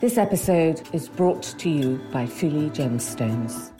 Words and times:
This 0.00 0.16
episode 0.16 0.80
is 0.92 1.08
brought 1.08 1.42
to 1.42 1.68
you 1.68 2.00
by 2.12 2.24
Fuli 2.24 2.70
Gemstones. 2.70 3.72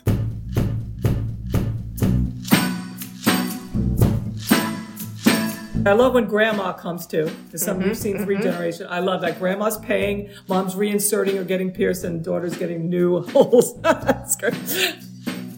I 5.87 5.93
love 5.93 6.15
when 6.15 6.25
grandma 6.25 6.73
comes 6.73 7.07
too. 7.07 7.31
There's 7.47 7.63
some 7.63 7.79
mm-hmm, 7.79 7.87
we've 7.87 7.97
seen 7.97 8.17
3 8.17 8.35
mm-hmm. 8.35 8.43
generations. 8.43 8.89
I 8.91 8.99
love 8.99 9.21
that. 9.21 9.39
Grandma's 9.39 9.77
paying, 9.77 10.29
mom's 10.49 10.75
reinserting 10.75 11.39
or 11.39 11.45
getting 11.45 11.71
pierced, 11.71 12.03
and 12.03 12.21
daughter's 12.21 12.57
getting 12.57 12.89
new 12.89 13.21
holes. 13.29 13.79
That's 13.79 14.35
great. 14.35 14.55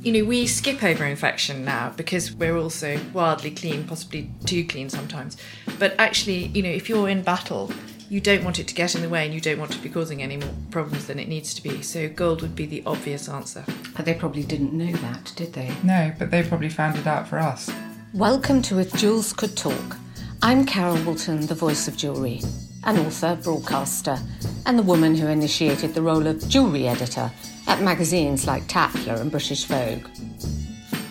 You 0.04 0.14
know, 0.14 0.26
we 0.26 0.46
skip 0.46 0.84
over 0.84 1.06
infection 1.06 1.66
now 1.66 1.92
because 1.98 2.34
we're 2.34 2.58
also 2.58 3.00
wildly 3.14 3.50
clean, 3.50 3.86
possibly 3.86 4.30
too 4.46 4.64
clean 4.68 4.90
sometimes. 4.90 5.38
But 5.80 5.96
actually, 5.98 6.48
you 6.48 6.62
know, 6.62 6.70
if 6.70 6.88
you're 6.88 7.10
in 7.10 7.24
battle, 7.24 7.72
you 8.12 8.20
don't 8.20 8.44
want 8.44 8.60
it 8.60 8.68
to 8.68 8.76
get 8.76 8.94
in 8.94 9.02
the 9.02 9.08
way 9.08 9.24
and 9.24 9.34
you 9.34 9.40
don't 9.40 9.58
want 9.58 9.72
to 9.72 9.80
be 9.80 9.88
causing 9.88 10.22
any 10.22 10.36
more 10.36 10.50
problems 10.70 11.08
than 11.08 11.18
it 11.18 11.30
needs 11.30 11.54
to 11.54 11.64
be. 11.64 11.82
So 11.82 12.10
gold 12.10 12.42
would 12.42 12.58
be 12.58 12.66
the 12.66 12.84
obvious 12.86 13.30
answer. 13.30 13.64
But 13.96 14.04
they 14.04 14.14
probably 14.14 14.44
didn't 14.44 14.74
know 14.74 14.92
that, 14.98 15.32
did 15.38 15.54
they? 15.54 15.74
No, 15.82 16.12
but 16.20 16.30
they 16.30 16.44
probably 16.44 16.68
found 16.68 16.98
it 16.98 17.08
out 17.08 17.26
for 17.26 17.40
us. 17.40 17.72
Welcome 18.14 18.62
to 18.64 18.80
If 18.80 18.92
Jewels 18.96 19.32
Could 19.32 19.56
Talk. 19.56 19.96
I'm 20.42 20.66
Carol 20.66 20.98
Woolton, 21.06 21.48
the 21.48 21.56
voice 21.56 21.88
of 21.88 21.96
jewellery, 21.96 22.42
an 22.84 23.00
author, 23.00 23.40
broadcaster, 23.42 24.20
and 24.66 24.78
the 24.78 24.84
woman 24.84 25.16
who 25.16 25.28
initiated 25.28 25.94
the 25.94 26.02
role 26.02 26.28
of 26.28 26.46
jewellery 26.50 26.90
editor 26.90 27.32
at 27.68 27.82
magazines 27.82 28.46
like 28.46 28.68
Tatler 28.68 29.22
and 29.22 29.32
British 29.32 29.64
Vogue. 29.64 30.06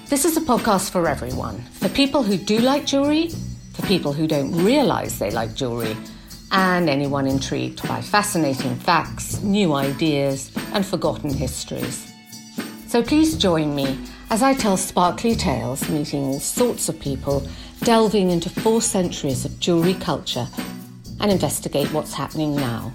This 0.09 0.27
is 0.27 0.37
a 0.37 0.43
podcast 0.43 0.91
for 0.91 1.09
everyone 1.09 1.63
for 1.63 1.89
people 1.89 2.23
who 2.23 2.37
do 2.37 2.59
like 2.59 2.85
jewellery, 2.85 3.31
for 3.73 3.87
people 3.87 4.13
who 4.13 4.27
don't 4.27 4.53
realise 4.63 5.19
they 5.19 5.31
like 5.31 5.55
jewellery, 5.55 5.97
and 6.53 6.89
anyone 6.89 7.27
intrigued 7.27 7.87
by 7.87 8.01
fascinating 8.01 8.75
facts, 8.77 9.41
new 9.43 9.73
ideas, 9.73 10.51
and 10.73 10.85
forgotten 10.85 11.33
histories. 11.33 12.13
So 12.87 13.03
please 13.03 13.37
join 13.37 13.75
me 13.75 13.99
as 14.31 14.43
I 14.43 14.55
tell 14.55 14.77
sparkly 14.77 15.35
tales, 15.35 15.89
meeting 15.89 16.25
all 16.25 16.41
sorts 16.41 16.89
of 16.89 16.99
people, 17.01 17.47
delving 17.83 18.31
into 18.31 18.49
four 18.49 18.81
centuries 18.81 19.45
of 19.45 19.59
jewellery 19.61 19.95
culture, 19.95 20.47
and 21.21 21.31
investigate 21.31 21.93
what's 21.93 22.15
happening 22.15 22.57
now. 22.57 22.93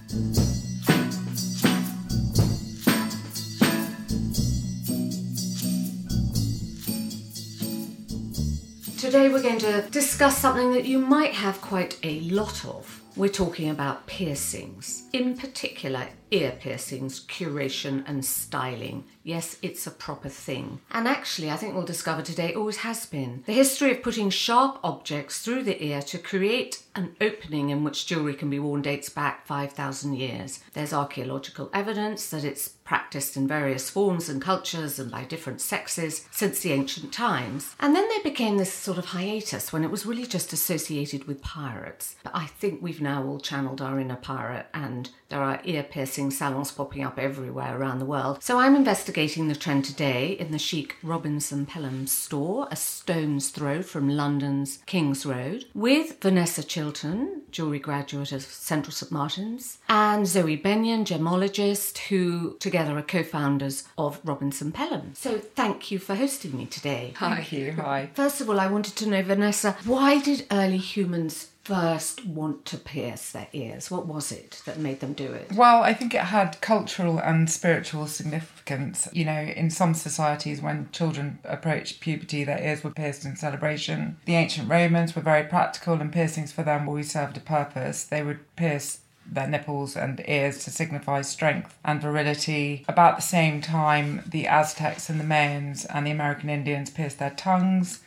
Today 9.15 9.29
we're 9.29 9.41
going 9.41 9.59
to 9.59 9.81
discuss 9.91 10.37
something 10.37 10.73
that 10.73 10.83
you 10.83 10.99
might 10.99 11.31
have 11.31 11.61
quite 11.61 11.97
a 12.03 12.19
lot 12.19 12.65
of. 12.65 13.01
We're 13.15 13.29
talking 13.29 13.69
about 13.69 14.07
piercings, 14.07 15.03
in 15.13 15.37
particular 15.37 16.09
ear 16.31 16.51
piercings, 16.59 17.25
curation 17.25 18.03
and 18.07 18.25
styling. 18.25 19.05
Yes, 19.23 19.55
it's 19.61 19.87
a 19.87 19.91
proper 19.91 20.27
thing. 20.27 20.81
And 20.91 21.07
actually, 21.07 21.49
I 21.49 21.55
think 21.55 21.73
we'll 21.73 21.85
discover 21.85 22.23
today 22.23 22.53
always 22.53 22.77
has 22.77 23.05
been. 23.05 23.43
The 23.45 23.53
history 23.53 23.91
of 23.91 24.03
putting 24.03 24.29
sharp 24.29 24.81
objects 24.83 25.39
through 25.39 25.63
the 25.63 25.81
ear 25.81 26.01
to 26.01 26.17
create 26.17 26.83
an 26.93 27.15
opening 27.21 27.69
in 27.69 27.85
which 27.85 28.07
jewellery 28.07 28.33
can 28.33 28.49
be 28.49 28.59
worn 28.59 28.81
dates 28.81 29.07
back 29.07 29.47
5,000 29.47 30.15
years. 30.15 30.59
There's 30.73 30.91
archaeological 30.91 31.69
evidence 31.73 32.29
that 32.31 32.43
it's 32.43 32.73
practiced 32.85 33.35
in 33.35 33.47
various 33.47 33.89
forms 33.89 34.29
and 34.29 34.41
cultures 34.41 34.99
and 34.99 35.11
by 35.11 35.23
different 35.23 35.59
sexes 35.59 36.25
since 36.31 36.59
the 36.59 36.71
ancient 36.71 37.11
times. 37.11 37.75
And 37.79 37.95
then 37.95 38.07
there 38.07 38.23
became 38.23 38.57
this 38.57 38.71
sort 38.71 38.99
of 38.99 39.05
hiatus 39.05 39.73
when 39.73 39.83
it 39.83 39.91
was 39.91 40.05
really 40.05 40.25
just 40.25 40.53
associated 40.53 41.25
with 41.25 41.41
pirates. 41.41 42.15
But 42.23 42.35
I 42.35 42.45
think 42.45 42.81
we've 42.81 43.01
now 43.01 43.25
all 43.25 43.39
channeled 43.39 43.81
our 43.81 43.99
inner 43.99 44.15
pirate 44.15 44.67
and 44.73 45.09
there 45.29 45.41
are 45.41 45.61
ear 45.63 45.83
piercing 45.83 46.31
salons 46.31 46.71
popping 46.71 47.03
up 47.03 47.17
everywhere 47.17 47.77
around 47.77 47.99
the 47.99 48.05
world. 48.05 48.43
So 48.43 48.59
I'm 48.59 48.75
investigating 48.75 49.47
the 49.47 49.55
trend 49.55 49.85
today 49.85 50.31
in 50.31 50.51
the 50.51 50.59
chic 50.59 50.95
Robinson 51.01 51.65
Pelham 51.65 52.07
store, 52.07 52.67
a 52.71 52.75
stone's 52.75 53.49
throw 53.49 53.81
from 53.81 54.09
London's 54.09 54.79
King's 54.85 55.25
Road, 55.25 55.65
with 55.73 56.21
Vanessa 56.21 56.63
Chilton, 56.63 57.41
jewellery 57.51 57.79
graduate 57.79 58.31
of 58.31 58.43
Central 58.43 58.91
St 58.91 59.11
Martin's, 59.11 59.79
and 59.89 60.27
Zoe 60.27 60.55
Benyon, 60.55 61.05
gemologist, 61.05 61.97
who 61.97 62.57
together 62.59 62.97
are 62.97 63.01
co-founders 63.01 63.85
of 63.97 64.19
Robinson 64.23 64.71
Pelham. 64.71 65.13
So 65.15 65.37
thank 65.39 65.91
you 65.91 65.99
for 65.99 66.15
hosting 66.15 66.57
me 66.57 66.65
today. 66.65 67.13
Thank 67.17 67.51
you. 67.51 67.73
Hi. 67.73 68.09
First 68.13 68.41
of 68.41 68.49
all, 68.49 68.59
I 68.59 68.67
wanted 68.67 68.95
to 68.97 69.09
know, 69.09 69.23
Vanessa, 69.23 69.75
why 69.85 70.21
did 70.21 70.45
early 70.51 70.77
humans 70.77 71.49
first 71.65 72.23
want 72.25 72.63
to 72.63 72.77
pierce 72.77 73.31
their 73.31 73.47
ears? 73.51 73.89
What 73.89 74.05
was 74.05 74.31
it 74.31 74.61
that 74.65 74.77
made 74.77 74.99
them 74.99 75.13
do 75.13 75.33
it? 75.33 75.51
Well, 75.51 75.81
I 75.81 75.93
think 75.93 76.13
it 76.13 76.21
had 76.21 76.61
cultural 76.61 77.17
and 77.17 77.49
spiritual 77.49 78.05
significance. 78.05 79.09
You 79.11 79.25
know, 79.25 79.41
in 79.41 79.71
some 79.71 79.95
societies, 79.95 80.61
when 80.61 80.89
children 80.91 81.39
approached 81.43 82.01
puberty, 82.01 82.43
their 82.43 82.61
ears 82.61 82.83
were 82.83 82.91
pierced 82.91 83.25
in 83.25 83.35
celebration. 83.35 84.17
The 84.25 84.35
ancient 84.35 84.69
Romans 84.69 85.15
were 85.15 85.23
very 85.23 85.43
practical, 85.43 85.99
and 85.99 86.13
piercings 86.13 86.51
for 86.51 86.61
them 86.61 86.87
always 86.87 87.11
served 87.11 87.35
a 87.35 87.41
purpose. 87.41 88.03
They 88.03 88.21
would 88.21 88.55
pierce 88.55 88.99
their 89.25 89.47
nipples 89.47 89.95
and 89.95 90.23
ears 90.27 90.63
to 90.63 90.69
signify 90.69 91.21
strength 91.21 91.75
and 91.83 91.99
virility. 91.99 92.85
About 92.87 93.15
the 93.15 93.23
same 93.23 93.59
time, 93.59 94.21
the 94.27 94.45
Aztecs 94.45 95.09
and 95.09 95.19
the 95.19 95.23
Mayans 95.23 95.87
and 95.91 96.05
the 96.05 96.11
American 96.11 96.51
Indians 96.51 96.91
pierced 96.91 97.17
their 97.17 97.31
tongues 97.31 98.01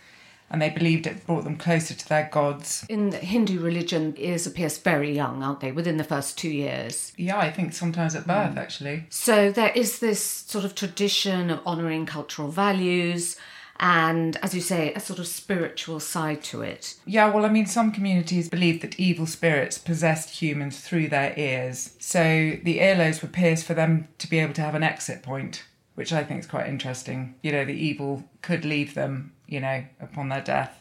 and 0.51 0.63
they 0.63 0.71
believed 0.71 1.07
it 1.07 1.27
brought 1.27 1.45
them 1.45 1.57
closer 1.57 1.95
to 1.95 2.09
their 2.09 2.29
gods. 2.33 2.85
In 2.89 3.11
the 3.11 3.19
Hindu 3.19 3.61
religion, 3.61 4.15
ears 4.17 4.47
are 4.47 4.51
pierced 4.51 4.83
very 4.85 5.15
young, 5.15 5.43
aren't 5.43 5.61
they? 5.61 5.73
Within 5.73 5.97
the 5.97 6.05
first 6.05 6.39
two 6.39 6.51
years. 6.51 7.13
Yeah, 7.17 7.39
I 7.39 7.51
think 7.51 7.73
sometimes 7.73 8.15
at 8.15 8.27
birth, 8.27 8.57
actually. 8.57 9.07
So 9.11 9.51
there 9.51 9.73
is 9.75 9.99
this 9.99 10.23
sort 10.23 10.65
of 10.65 10.75
tradition 10.75 11.51
of 11.51 11.67
honouring 11.67 12.07
cultural 12.07 12.49
values 12.49 13.37
and, 13.81 14.37
as 14.39 14.55
you 14.55 14.61
say, 14.61 14.93
a 14.95 15.01
sort 15.01 15.19
of 15.19 15.29
spiritual 15.29 16.01
side 16.01 16.43
to 16.45 16.63
it. 16.63 16.97
Yeah, 17.07 17.31
well, 17.31 17.45
I 17.45 17.49
mean, 17.49 17.67
some 17.67 17.93
communities 17.93 18.49
believed 18.49 18.83
that 18.83 18.99
evil 18.99 19.27
spirits 19.27 19.79
possessed 19.79 20.43
humans 20.43 20.81
through 20.81 21.09
their 21.09 21.33
ears. 21.39 21.95
So 22.01 22.59
the 22.63 22.79
earlobes 22.79 23.23
were 23.23 23.29
pierced 23.29 23.67
for 23.67 23.75
them 23.75 24.09
to 24.19 24.29
be 24.29 24.41
able 24.41 24.55
to 24.55 24.63
have 24.63 24.75
an 24.75 24.83
exit 24.83 25.23
point, 25.23 25.65
which 25.99 26.13
I 26.13 26.23
think 26.23 26.39
is 26.39 26.47
quite 26.47 26.69
interesting. 26.69 27.35
You 27.43 27.51
know, 27.51 27.65
the 27.65 27.73
evil 27.73 28.23
could 28.41 28.65
leave 28.65 28.95
them, 28.95 29.33
you 29.49 29.59
know, 29.59 29.83
upon 30.01 30.29
their 30.29 30.41
death. 30.41 30.81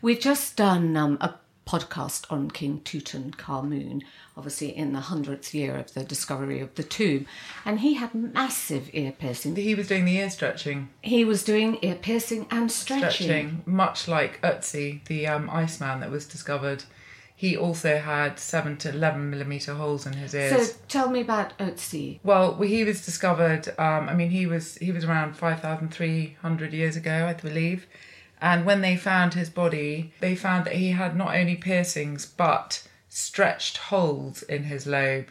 We've 0.00 0.20
just 0.20 0.54
done 0.54 0.96
um, 0.96 1.18
a 1.20 1.34
podcast 1.66 2.30
on 2.30 2.48
King 2.48 2.80
Tutankhamun, 2.84 4.02
obviously 4.36 4.68
in 4.68 4.92
the 4.92 5.00
hundredth 5.00 5.52
year 5.52 5.74
of 5.74 5.94
the 5.94 6.04
discovery 6.04 6.60
of 6.60 6.72
the 6.76 6.84
tomb, 6.84 7.26
and 7.64 7.80
he 7.80 7.94
had 7.94 8.14
massive 8.14 8.88
ear 8.92 9.10
piercing. 9.10 9.56
He 9.56 9.74
was 9.74 9.88
doing 9.88 10.04
the 10.04 10.16
ear 10.18 10.30
stretching. 10.30 10.90
He 11.00 11.24
was 11.24 11.42
doing 11.42 11.80
ear 11.82 11.96
piercing 11.96 12.46
and 12.48 12.70
stretching. 12.70 13.10
Stretching, 13.10 13.62
much 13.66 14.06
like 14.06 14.40
Ötzi, 14.42 15.04
the 15.06 15.26
um, 15.26 15.50
Iceman 15.50 15.98
that 15.98 16.10
was 16.12 16.24
discovered. 16.24 16.84
He 17.42 17.56
also 17.56 17.98
had 17.98 18.38
seven 18.38 18.76
to 18.76 18.90
eleven 18.90 19.28
millimeter 19.28 19.74
holes 19.74 20.06
in 20.06 20.12
his 20.12 20.32
ears. 20.32 20.74
So 20.74 20.78
tell 20.86 21.10
me 21.10 21.20
about 21.20 21.58
Ötzi. 21.58 22.20
Well, 22.22 22.56
he 22.62 22.84
was 22.84 23.04
discovered. 23.04 23.66
Um, 23.80 24.08
I 24.08 24.14
mean, 24.14 24.30
he 24.30 24.46
was 24.46 24.76
he 24.76 24.92
was 24.92 25.04
around 25.04 25.36
five 25.36 25.58
thousand 25.58 25.92
three 25.92 26.36
hundred 26.40 26.72
years 26.72 26.94
ago, 26.94 27.26
I 27.26 27.32
believe. 27.32 27.88
And 28.40 28.64
when 28.64 28.80
they 28.80 28.96
found 28.96 29.34
his 29.34 29.50
body, 29.50 30.12
they 30.20 30.36
found 30.36 30.66
that 30.66 30.74
he 30.74 30.92
had 30.92 31.16
not 31.16 31.34
only 31.34 31.56
piercings 31.56 32.26
but 32.26 32.86
stretched 33.08 33.76
holes 33.76 34.44
in 34.44 34.62
his 34.62 34.86
lobe. 34.86 35.26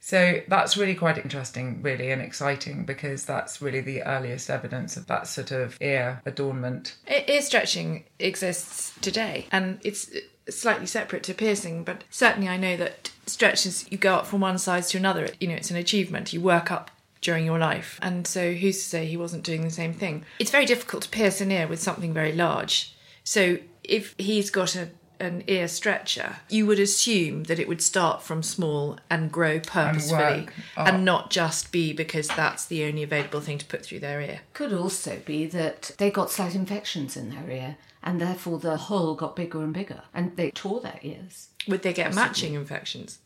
So 0.00 0.42
that's 0.46 0.76
really 0.76 0.94
quite 0.94 1.16
interesting, 1.16 1.80
really, 1.80 2.10
and 2.10 2.20
exciting 2.20 2.84
because 2.84 3.24
that's 3.24 3.62
really 3.62 3.80
the 3.80 4.02
earliest 4.02 4.50
evidence 4.50 4.98
of 4.98 5.06
that 5.06 5.26
sort 5.26 5.50
of 5.50 5.78
ear 5.80 6.20
adornment. 6.26 6.98
Ear 7.08 7.40
stretching 7.40 8.04
exists 8.18 8.92
today 9.00 9.46
and 9.50 9.78
it's 9.82 10.10
slightly 10.48 10.86
separate 10.86 11.22
to 11.24 11.34
piercing, 11.34 11.84
but 11.84 12.04
certainly 12.10 12.48
I 12.48 12.56
know 12.56 12.76
that 12.76 13.10
stretches, 13.26 13.90
you 13.90 13.98
go 13.98 14.14
up 14.14 14.26
from 14.26 14.40
one 14.40 14.58
size 14.58 14.90
to 14.90 14.98
another. 14.98 15.28
You 15.40 15.48
know, 15.48 15.54
it's 15.54 15.70
an 15.70 15.76
achievement. 15.76 16.32
You 16.32 16.40
work 16.40 16.70
up 16.70 16.90
during 17.20 17.44
your 17.46 17.58
life. 17.58 17.98
And 18.02 18.26
so 18.26 18.52
who's 18.52 18.76
to 18.76 18.84
say 18.84 19.06
he 19.06 19.16
wasn't 19.16 19.44
doing 19.44 19.62
the 19.62 19.70
same 19.70 19.94
thing? 19.94 20.24
It's 20.38 20.50
very 20.50 20.66
difficult 20.66 21.04
to 21.04 21.08
pierce 21.08 21.40
an 21.40 21.50
ear 21.50 21.66
with 21.66 21.80
something 21.80 22.12
very 22.12 22.32
large. 22.32 22.94
So 23.24 23.58
if 23.82 24.14
he's 24.18 24.50
got 24.50 24.76
a 24.76 24.90
an 25.20 25.44
ear 25.46 25.68
stretcher, 25.68 26.36
you 26.48 26.66
would 26.66 26.78
assume 26.78 27.44
that 27.44 27.58
it 27.58 27.68
would 27.68 27.80
start 27.80 28.22
from 28.22 28.42
small 28.42 28.98
and 29.08 29.30
grow 29.30 29.60
purposefully 29.60 30.42
work 30.42 30.52
and, 30.76 31.04
not 31.04 31.30
just 31.30 31.70
be 31.72 31.92
because 31.92 32.28
that's 32.28 32.66
the 32.66 32.84
only 32.84 33.02
available 33.02 33.40
thing 33.40 33.58
to 33.58 33.64
put 33.66 33.84
through 33.84 34.00
their 34.00 34.20
ear. 34.20 34.40
Could 34.52 34.72
also 34.72 35.20
be 35.24 35.46
that 35.46 35.92
they 35.98 36.10
got 36.10 36.30
slight 36.30 36.54
infections 36.54 37.16
in 37.16 37.30
their 37.30 37.48
ear, 37.50 37.76
and 38.04 38.20
therefore 38.20 38.58
the 38.58 38.76
hole 38.76 39.14
got 39.14 39.34
bigger 39.34 39.62
and 39.62 39.72
bigger, 39.72 40.02
and 40.12 40.36
they 40.36 40.50
tore 40.50 40.80
their 40.80 41.00
ears. 41.02 41.48
Would 41.66 41.82
they 41.82 41.92
get 41.92 42.14
matching 42.14 42.54
infections? 42.54 43.18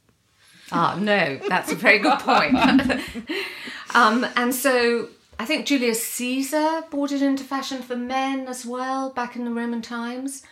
Ah, 0.70 0.96
no, 0.98 1.38
that's 1.48 1.72
a 1.72 1.74
very 1.74 1.98
good 1.98 2.18
point. 2.20 2.54
um, 3.94 4.26
and 4.36 4.54
so 4.54 5.08
I 5.38 5.44
think 5.44 5.66
Julius 5.66 6.04
Caesar 6.04 6.84
brought 6.90 7.10
it 7.10 7.22
into 7.22 7.42
fashion 7.42 7.82
for 7.82 7.96
men 7.96 8.46
as 8.46 8.64
well 8.64 9.10
back 9.10 9.34
in 9.34 9.44
the 9.44 9.50
Roman 9.50 9.82
times, 9.82 10.44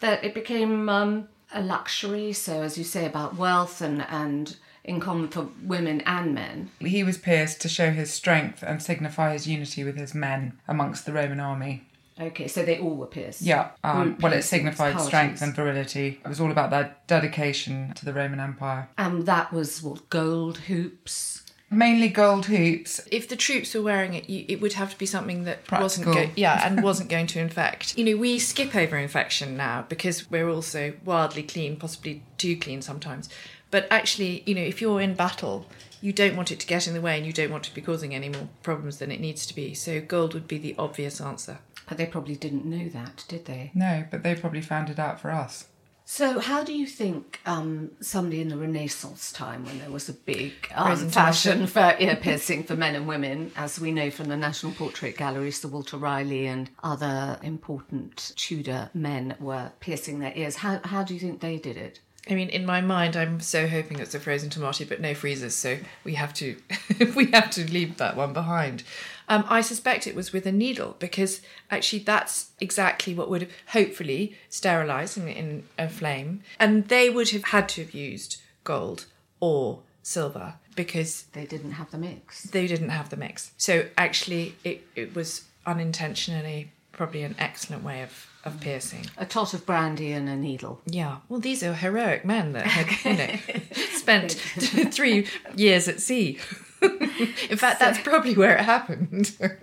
that 0.00 0.22
it 0.22 0.34
became 0.34 0.88
um, 0.88 1.28
a 1.52 1.62
luxury. 1.62 2.32
So, 2.32 2.62
as 2.62 2.76
you 2.76 2.84
say 2.84 3.06
about 3.06 3.36
wealth 3.36 3.80
and, 3.80 4.04
and 4.08 4.56
in 4.84 5.00
common 5.00 5.28
for 5.28 5.48
women 5.62 6.00
and 6.02 6.34
men. 6.34 6.70
He 6.80 7.04
was 7.04 7.16
pierced 7.16 7.60
to 7.62 7.68
show 7.68 7.90
his 7.90 8.12
strength 8.12 8.62
and 8.62 8.82
signify 8.82 9.32
his 9.32 9.46
unity 9.46 9.84
with 9.84 9.96
his 9.96 10.14
men 10.14 10.58
amongst 10.66 11.06
the 11.06 11.12
Roman 11.12 11.40
army. 11.40 11.86
Okay, 12.20 12.46
so 12.46 12.62
they 12.64 12.78
all 12.78 12.94
were 12.94 13.06
pierced. 13.06 13.42
Yeah, 13.42 13.70
um, 13.82 14.02
Group 14.02 14.22
well, 14.22 14.32
it 14.34 14.42
signified 14.42 14.92
parties. 14.92 15.08
strength 15.08 15.42
and 15.42 15.54
virility. 15.54 16.20
It 16.24 16.28
was 16.28 16.40
all 16.40 16.50
about 16.50 16.70
their 16.70 16.94
dedication 17.06 17.92
to 17.94 18.04
the 18.04 18.12
Roman 18.12 18.38
Empire. 18.40 18.88
And 18.98 19.24
that 19.26 19.52
was 19.52 19.82
what 19.82 20.08
gold 20.10 20.58
hoops. 20.58 21.42
Mainly 21.70 22.08
gold 22.08 22.46
hoops. 22.46 23.00
if 23.10 23.30
the 23.30 23.36
troops 23.36 23.74
were 23.74 23.80
wearing 23.80 24.12
it, 24.12 24.28
you, 24.28 24.44
it 24.46 24.60
would 24.60 24.74
have 24.74 24.90
to 24.90 24.98
be 24.98 25.06
something 25.06 25.44
that 25.44 25.60
wasn't 25.70 26.04
go- 26.04 26.28
yeah, 26.36 26.66
and 26.66 26.82
wasn't 26.84 27.08
going 27.08 27.26
to 27.28 27.40
infect. 27.40 27.96
You 27.96 28.04
know, 28.04 28.16
we 28.20 28.38
skip 28.38 28.76
over 28.76 28.98
infection 28.98 29.56
now 29.56 29.86
because 29.88 30.30
we're 30.30 30.50
also 30.50 30.92
wildly 31.02 31.42
clean, 31.42 31.76
possibly 31.76 32.22
too 32.36 32.58
clean 32.58 32.82
sometimes. 32.82 33.30
But 33.70 33.86
actually, 33.90 34.42
you 34.44 34.54
know, 34.54 34.60
if 34.60 34.82
you're 34.82 35.00
in 35.00 35.14
battle, 35.14 35.66
you 36.02 36.12
don't 36.12 36.36
want 36.36 36.52
it 36.52 36.60
to 36.60 36.66
get 36.66 36.86
in 36.86 36.92
the 36.92 37.00
way, 37.00 37.16
and 37.16 37.24
you 37.24 37.32
don't 37.32 37.50
want 37.50 37.64
to 37.64 37.74
be 37.74 37.80
causing 37.80 38.14
any 38.14 38.28
more 38.28 38.50
problems 38.62 38.98
than 38.98 39.10
it 39.10 39.18
needs 39.20 39.46
to 39.46 39.54
be. 39.54 39.72
So 39.72 39.98
gold 40.02 40.34
would 40.34 40.46
be 40.46 40.58
the 40.58 40.74
obvious 40.78 41.22
answer. 41.22 41.58
But 41.88 41.98
they 41.98 42.06
probably 42.06 42.36
didn't 42.36 42.64
know 42.64 42.88
that, 42.88 43.24
did 43.28 43.46
they? 43.46 43.70
No, 43.74 44.04
but 44.10 44.22
they 44.22 44.34
probably 44.34 44.62
found 44.62 44.90
it 44.90 44.98
out 44.98 45.20
for 45.20 45.30
us. 45.30 45.66
So, 46.04 46.40
how 46.40 46.64
do 46.64 46.74
you 46.74 46.86
think 46.86 47.40
um, 47.46 47.92
somebody 48.00 48.40
in 48.40 48.48
the 48.48 48.56
Renaissance 48.56 49.32
time, 49.32 49.64
when 49.64 49.78
there 49.78 49.90
was 49.90 50.08
a 50.08 50.12
big 50.12 50.52
um, 50.74 51.08
fashion 51.08 51.66
for 51.66 51.94
ear 51.98 52.16
piercing 52.16 52.64
for 52.64 52.74
men 52.74 52.96
and 52.96 53.06
women, 53.06 53.52
as 53.56 53.78
we 53.78 53.92
know 53.92 54.10
from 54.10 54.28
the 54.28 54.36
National 54.36 54.72
Portrait 54.72 55.16
Gallery, 55.16 55.52
Sir 55.52 55.68
Walter 55.68 55.96
Raleigh 55.96 56.48
and 56.48 56.68
other 56.82 57.38
important 57.42 58.32
Tudor 58.36 58.90
men 58.92 59.36
were 59.38 59.72
piercing 59.80 60.18
their 60.18 60.32
ears, 60.34 60.56
how, 60.56 60.80
how 60.84 61.04
do 61.04 61.14
you 61.14 61.20
think 61.20 61.40
they 61.40 61.56
did 61.56 61.76
it? 61.76 62.00
I 62.30 62.34
mean, 62.34 62.48
in 62.50 62.64
my 62.64 62.80
mind, 62.80 63.16
I'm 63.16 63.40
so 63.40 63.66
hoping 63.66 63.98
it's 63.98 64.14
a 64.14 64.20
frozen 64.20 64.48
tomato, 64.48 64.84
but 64.84 65.00
no 65.00 65.12
freezers, 65.12 65.56
so 65.56 65.78
we 66.04 66.14
have 66.14 66.32
to 66.34 66.56
we 67.16 67.30
have 67.32 67.50
to 67.50 67.70
leave 67.70 67.96
that 67.96 68.16
one 68.16 68.32
behind. 68.32 68.84
Um, 69.28 69.44
I 69.48 69.60
suspect 69.60 70.06
it 70.06 70.14
was 70.14 70.32
with 70.32 70.46
a 70.46 70.52
needle 70.52 70.96
because 70.98 71.40
actually 71.70 72.00
that's 72.00 72.50
exactly 72.60 73.14
what 73.14 73.28
would 73.30 73.42
have 73.42 73.52
hopefully 73.68 74.36
sterilised 74.48 75.16
in, 75.18 75.26
in 75.28 75.62
a 75.78 75.88
flame, 75.88 76.42
and 76.60 76.88
they 76.88 77.10
would 77.10 77.30
have 77.30 77.44
had 77.44 77.68
to 77.70 77.82
have 77.82 77.94
used 77.94 78.40
gold 78.62 79.06
or 79.40 79.80
silver 80.02 80.54
because 80.76 81.24
They 81.32 81.44
didn't 81.46 81.72
have 81.72 81.90
the 81.90 81.98
mix. 81.98 82.44
they 82.44 82.66
didn't 82.66 82.90
have 82.90 83.10
the 83.10 83.16
mix. 83.16 83.52
So 83.56 83.86
actually, 83.98 84.54
it, 84.64 84.86
it 84.96 85.14
was 85.14 85.44
unintentionally 85.66 86.70
probably 86.92 87.22
an 87.22 87.34
excellent 87.38 87.82
way 87.84 88.02
of, 88.02 88.26
of 88.44 88.60
piercing. 88.60 89.06
A 89.16 89.24
tot 89.26 89.54
of 89.54 89.64
brandy 89.66 90.12
and 90.12 90.28
a 90.28 90.36
needle. 90.36 90.80
Yeah, 90.86 91.18
well, 91.28 91.40
these 91.40 91.62
are 91.62 91.72
heroic 91.74 92.24
men 92.24 92.52
that 92.52 92.66
had, 92.66 93.04
you 93.04 93.16
know, 93.18 93.62
spent 93.92 94.32
three 94.32 95.26
years 95.56 95.88
at 95.88 96.00
sea. 96.00 96.38
In 96.82 97.56
fact, 97.56 97.78
that's 97.78 98.00
probably 98.00 98.34
where 98.34 98.56
it 98.56 98.64
happened. 98.64 99.36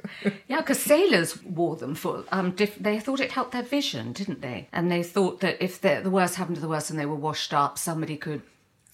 Yeah, 0.47 0.57
because 0.61 0.79
sailors 0.79 1.41
wore 1.43 1.75
them 1.75 1.93
for. 1.93 2.23
Um, 2.31 2.51
diff- 2.51 2.79
they 2.79 2.99
thought 2.99 3.19
it 3.19 3.31
helped 3.31 3.51
their 3.51 3.61
vision, 3.63 4.13
didn't 4.13 4.41
they? 4.41 4.67
And 4.73 4.91
they 4.91 5.03
thought 5.03 5.41
that 5.41 5.63
if 5.63 5.79
the, 5.79 6.01
the 6.03 6.09
worst 6.09 6.35
happened 6.35 6.55
to 6.55 6.61
the 6.61 6.67
worst 6.67 6.89
and 6.89 6.99
they 6.99 7.05
were 7.05 7.15
washed 7.15 7.53
up, 7.53 7.77
somebody 7.77 8.17
could. 8.17 8.41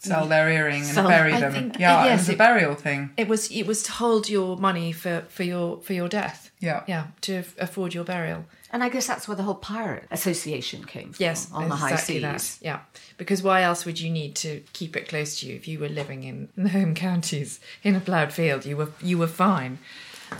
Sell 0.06 0.26
mm. 0.26 0.30
their 0.30 0.50
earring 0.50 0.84
and 0.84 0.94
Sell- 0.94 1.08
bury 1.08 1.32
them. 1.40 1.52
think- 1.52 1.80
yeah, 1.80 2.00
uh, 2.02 2.06
yes, 2.06 2.14
it 2.14 2.22
was 2.22 2.30
a 2.30 2.32
it- 2.34 2.38
burial 2.38 2.76
thing. 2.76 3.10
it 3.18 3.28
was 3.28 3.50
it 3.52 3.66
was 3.68 3.84
to 3.84 3.92
hold 3.92 4.30
your 4.30 4.58
money 4.58 4.92
for, 4.92 5.24
for 5.30 5.44
your 5.44 5.82
for 5.82 5.94
your 5.94 6.08
death. 6.10 6.52
Yeah. 6.60 6.84
yeah, 6.88 7.08
to 7.22 7.34
f- 7.40 7.54
afford 7.60 7.94
your 7.94 8.04
burial. 8.06 8.46
And 8.72 8.84
I 8.84 8.90
guess 8.90 9.06
that's 9.08 9.28
where 9.28 9.38
the 9.38 9.44
whole 9.44 9.56
pirate 9.56 10.06
association 10.12 10.84
came 10.84 11.14
from. 11.14 11.24
Yes, 11.24 11.50
on 11.52 11.70
the 11.70 11.76
high 11.76 11.96
seas. 11.96 12.22
that. 12.24 12.58
Yeah, 12.62 12.80
because 13.18 13.44
why 13.44 13.62
else 13.62 13.86
would 13.86 14.00
you 14.00 14.10
need 14.10 14.36
to 14.38 14.62
keep 14.74 14.96
it 14.98 15.08
close 15.08 15.40
to 15.40 15.48
you 15.48 15.56
if 15.56 15.68
you 15.68 15.80
were 15.80 15.90
living 15.90 16.24
in 16.24 16.50
the 16.58 16.70
home 16.70 16.96
counties 16.96 17.60
in 17.84 17.96
a 17.96 18.00
ploughed 18.00 18.34
field? 18.34 18.66
You 18.66 18.78
were 18.78 18.92
you 19.02 19.18
were 19.18 19.28
fine. 19.28 19.78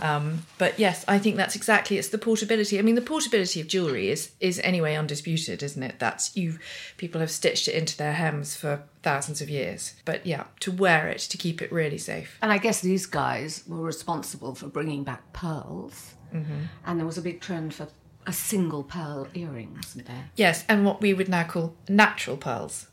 Um, 0.02 0.46
but 0.58 0.78
yes, 0.78 1.04
I 1.08 1.18
think 1.18 1.36
that's 1.36 1.56
exactly 1.56 1.98
it's 1.98 2.08
the 2.08 2.18
portability. 2.18 2.78
I 2.78 2.82
mean, 2.82 2.94
the 2.94 3.00
portability 3.00 3.60
of 3.60 3.66
jewelry 3.66 4.10
is 4.10 4.32
is 4.40 4.60
anyway 4.60 4.94
undisputed, 4.94 5.62
isn't 5.62 5.82
it? 5.82 5.98
That's 5.98 6.36
you 6.36 6.58
people 6.96 7.20
have 7.20 7.30
stitched 7.30 7.68
it 7.68 7.74
into 7.74 7.96
their 7.96 8.12
hems 8.12 8.56
for 8.56 8.82
thousands 9.02 9.40
of 9.40 9.48
years. 9.48 9.94
But 10.04 10.26
yeah, 10.26 10.44
to 10.60 10.72
wear 10.72 11.08
it 11.08 11.18
to 11.20 11.36
keep 11.36 11.62
it 11.62 11.72
really 11.72 11.98
safe. 11.98 12.38
And 12.42 12.52
I 12.52 12.58
guess 12.58 12.80
these 12.80 13.06
guys 13.06 13.64
were 13.66 13.82
responsible 13.82 14.54
for 14.54 14.68
bringing 14.68 15.04
back 15.04 15.32
pearls. 15.32 16.14
Mm-hmm. 16.34 16.62
And 16.84 16.98
there 16.98 17.06
was 17.06 17.18
a 17.18 17.22
big 17.22 17.40
trend 17.40 17.74
for 17.74 17.88
a 18.26 18.32
single 18.32 18.82
pearl 18.82 19.28
earring, 19.34 19.74
wasn't 19.76 20.06
there? 20.06 20.30
Yes, 20.34 20.64
and 20.68 20.84
what 20.84 21.00
we 21.00 21.14
would 21.14 21.28
now 21.28 21.44
call 21.44 21.74
natural 21.88 22.36
pearls, 22.36 22.88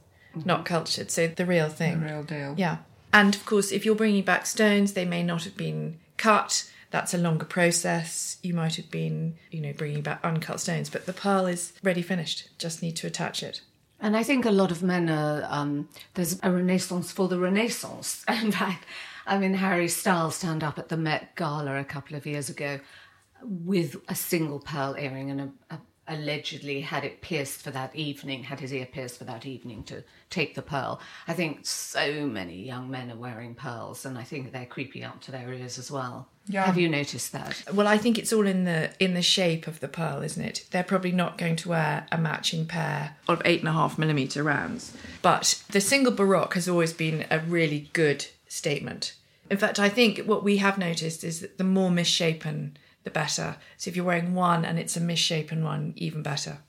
not 0.46 0.66
cultured. 0.66 1.10
So 1.10 1.28
the 1.28 1.46
real 1.46 1.70
thing. 1.70 2.02
The 2.02 2.06
real 2.06 2.24
deal. 2.24 2.54
Yeah. 2.58 2.78
And 3.12 3.36
of 3.36 3.46
course, 3.46 3.72
if 3.72 3.86
you're 3.86 3.96
bringing 3.96 4.24
back 4.24 4.46
stones, 4.46 4.94
they 4.94 5.06
may 5.06 5.24
not 5.24 5.44
have 5.44 5.56
been 5.56 6.00
cut. 6.18 6.70
That's 6.94 7.16
a 7.16 7.18
longer 7.18 7.46
process. 7.46 8.38
You 8.44 8.54
might 8.54 8.76
have 8.76 8.92
been, 8.92 9.38
you 9.50 9.62
know, 9.62 9.74
bringing 9.74 10.04
back 10.04 10.20
uncut 10.24 10.60
stones, 10.60 10.92
but 10.92 11.08
the 11.08 11.12
pearl 11.12 11.48
is 11.48 11.74
ready 11.82 12.04
finished. 12.04 12.50
Just 12.60 12.84
need 12.84 12.96
to 12.98 13.08
attach 13.08 13.42
it. 13.42 13.62
And 14.00 14.16
I 14.16 14.22
think 14.22 14.46
a 14.46 14.52
lot 14.52 14.70
of 14.70 14.84
men 14.84 15.10
are, 15.10 15.44
um, 15.50 15.90
there's 16.14 16.40
a 16.44 16.52
renaissance 16.52 17.12
for 17.12 17.28
the 17.28 17.40
renaissance. 17.40 18.24
In 18.30 18.52
fact, 18.52 18.86
I 19.26 19.40
mean, 19.40 19.56
Harry 19.56 19.88
Styles 19.88 20.40
turned 20.40 20.64
up 20.64 20.78
at 20.78 20.90
the 20.90 20.98
Met 20.98 21.36
Gala 21.36 21.80
a 21.80 21.84
couple 21.84 22.16
of 22.16 22.28
years 22.28 22.48
ago 22.48 22.80
with 23.42 23.96
a 24.08 24.14
single 24.14 24.60
pearl 24.60 24.96
earring 24.96 25.32
and 25.32 25.42
a, 25.42 25.52
a, 25.72 25.80
allegedly 26.08 26.82
had 26.82 27.06
it 27.06 27.22
pierced 27.22 27.62
for 27.62 27.72
that 27.72 27.96
evening, 27.96 28.44
had 28.44 28.60
his 28.60 28.74
ear 28.74 28.86
pierced 28.86 29.18
for 29.18 29.24
that 29.24 29.46
evening 29.46 29.84
to 29.84 30.04
take 30.30 30.56
the 30.56 30.62
pearl. 30.62 31.00
I 31.28 31.34
think 31.34 31.66
so 31.66 32.26
many 32.26 32.64
young 32.64 32.90
men 32.90 33.12
are 33.12 33.16
wearing 33.16 33.56
pearls 33.56 34.06
and 34.06 34.18
I 34.18 34.24
think 34.24 34.52
they're 34.52 34.66
creeping 34.66 35.04
up 35.04 35.22
to 35.22 35.32
their 35.32 35.52
ears 35.54 35.78
as 35.78 35.90
well. 35.90 36.28
Yeah. 36.48 36.66
Have 36.66 36.78
you 36.78 36.90
noticed 36.90 37.32
that? 37.32 37.64
Well, 37.74 37.88
I 37.88 37.98
think 37.98 38.18
it's 38.18 38.34
all 38.34 38.46
in 38.46 38.66
the 38.66 38.92
in 39.00 39.14
the 39.14 39.22
shape 39.22 39.66
of 39.66 39.80
the 39.80 39.88
pearl, 39.88 40.22
isn't 40.24 40.44
it? 40.44 40.66
They're 40.72 40.84
probably 40.84 41.14
not 41.14 41.38
going 41.38 41.56
to 41.58 41.70
wear 41.70 42.06
a 42.12 42.18
matching 42.18 42.66
pair 42.66 43.16
of 43.30 43.42
eight 43.46 43.62
and 43.62 43.70
a 43.70 43.74
half 43.74 43.98
millimeter 43.98 44.44
rounds. 44.44 44.96
But 45.22 45.64
the 45.72 45.80
single 45.80 46.14
baroque 46.14 46.56
has 46.56 46.68
always 46.68 46.92
been 46.92 47.26
a 47.32 47.40
really 47.40 47.90
good 47.94 48.28
statement. 48.50 49.14
In 49.50 49.58
fact, 49.58 49.80
I 49.80 49.88
think 49.88 50.20
what 50.26 50.44
we 50.44 50.58
have 50.58 50.78
noticed 50.78 51.24
is 51.24 51.40
that 51.40 51.58
the 51.58 51.64
more 51.64 51.92
misshapen, 51.92 52.78
the 53.04 53.12
better. 53.12 53.58
So 53.78 53.90
if 53.90 53.96
you're 53.96 54.06
wearing 54.06 54.34
one 54.34 54.66
and 54.66 54.80
it's 54.80 54.98
a 54.98 55.02
misshapen 55.02 55.64
one, 55.64 55.94
even 55.96 56.24
better. 56.24 56.60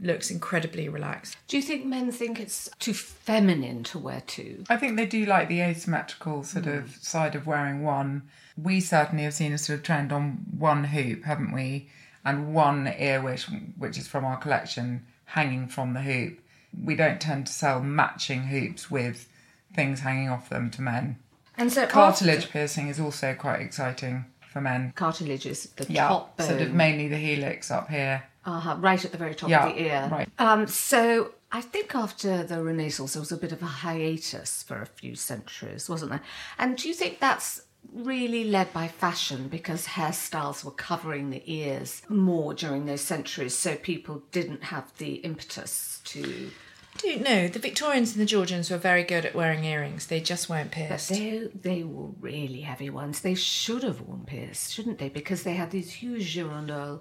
Looks 0.00 0.30
incredibly 0.30 0.88
relaxed. 0.88 1.36
Do 1.46 1.56
you 1.58 1.62
think 1.62 1.84
men 1.84 2.10
think 2.10 2.40
it's 2.40 2.70
too 2.78 2.94
feminine 2.94 3.84
to 3.84 3.98
wear 3.98 4.22
two? 4.26 4.64
I 4.70 4.78
think 4.78 4.96
they 4.96 5.04
do 5.04 5.26
like 5.26 5.48
the 5.48 5.60
asymmetrical 5.60 6.42
sort 6.42 6.66
of 6.66 6.84
hmm. 6.84 7.00
side 7.00 7.34
of 7.34 7.46
wearing 7.46 7.82
one. 7.82 8.22
We 8.56 8.80
certainly 8.80 9.24
have 9.24 9.34
seen 9.34 9.52
a 9.52 9.58
sort 9.58 9.78
of 9.78 9.84
trend 9.84 10.12
on 10.12 10.46
one 10.56 10.84
hoop, 10.84 11.24
haven't 11.24 11.52
we? 11.52 11.90
And 12.24 12.54
one 12.54 12.92
ear 12.98 13.22
which 13.22 13.46
which 13.78 13.98
is 13.98 14.08
from 14.08 14.24
our 14.24 14.36
collection 14.36 15.06
hanging 15.24 15.68
from 15.68 15.94
the 15.94 16.02
hoop. 16.02 16.38
We 16.82 16.94
don't 16.94 17.20
tend 17.20 17.46
to 17.46 17.52
sell 17.52 17.80
matching 17.80 18.44
hoops 18.44 18.90
with 18.90 19.28
things 19.74 20.00
hanging 20.00 20.28
off 20.28 20.48
them 20.48 20.70
to 20.70 20.82
men. 20.82 21.18
And 21.56 21.72
so 21.72 21.86
Cartilage 21.86 22.38
after- 22.38 22.48
piercing 22.48 22.88
is 22.88 23.00
also 23.00 23.34
quite 23.34 23.60
exciting 23.60 24.26
for 24.50 24.60
men. 24.60 24.92
cartilage 24.96 25.46
is 25.46 25.64
the 25.76 25.86
Yeah, 25.92 26.08
top 26.08 26.36
bone. 26.36 26.46
sort 26.48 26.60
of 26.60 26.72
mainly 26.72 27.08
the 27.08 27.16
helix 27.16 27.70
up 27.70 27.88
here. 27.88 28.22
Uh-huh, 28.44 28.76
right 28.80 29.04
at 29.04 29.12
the 29.12 29.18
very 29.18 29.34
top 29.34 29.50
Yeah, 29.50 29.66
of 29.68 29.74
the 29.76 29.82
ear. 29.82 30.08
right. 30.10 30.28
Um, 30.38 30.66
so 30.66 31.32
I 31.52 31.60
think 31.60 31.94
after 31.94 32.42
the 32.42 32.62
Renaissance, 32.62 33.12
there 33.12 33.20
was 33.20 33.32
a 33.32 33.36
bit 33.36 33.52
of 33.52 33.62
a 33.62 33.66
hiatus 33.66 34.62
for 34.62 34.80
a 34.80 34.86
few 34.86 35.14
centuries, 35.14 35.88
wasn't 35.88 36.10
there? 36.12 36.22
And 36.58 36.76
do 36.76 36.88
you 36.88 36.94
think 36.94 37.20
that's 37.20 37.62
really 37.92 38.44
led 38.44 38.72
by 38.72 38.86
fashion 38.88 39.48
because 39.48 39.86
hairstyles 39.86 40.64
were 40.64 40.70
covering 40.70 41.30
the 41.30 41.42
ears 41.46 42.02
more 42.08 42.54
during 42.54 42.86
those 42.86 43.00
centuries, 43.00 43.56
so 43.56 43.74
people 43.76 44.22
didn't 44.32 44.64
have 44.64 44.92
the 44.98 45.14
impetus 45.16 46.00
to. 46.04 46.50
Do 46.98 47.16
no, 47.18 47.48
the 47.48 47.58
Victorians 47.58 48.12
and 48.12 48.20
the 48.20 48.26
Georgians 48.26 48.70
were 48.70 48.76
very 48.76 49.04
good 49.04 49.24
at 49.24 49.34
wearing 49.34 49.64
earrings. 49.64 50.06
They 50.08 50.20
just 50.20 50.48
weren't 50.48 50.70
pierced. 50.70 51.08
They 51.08 51.48
they 51.54 51.82
were 51.82 52.08
really 52.20 52.60
heavy 52.62 52.90
ones. 52.90 53.20
They 53.20 53.34
should 53.34 53.82
have 53.84 54.00
worn 54.02 54.24
pierced, 54.26 54.72
shouldn't 54.72 54.98
they? 54.98 55.08
Because 55.08 55.42
they 55.44 55.54
had 55.54 55.70
these 55.70 55.90
huge 55.92 56.34
girandole 56.34 57.00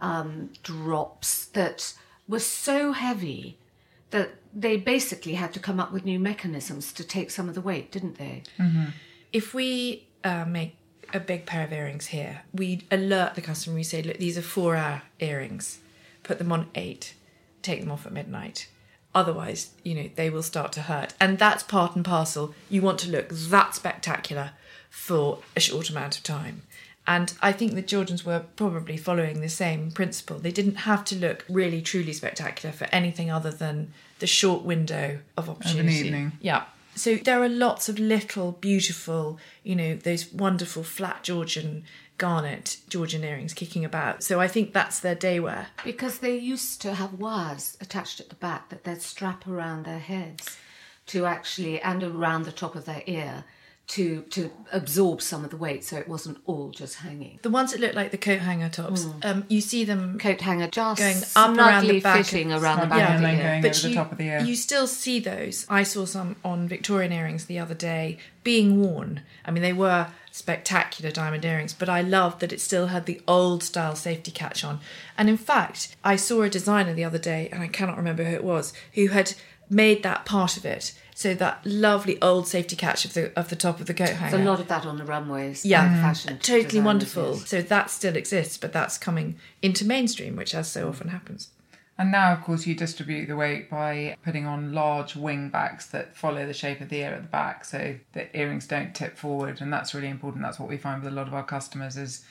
um, 0.00 0.50
drops 0.62 1.46
that 1.46 1.94
were 2.28 2.38
so 2.38 2.92
heavy 2.92 3.58
that 4.10 4.30
they 4.54 4.76
basically 4.76 5.34
had 5.34 5.52
to 5.54 5.58
come 5.58 5.80
up 5.80 5.92
with 5.92 6.04
new 6.04 6.18
mechanisms 6.20 6.92
to 6.92 7.02
take 7.02 7.30
some 7.30 7.48
of 7.48 7.54
the 7.54 7.60
weight, 7.60 7.90
didn't 7.90 8.18
they? 8.18 8.42
if 9.32 9.52
we 9.52 10.06
uh, 10.22 10.44
make 10.44 10.76
a 11.12 11.18
big 11.18 11.44
pair 11.46 11.64
of 11.64 11.72
earrings 11.72 12.06
here, 12.06 12.42
we 12.52 12.86
alert 12.90 13.34
the 13.34 13.40
customer. 13.40 13.74
We 13.74 13.82
say, 13.82 14.02
look, 14.02 14.18
these 14.18 14.38
are 14.38 14.42
four 14.42 14.76
hour 14.76 15.02
earrings. 15.18 15.80
Put 16.22 16.38
them 16.38 16.52
on 16.52 16.68
eight. 16.76 17.14
Take 17.62 17.80
them 17.80 17.90
off 17.90 18.06
at 18.06 18.12
midnight. 18.12 18.68
Otherwise, 19.14 19.70
you 19.82 19.94
know, 19.94 20.10
they 20.16 20.28
will 20.28 20.42
start 20.42 20.72
to 20.72 20.82
hurt. 20.82 21.14
And 21.20 21.38
that's 21.38 21.62
part 21.62 21.94
and 21.94 22.04
parcel. 22.04 22.54
You 22.68 22.82
want 22.82 22.98
to 23.00 23.10
look 23.10 23.28
that 23.30 23.74
spectacular 23.74 24.50
for 24.90 25.38
a 25.56 25.60
short 25.60 25.90
amount 25.90 26.16
of 26.16 26.22
time. 26.22 26.62
And 27.06 27.34
I 27.42 27.52
think 27.52 27.74
the 27.74 27.82
Georgians 27.82 28.24
were 28.24 28.44
probably 28.56 28.96
following 28.96 29.40
the 29.40 29.48
same 29.48 29.90
principle. 29.90 30.38
They 30.38 30.50
didn't 30.50 30.76
have 30.76 31.04
to 31.06 31.16
look 31.16 31.44
really, 31.48 31.82
truly 31.82 32.14
spectacular 32.14 32.72
for 32.72 32.86
anything 32.92 33.30
other 33.30 33.50
than 33.50 33.92
the 34.20 34.26
short 34.26 34.62
window 34.62 35.18
of 35.36 35.50
opportunity. 35.50 36.00
An 36.00 36.06
evening. 36.06 36.32
Yeah. 36.40 36.64
So 36.96 37.16
there 37.16 37.42
are 37.42 37.48
lots 37.48 37.88
of 37.88 37.98
little 37.98 38.52
beautiful, 38.52 39.38
you 39.64 39.76
know, 39.76 39.96
those 39.96 40.32
wonderful 40.32 40.82
flat 40.82 41.24
Georgian 41.24 41.84
garnet 42.18 42.78
Georgian 42.88 43.24
earrings 43.24 43.52
kicking 43.54 43.84
about. 43.84 44.22
So 44.22 44.40
I 44.40 44.48
think 44.48 44.72
that's 44.72 45.00
their 45.00 45.14
day 45.14 45.40
wear. 45.40 45.68
Because 45.84 46.18
they 46.18 46.36
used 46.36 46.80
to 46.82 46.94
have 46.94 47.14
wires 47.14 47.76
attached 47.80 48.20
at 48.20 48.28
the 48.28 48.34
back 48.36 48.68
that 48.70 48.84
they'd 48.84 49.02
strap 49.02 49.46
around 49.46 49.84
their 49.84 49.98
heads 49.98 50.56
to 51.06 51.26
actually, 51.26 51.80
and 51.80 52.02
around 52.02 52.44
the 52.44 52.52
top 52.52 52.74
of 52.76 52.84
their 52.86 53.02
ear 53.06 53.44
to 53.86 54.22
to 54.30 54.50
absorb 54.72 55.20
some 55.20 55.44
of 55.44 55.50
the 55.50 55.58
weight 55.58 55.84
so 55.84 55.98
it 55.98 56.08
wasn't 56.08 56.38
all 56.46 56.70
just 56.70 56.94
hanging. 57.00 57.38
The 57.42 57.50
ones 57.50 57.72
that 57.72 57.80
look 57.80 57.92
like 57.94 58.12
the 58.12 58.16
coat 58.16 58.38
hanger 58.40 58.70
tops, 58.70 59.06
um, 59.22 59.44
you 59.48 59.60
see 59.60 59.84
them 59.84 60.18
Coat 60.18 60.40
hanger 60.40 60.68
just 60.68 60.98
Going 60.98 61.18
up 61.36 61.58
around 61.58 61.86
the 61.86 62.00
back 62.00 62.24
fitting 62.24 62.50
of- 62.52 62.62
around 62.62 62.78
the 62.78 62.86
Snugly 62.86 62.98
back 63.02 63.14
of 63.16 63.20
the 63.20 63.28
ear. 63.28 63.42
going- 63.42 63.60
but 63.62 63.70
over 63.72 63.80
the 63.82 63.88
you, 63.90 63.94
top 63.94 64.12
of 64.12 64.16
the 64.16 64.24
ear. 64.24 64.40
you 64.40 64.56
still 64.56 64.86
see 64.86 65.20
those. 65.20 65.66
I 65.68 65.82
saw 65.82 66.06
some 66.06 66.36
on 66.42 66.66
Victorian 66.66 67.12
earrings 67.12 67.44
the 67.44 67.58
other 67.58 67.74
day 67.74 68.16
being 68.42 68.80
worn. 68.80 69.20
I 69.44 69.50
mean, 69.50 69.62
they 69.62 69.74
were 69.74 70.06
spectacular 70.34 71.12
diamond 71.12 71.44
earrings, 71.44 71.72
but 71.72 71.88
I 71.88 72.00
loved 72.00 72.40
that 72.40 72.52
it 72.52 72.60
still 72.60 72.88
had 72.88 73.06
the 73.06 73.20
old 73.28 73.62
style 73.62 73.94
safety 73.94 74.32
catch 74.32 74.64
on. 74.64 74.80
And 75.16 75.28
in 75.30 75.36
fact, 75.36 75.94
I 76.02 76.16
saw 76.16 76.42
a 76.42 76.50
designer 76.50 76.92
the 76.92 77.04
other 77.04 77.18
day, 77.18 77.48
and 77.52 77.62
I 77.62 77.68
cannot 77.68 77.96
remember 77.96 78.24
who 78.24 78.34
it 78.34 78.42
was, 78.42 78.72
who 78.94 79.06
had 79.08 79.34
made 79.70 80.02
that 80.02 80.24
part 80.24 80.56
of 80.56 80.64
it. 80.64 80.92
So 81.14 81.34
that 81.34 81.60
lovely 81.64 82.20
old 82.20 82.48
safety 82.48 82.74
catch 82.74 83.04
of 83.04 83.14
the 83.14 83.32
of 83.38 83.48
the 83.48 83.54
top 83.54 83.78
of 83.78 83.86
the 83.86 83.94
coat 83.94 84.08
hanger. 84.08 84.36
There's 84.36 84.42
a 84.44 84.50
lot 84.50 84.58
of 84.58 84.66
that 84.66 84.84
on 84.84 84.98
the 84.98 85.04
runways. 85.04 85.64
Yeah. 85.64 85.88
Mhm. 85.88 86.02
fashion 86.02 86.38
totally 86.38 86.64
designers, 86.64 86.84
wonderful. 86.84 87.36
So 87.36 87.62
that 87.62 87.88
still 87.90 88.16
exists, 88.16 88.56
but 88.56 88.72
that's 88.72 88.98
coming 88.98 89.36
into 89.62 89.84
mainstream, 89.84 90.34
which 90.34 90.52
as 90.52 90.68
so 90.68 90.88
often 90.88 91.08
happens. 91.10 91.50
And 91.96 92.10
now, 92.10 92.32
of 92.32 92.42
course, 92.42 92.66
you 92.66 92.74
distribute 92.74 93.26
the 93.26 93.36
weight 93.36 93.70
by 93.70 94.16
putting 94.24 94.46
on 94.46 94.72
large 94.72 95.14
wing 95.14 95.48
backs 95.48 95.86
that 95.86 96.16
follow 96.16 96.44
the 96.44 96.52
shape 96.52 96.80
of 96.80 96.88
the 96.88 97.00
ear 97.00 97.14
at 97.14 97.22
the 97.22 97.28
back 97.28 97.64
so 97.64 97.96
the 98.12 98.36
earrings 98.36 98.66
don't 98.66 98.94
tip 98.94 99.16
forward. 99.16 99.60
And 99.60 99.72
that's 99.72 99.94
really 99.94 100.08
important. 100.08 100.42
That's 100.42 100.58
what 100.58 100.68
we 100.68 100.76
find 100.76 101.02
with 101.02 101.12
a 101.12 101.16
lot 101.16 101.28
of 101.28 101.34
our 101.34 101.44
customers 101.44 101.96
is 101.96 102.24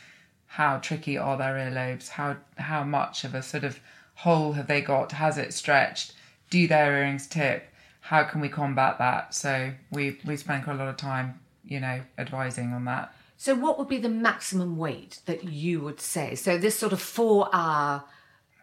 how 0.47 0.77
tricky 0.79 1.17
are 1.17 1.37
their 1.37 1.55
earlobes? 1.55 2.09
How, 2.09 2.37
how 2.57 2.83
much 2.83 3.23
of 3.23 3.33
a 3.33 3.41
sort 3.41 3.63
of 3.63 3.79
hole 4.15 4.51
have 4.53 4.67
they 4.67 4.81
got? 4.81 5.13
Has 5.13 5.37
it 5.37 5.53
stretched? 5.53 6.13
Do 6.49 6.67
their 6.67 6.97
earrings 6.97 7.25
tip? 7.25 7.69
How 8.01 8.23
can 8.23 8.41
we 8.41 8.49
combat 8.49 8.97
that? 8.97 9.33
So 9.33 9.71
we, 9.91 10.19
we 10.25 10.35
spend 10.35 10.65
quite 10.65 10.75
a 10.75 10.79
lot 10.79 10.89
of 10.89 10.97
time, 10.97 11.39
you 11.63 11.79
know, 11.79 12.01
advising 12.17 12.73
on 12.73 12.83
that. 12.85 13.15
So, 13.37 13.55
what 13.55 13.77
would 13.77 13.89
be 13.89 13.97
the 13.97 14.07
maximum 14.07 14.77
weight 14.77 15.19
that 15.25 15.43
you 15.43 15.81
would 15.81 15.99
say? 15.99 16.33
So, 16.35 16.57
this 16.57 16.79
sort 16.79 16.93
of 16.93 17.01
four 17.01 17.49
hour 17.51 18.05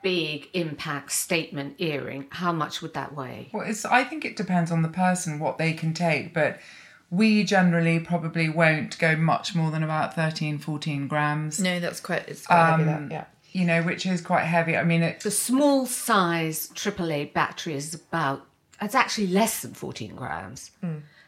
big 0.02 0.49
impact 0.54 1.12
statement 1.12 1.76
earring, 1.78 2.26
how 2.30 2.52
much 2.52 2.83
would 2.83 2.95
that 2.95 3.14
weigh? 3.14 3.49
Well, 3.52 3.66
it's. 3.66 3.85
I 3.85 4.04
think 4.04 4.25
it 4.25 4.37
depends 4.37 4.71
on 4.71 4.83
the 4.83 4.88
person 4.88 5.38
what 5.38 5.59
they 5.59 5.73
can 5.73 5.95
take, 5.95 6.33
but 6.35 6.59
we 7.11 7.42
generally 7.45 7.99
probably 8.00 8.49
won't 8.49 8.99
go 8.99 9.16
much 9.16 9.54
more 9.54 9.71
than 9.71 9.83
about 9.83 10.14
13, 10.14 10.59
14 10.59 11.09
grams. 11.09 11.61
No, 11.61 11.80
that's 11.80 12.00
quite 12.00 12.28
it's 12.28 12.47
quite 12.47 12.71
heavy. 12.71 12.83
Um, 12.85 13.09
That 13.09 13.12
yeah. 13.12 13.25
You 13.52 13.64
know, 13.64 13.83
which 13.83 14.07
is 14.07 14.21
quite 14.21 14.45
heavy. 14.45 14.76
I 14.76 14.85
mean, 14.85 15.02
it. 15.02 15.21
The 15.21 15.30
small 15.33 15.85
size 15.87 16.69
AAA 16.69 17.33
battery 17.33 17.75
is 17.75 17.95
about, 17.95 18.47
it's 18.80 18.95
actually 18.95 19.26
less 19.26 19.62
than 19.62 19.75
14 19.75 20.14
grams. 20.14 20.71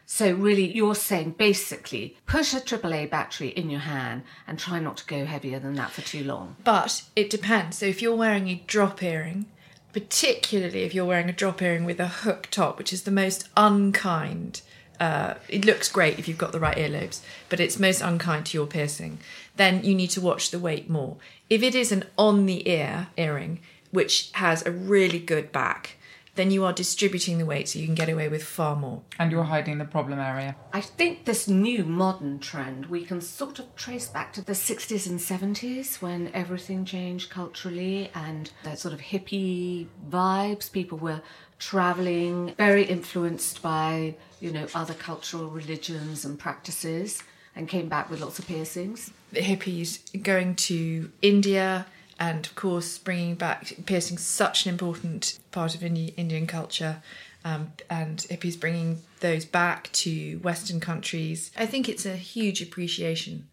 So, 0.05 0.33
really, 0.33 0.71
you're 0.71 0.95
saying 0.95 1.35
basically 1.37 2.17
push 2.25 2.53
a 2.53 2.59
AAA 2.59 3.09
battery 3.09 3.49
in 3.49 3.69
your 3.69 3.79
hand 3.81 4.23
and 4.47 4.59
try 4.59 4.79
not 4.79 4.97
to 4.97 5.05
go 5.05 5.25
heavier 5.25 5.59
than 5.59 5.75
that 5.75 5.91
for 5.91 6.01
too 6.01 6.23
long. 6.23 6.55
But 6.63 7.03
it 7.15 7.29
depends. 7.29 7.77
So 7.77 7.85
if 7.85 8.01
you're 8.01 8.15
wearing 8.15 8.49
a 8.49 8.63
drop 8.67 9.01
earring, 9.01 9.45
particularly 9.93 10.83
if 10.83 10.93
you're 10.93 11.05
wearing 11.05 11.29
a 11.29 11.33
drop 11.33 11.61
earring 11.61 11.85
with 11.85 11.99
a 11.99 12.07
hook 12.07 12.47
top, 12.51 12.77
which 12.77 12.91
is 12.91 13.03
the 13.03 13.11
most 13.11 13.47
unkind. 13.55 14.61
Uh, 14.99 15.35
it 15.49 15.65
looks 15.65 15.89
great 15.89 16.19
if 16.19 16.27
you've 16.27 16.37
got 16.37 16.51
the 16.51 16.59
right 16.59 16.77
earlobes, 16.77 17.21
but 17.49 17.59
it's 17.59 17.79
most 17.79 18.01
unkind 18.01 18.45
to 18.47 18.57
your 18.57 18.67
piercing. 18.67 19.19
Then 19.55 19.83
you 19.83 19.95
need 19.95 20.09
to 20.11 20.21
watch 20.21 20.51
the 20.51 20.59
weight 20.59 20.89
more. 20.89 21.17
If 21.49 21.61
it 21.63 21.75
is 21.75 21.91
an 21.91 22.05
on 22.17 22.45
the 22.45 22.67
ear 22.69 23.07
earring, 23.17 23.59
which 23.91 24.31
has 24.33 24.65
a 24.65 24.71
really 24.71 25.19
good 25.19 25.51
back, 25.51 25.97
then 26.35 26.49
you 26.51 26.65
are 26.65 26.73
distributing 26.73 27.37
the 27.37 27.45
weight 27.45 27.69
so 27.69 27.79
you 27.79 27.85
can 27.85 27.95
get 27.95 28.09
away 28.09 28.27
with 28.27 28.43
far 28.43 28.75
more. 28.75 29.01
And 29.19 29.31
you're 29.31 29.43
hiding 29.43 29.77
the 29.77 29.85
problem 29.85 30.19
area. 30.19 30.55
I 30.71 30.81
think 30.81 31.25
this 31.25 31.47
new 31.47 31.83
modern 31.83 32.39
trend 32.39 32.87
we 32.87 33.05
can 33.05 33.21
sort 33.21 33.59
of 33.59 33.75
trace 33.75 34.07
back 34.07 34.33
to 34.33 34.41
the 34.41 34.53
60s 34.53 35.07
and 35.07 35.19
70s 35.19 36.01
when 36.01 36.31
everything 36.33 36.85
changed 36.85 37.29
culturally 37.29 38.09
and 38.15 38.51
that 38.63 38.79
sort 38.79 38.93
of 38.93 39.01
hippie 39.01 39.87
vibes. 40.09 40.71
People 40.71 40.97
were 40.97 41.21
traveling, 41.59 42.53
very 42.57 42.83
influenced 42.83 43.61
by, 43.61 44.15
you 44.39 44.51
know, 44.51 44.67
other 44.73 44.93
cultural 44.93 45.49
religions 45.49 46.25
and 46.25 46.37
practices 46.39 47.23
and 47.55 47.69
came 47.69 47.87
back 47.87 48.09
with 48.09 48.19
lots 48.19 48.39
of 48.39 48.47
piercings. 48.47 49.11
the 49.31 49.39
hippies 49.39 49.99
going 50.23 50.55
to 50.55 51.11
India 51.21 51.85
and, 52.19 52.45
of 52.45 52.55
course, 52.55 52.97
bringing 52.97 53.35
back 53.35 53.73
piercing 53.85 54.17
such 54.17 54.65
an 54.65 54.69
important 54.69 55.39
part 55.51 55.75
of 55.75 55.83
Indi- 55.83 56.13
Indian 56.17 56.47
culture. 56.47 57.01
Um, 57.45 57.73
and 57.89 58.19
hippies 58.19 58.57
bringing 58.57 59.01
those 59.19 59.43
back 59.43 59.91
to 59.91 60.37
Western 60.37 60.79
countries. 60.79 61.51
I 61.57 61.65
think 61.65 61.89
it's 61.89 62.05
a 62.05 62.15
huge 62.15 62.61
appreciation 62.61 63.49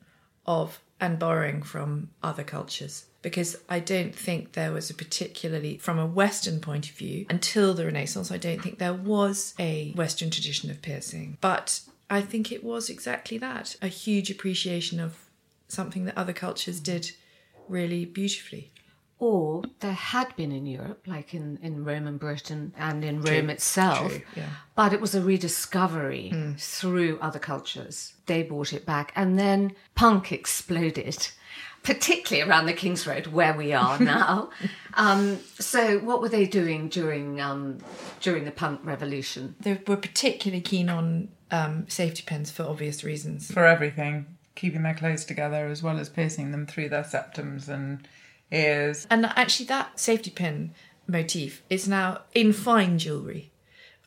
of 0.47 0.79
and 1.01 1.19
borrowing 1.19 1.63
from 1.63 2.11
other 2.23 2.45
cultures 2.45 3.07
because 3.23 3.57
I 3.69 3.81
don't 3.81 4.15
think 4.15 4.53
there 4.53 4.73
was 4.73 4.91
a 4.91 4.95
particularly, 4.95 5.79
from 5.79 5.99
a 5.99 6.07
Western 6.07 6.61
point 6.61 6.89
of 6.89 6.95
view, 6.97 7.27
until 7.29 7.75
the 7.75 7.85
Renaissance, 7.85 8.31
I 8.31 8.39
don't 8.39 8.63
think 8.63 8.79
there 8.79 8.95
was 8.95 9.55
a 9.59 9.93
Western 9.93 10.31
tradition 10.31 10.71
of 10.71 10.81
piercing. 10.83 11.37
But 11.41 11.81
I 12.09 12.23
think 12.23 12.51
it 12.51 12.65
was 12.65 12.89
exactly 12.89 13.39
that 13.39 13.77
a 13.83 13.89
huge 13.89 14.31
appreciation 14.31 15.01
of 15.01 15.27
something 15.69 16.05
that 16.07 16.17
other 16.17 16.33
cultures 16.33 16.81
did 16.81 17.13
really 17.71 18.05
beautifully. 18.05 18.73
Or 19.19 19.63
there 19.81 19.93
had 19.93 20.35
been 20.35 20.51
in 20.51 20.65
Europe, 20.65 21.03
like 21.07 21.35
in, 21.35 21.59
in 21.63 21.85
Roman 21.85 22.17
Britain 22.17 22.73
and 22.79 23.05
in 23.05 23.21
Rome 23.21 23.51
itself, 23.51 24.09
True, 24.09 24.23
yeah. 24.35 24.49
but 24.75 24.95
it 24.95 25.01
was 25.01 25.15
a 25.15 25.21
rediscovery 25.21 26.33
through 26.57 27.19
other 27.21 27.39
cultures. 27.39 28.15
They 28.25 28.43
brought 28.43 28.73
it 28.73 28.87
back, 28.87 29.13
and 29.15 29.39
then 29.39 29.75
punk 29.95 30.33
exploded, 30.33 31.29
particularly 31.83 32.49
around 32.49 32.65
the 32.65 32.73
King's 32.73 33.07
Road 33.07 33.27
where 33.27 33.53
we 33.53 33.75
are 33.75 33.99
now. 34.03 34.49
um, 34.95 35.39
so, 35.59 35.99
what 35.99 36.23
were 36.23 36.31
they 36.31 36.47
doing 36.47 36.89
during 36.89 37.43
um, 37.43 37.77
during 38.23 38.47
the 38.47 38.53
punk 38.53 38.81
revolution? 38.85 39.55
They 39.61 39.79
were 39.87 39.99
particularly 39.99 40.63
keen 40.63 40.89
on 40.89 41.29
um, 41.51 41.85
safety 41.89 42.23
pins 42.27 42.51
for 42.51 42.63
obvious 42.63 43.05
reasons. 43.05 43.53
For 43.53 43.67
everything, 43.67 44.39
keeping 44.55 44.83
their 44.83 44.95
clothes 44.95 45.25
together 45.25 45.67
as 45.67 45.83
well 45.83 45.99
as 45.99 46.09
piercing 46.09 46.51
them 46.51 46.67
through 46.67 46.89
their 46.89 47.03
septums 47.03 47.69
and 47.69 48.07
ears. 48.53 49.07
And 49.11 49.27
actually, 49.27 49.67
that 49.67 49.99
safety 49.99 50.31
pin 50.31 50.75
motif 51.07 51.63
is 51.71 51.89
now 51.89 52.23
in 52.35 52.53
fine 52.53 52.99
jewellery. 52.99 53.51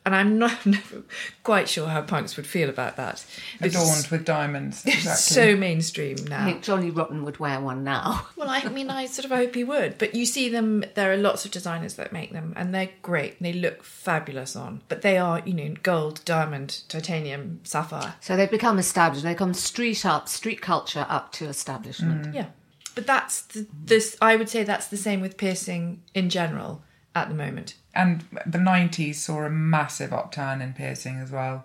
And 0.06 0.14
I'm 0.14 0.38
not 0.38 0.66
never 0.66 1.02
quite 1.44 1.68
sure 1.68 1.88
how 1.88 2.02
punks 2.02 2.36
would 2.36 2.46
feel 2.46 2.68
about 2.68 2.96
that. 2.96 3.24
Because 3.60 3.74
Adorned 3.74 4.06
with 4.08 4.24
diamonds. 4.26 4.84
It's 4.86 4.96
Exactly. 4.96 5.34
so 5.54 5.56
mainstream 5.56 6.16
I 6.26 6.28
now. 6.28 6.44
think 6.44 6.62
Johnny 6.62 6.90
Rotten 6.90 7.24
would 7.24 7.38
wear 7.38 7.60
one 7.60 7.84
now. 7.84 8.26
Well, 8.36 8.50
I 8.50 8.68
mean, 8.68 8.90
I 8.90 9.06
sort 9.06 9.24
of 9.24 9.30
hope 9.30 9.54
he 9.54 9.64
would. 9.64 9.96
But 9.96 10.14
you 10.14 10.26
see 10.26 10.50
them, 10.50 10.84
there 10.94 11.10
are 11.12 11.16
lots 11.16 11.46
of 11.46 11.50
designers 11.50 11.94
that 11.94 12.12
make 12.12 12.32
them, 12.32 12.52
and 12.56 12.74
they're 12.74 12.90
great. 13.00 13.40
They 13.42 13.54
look 13.54 13.82
fabulous 13.82 14.54
on. 14.54 14.82
But 14.88 15.00
they 15.00 15.16
are, 15.16 15.40
you 15.46 15.54
know, 15.54 15.74
gold, 15.82 16.20
diamond, 16.26 16.82
titanium, 16.88 17.60
sapphire. 17.64 18.16
So 18.20 18.36
they've 18.36 18.50
become 18.50 18.78
established. 18.78 19.24
They 19.24 19.34
come 19.34 19.54
street 19.54 20.04
up, 20.04 20.28
street 20.28 20.60
culture 20.60 21.06
up 21.08 21.32
to 21.32 21.46
establishment. 21.46 22.34
Yeah. 22.34 22.46
But 22.94 23.06
that's 23.06 23.42
the, 23.42 23.66
this, 23.84 24.16
I 24.20 24.36
would 24.36 24.50
say 24.50 24.62
that's 24.64 24.88
the 24.88 24.98
same 24.98 25.22
with 25.22 25.38
piercing 25.38 26.02
in 26.12 26.28
general 26.28 26.82
at 27.14 27.28
the 27.28 27.34
moment. 27.34 27.74
and 27.94 28.24
the 28.44 28.58
90s 28.58 29.16
saw 29.16 29.44
a 29.44 29.50
massive 29.50 30.12
upturn 30.12 30.60
in 30.60 30.72
piercing 30.72 31.16
as 31.18 31.30
well. 31.30 31.64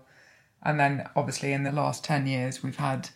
And 0.62 0.79
then 0.79 1.10
obviously 1.15 1.53
in 1.53 1.63
the 1.63 1.72
last 1.72 2.03
10 2.03 2.27
years 2.27 2.62
we've 2.62 2.75
had 2.75 3.10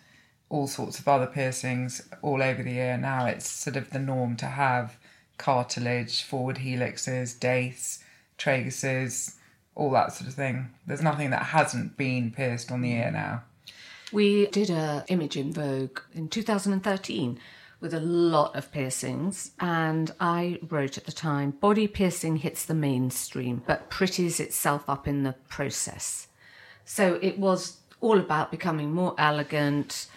all 0.49 0.67
sorts 0.67 0.99
of 0.99 1.07
other 1.07 1.27
piercings 1.27 2.01
all 2.21 2.41
over 2.41 2.61
the 2.63 2.77
ear 2.77 2.97
now 2.97 3.25
it's 3.25 3.49
sort 3.49 3.75
of 3.75 3.89
the 3.89 3.99
norm 3.99 4.35
to 4.37 4.45
have 4.45 4.97
cartilage 5.37 6.23
forward 6.23 6.57
helixes 6.57 7.39
daiths 7.39 8.03
traguses 8.37 9.35
all 9.75 9.91
that 9.91 10.13
sort 10.13 10.27
of 10.27 10.35
thing. 10.35 10.69
There's 10.85 11.01
nothing 11.01 11.31
that 11.31 11.43
hasn't 11.47 11.97
been 11.97 12.31
pierced 12.31 12.71
on 12.71 12.81
the 12.81 12.91
ear 12.91 13.11
now. 13.11 13.43
We 14.11 14.47
did 14.47 14.69
a 14.69 15.03
image 15.07 15.35
in 15.35 15.51
Vogue 15.51 15.99
in 16.13 16.29
2013 16.29 17.39
with 17.83 17.93
a 17.93 17.99
lot 17.99 18.55
of 18.55 18.71
piercings, 18.71 19.51
and 19.59 20.09
I 20.19 20.57
wrote 20.69 20.97
at 20.97 21.05
the 21.05 21.11
time, 21.11 21.51
"Body 21.51 21.85
piercing 21.85 22.37
hits 22.37 22.65
the 22.65 22.73
mainstream, 22.73 23.61
but 23.67 23.89
pretties 23.89 24.39
itself 24.39 24.89
up 24.89 25.07
in 25.07 25.23
the 25.23 25.33
process." 25.49 26.29
So 26.85 27.19
it 27.21 27.37
was 27.37 27.79
all 27.99 28.19
about 28.19 28.51
becoming 28.51 28.93
more 28.93 29.13
elegant, 29.17 30.07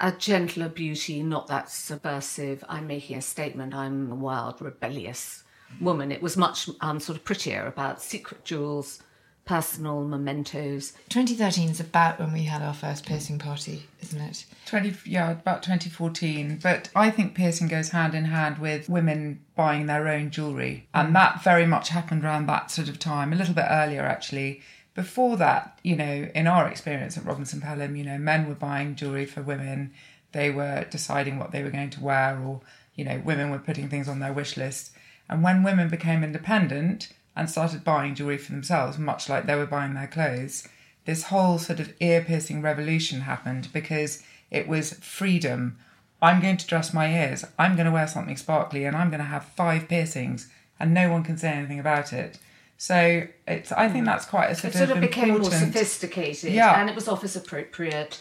a 0.00 0.12
gentler 0.12 0.68
beauty, 0.68 1.22
not 1.22 1.48
that 1.48 1.68
subversive. 1.68 2.64
I'm 2.68 2.86
making 2.86 3.18
a 3.18 3.22
statement. 3.22 3.74
I'm 3.74 4.12
a 4.12 4.14
wild, 4.14 4.62
rebellious 4.62 5.42
woman. 5.80 6.12
It 6.12 6.22
was 6.22 6.36
much 6.36 6.70
um, 6.80 7.00
sort 7.00 7.18
of 7.18 7.24
prettier 7.24 7.66
about 7.66 8.00
secret 8.00 8.44
jewels, 8.44 9.02
personal 9.46 10.04
mementos. 10.04 10.92
2013 11.08 11.70
is 11.70 11.80
about 11.80 12.18
when 12.18 12.32
we 12.32 12.42
had 12.42 12.60
our 12.60 12.74
first 12.74 13.06
piercing 13.06 13.38
party, 13.38 13.84
isn't 14.02 14.20
it? 14.20 14.44
20 14.66 14.94
yeah 15.06 15.30
about 15.30 15.62
2014 15.62 16.58
but 16.60 16.90
i 16.96 17.08
think 17.08 17.36
piercing 17.36 17.68
goes 17.68 17.90
hand 17.90 18.14
in 18.14 18.24
hand 18.24 18.58
with 18.58 18.88
women 18.88 19.40
buying 19.54 19.86
their 19.86 20.08
own 20.08 20.30
jewelry. 20.30 20.88
And 20.92 21.14
that 21.14 21.42
very 21.42 21.66
much 21.66 21.88
happened 21.90 22.24
around 22.24 22.46
that 22.46 22.70
sort 22.70 22.88
of 22.88 22.98
time 22.98 23.32
a 23.32 23.36
little 23.36 23.54
bit 23.54 23.66
earlier 23.70 24.02
actually. 24.02 24.60
Before 24.94 25.36
that 25.36 25.78
you 25.82 25.96
know 25.96 26.28
in 26.34 26.46
our 26.46 26.68
experience 26.68 27.16
at 27.16 27.24
robinson 27.24 27.60
pelham 27.60 27.94
you 27.96 28.04
know 28.04 28.18
men 28.18 28.48
were 28.48 28.54
buying 28.54 28.96
jewelry 28.96 29.26
for 29.26 29.42
women. 29.42 29.92
They 30.32 30.50
were 30.50 30.84
deciding 30.90 31.38
what 31.38 31.52
they 31.52 31.62
were 31.62 31.70
going 31.70 31.90
to 31.90 32.02
wear 32.02 32.38
or 32.44 32.60
you 32.96 33.04
know 33.04 33.22
women 33.24 33.50
were 33.50 33.58
putting 33.60 33.88
things 33.88 34.08
on 34.08 34.18
their 34.18 34.32
wish 34.32 34.56
list. 34.56 34.90
And 35.28 35.42
when 35.42 35.62
women 35.62 35.88
became 35.88 36.22
independent 36.24 37.12
and 37.36 37.48
started 37.50 37.84
buying 37.84 38.14
jewelry 38.14 38.38
for 38.38 38.52
themselves 38.52 38.98
much 38.98 39.28
like 39.28 39.44
they 39.46 39.54
were 39.54 39.66
buying 39.66 39.94
their 39.94 40.06
clothes 40.06 40.66
this 41.06 41.24
whole 41.24 41.58
sort 41.58 41.80
of 41.80 41.92
ear 42.00 42.22
piercing 42.22 42.60
revolution 42.60 43.20
happened 43.22 43.68
because 43.72 44.22
it 44.50 44.68
was 44.68 44.92
freedom. 44.94 45.78
I'm 46.20 46.40
going 46.40 46.56
to 46.56 46.66
dress 46.66 46.92
my 46.92 47.12
ears. 47.12 47.44
I'm 47.58 47.76
going 47.76 47.86
to 47.86 47.92
wear 47.92 48.08
something 48.08 48.36
sparkly 48.36 48.84
and 48.84 48.96
I'm 48.96 49.08
going 49.08 49.20
to 49.20 49.26
have 49.26 49.44
five 49.44 49.88
piercings 49.88 50.48
and 50.78 50.92
no 50.92 51.10
one 51.10 51.22
can 51.22 51.38
say 51.38 51.50
anything 51.50 51.78
about 51.78 52.12
it. 52.12 52.38
So 52.76 53.26
it's 53.46 53.72
I 53.72 53.88
think 53.88 54.04
that's 54.04 54.26
quite 54.26 54.50
a 54.50 54.54
sort, 54.54 54.74
It 54.74 54.78
sort 54.78 54.90
of 54.90 54.96
of 54.96 55.00
became 55.00 55.28
more 55.40 55.44
sophisticated 55.44 56.52
Yeah. 56.52 56.78
and 56.78 56.90
it 56.90 56.94
was 56.94 57.08
office 57.08 57.36
appropriate. 57.36 58.20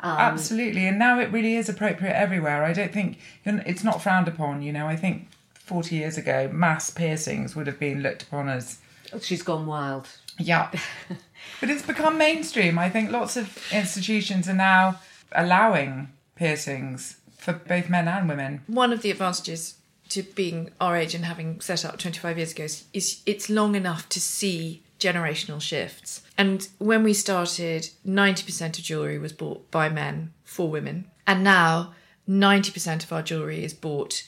Um, 0.00 0.16
Absolutely, 0.16 0.86
and 0.86 0.96
now 0.98 1.18
it 1.18 1.32
really 1.32 1.56
is 1.56 1.68
appropriate 1.68 2.14
everywhere. 2.14 2.62
I 2.62 2.72
don't 2.72 2.92
think 2.92 3.18
it's 3.44 3.82
not 3.82 4.00
frowned 4.00 4.28
upon. 4.28 4.62
You 4.62 4.72
know, 4.72 4.86
I 4.86 4.94
think 4.94 5.28
40 5.68 5.94
years 5.94 6.16
ago, 6.16 6.48
mass 6.50 6.88
piercings 6.88 7.54
would 7.54 7.66
have 7.66 7.78
been 7.78 8.02
looked 8.02 8.22
upon 8.22 8.48
as 8.48 8.78
oh, 9.12 9.18
She's 9.18 9.42
gone 9.42 9.66
wild. 9.66 10.08
Yeah. 10.38 10.70
but 11.60 11.68
it's 11.68 11.82
become 11.82 12.16
mainstream. 12.16 12.78
I 12.78 12.88
think 12.88 13.10
lots 13.10 13.36
of 13.36 13.58
institutions 13.70 14.48
are 14.48 14.54
now 14.54 14.98
allowing 15.32 16.08
piercings 16.36 17.16
for 17.36 17.52
both 17.52 17.90
men 17.90 18.08
and 18.08 18.28
women. 18.28 18.62
One 18.66 18.92
of 18.92 19.02
the 19.02 19.10
advantages 19.10 19.74
to 20.08 20.22
being 20.22 20.70
our 20.80 20.96
age 20.96 21.14
and 21.14 21.26
having 21.26 21.60
set 21.60 21.84
up 21.84 21.98
25 21.98 22.38
years 22.38 22.52
ago 22.52 22.64
is, 22.64 22.84
is 22.94 23.20
it's 23.26 23.50
long 23.50 23.74
enough 23.74 24.08
to 24.08 24.20
see 24.20 24.82
generational 24.98 25.60
shifts. 25.60 26.22
And 26.38 26.66
when 26.78 27.02
we 27.02 27.12
started, 27.12 27.90
90% 28.06 28.78
of 28.78 28.84
jewellery 28.84 29.18
was 29.18 29.32
bought 29.34 29.70
by 29.70 29.90
men 29.90 30.32
for 30.44 30.70
women. 30.70 31.10
And 31.26 31.44
now 31.44 31.92
90% 32.28 33.04
of 33.04 33.12
our 33.12 33.22
jewellery 33.22 33.64
is 33.64 33.74
bought 33.74 34.24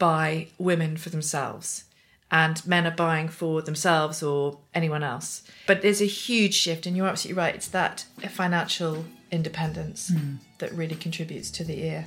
by 0.00 0.48
women 0.58 0.96
for 0.96 1.10
themselves. 1.10 1.84
And 2.32 2.64
men 2.66 2.86
are 2.86 2.92
buying 2.92 3.28
for 3.28 3.62
themselves 3.62 4.22
or 4.22 4.58
anyone 4.74 5.04
else. 5.04 5.42
But 5.66 5.82
there's 5.82 6.00
a 6.00 6.06
huge 6.06 6.54
shift, 6.54 6.86
and 6.86 6.96
you're 6.96 7.06
absolutely 7.06 7.40
right. 7.40 7.54
It's 7.54 7.68
that 7.68 8.06
financial 8.28 9.04
independence 9.30 10.08
hmm. 10.08 10.36
that 10.58 10.72
really 10.72 10.96
contributes 10.96 11.50
to 11.52 11.64
the 11.64 11.84
ear. 11.84 12.06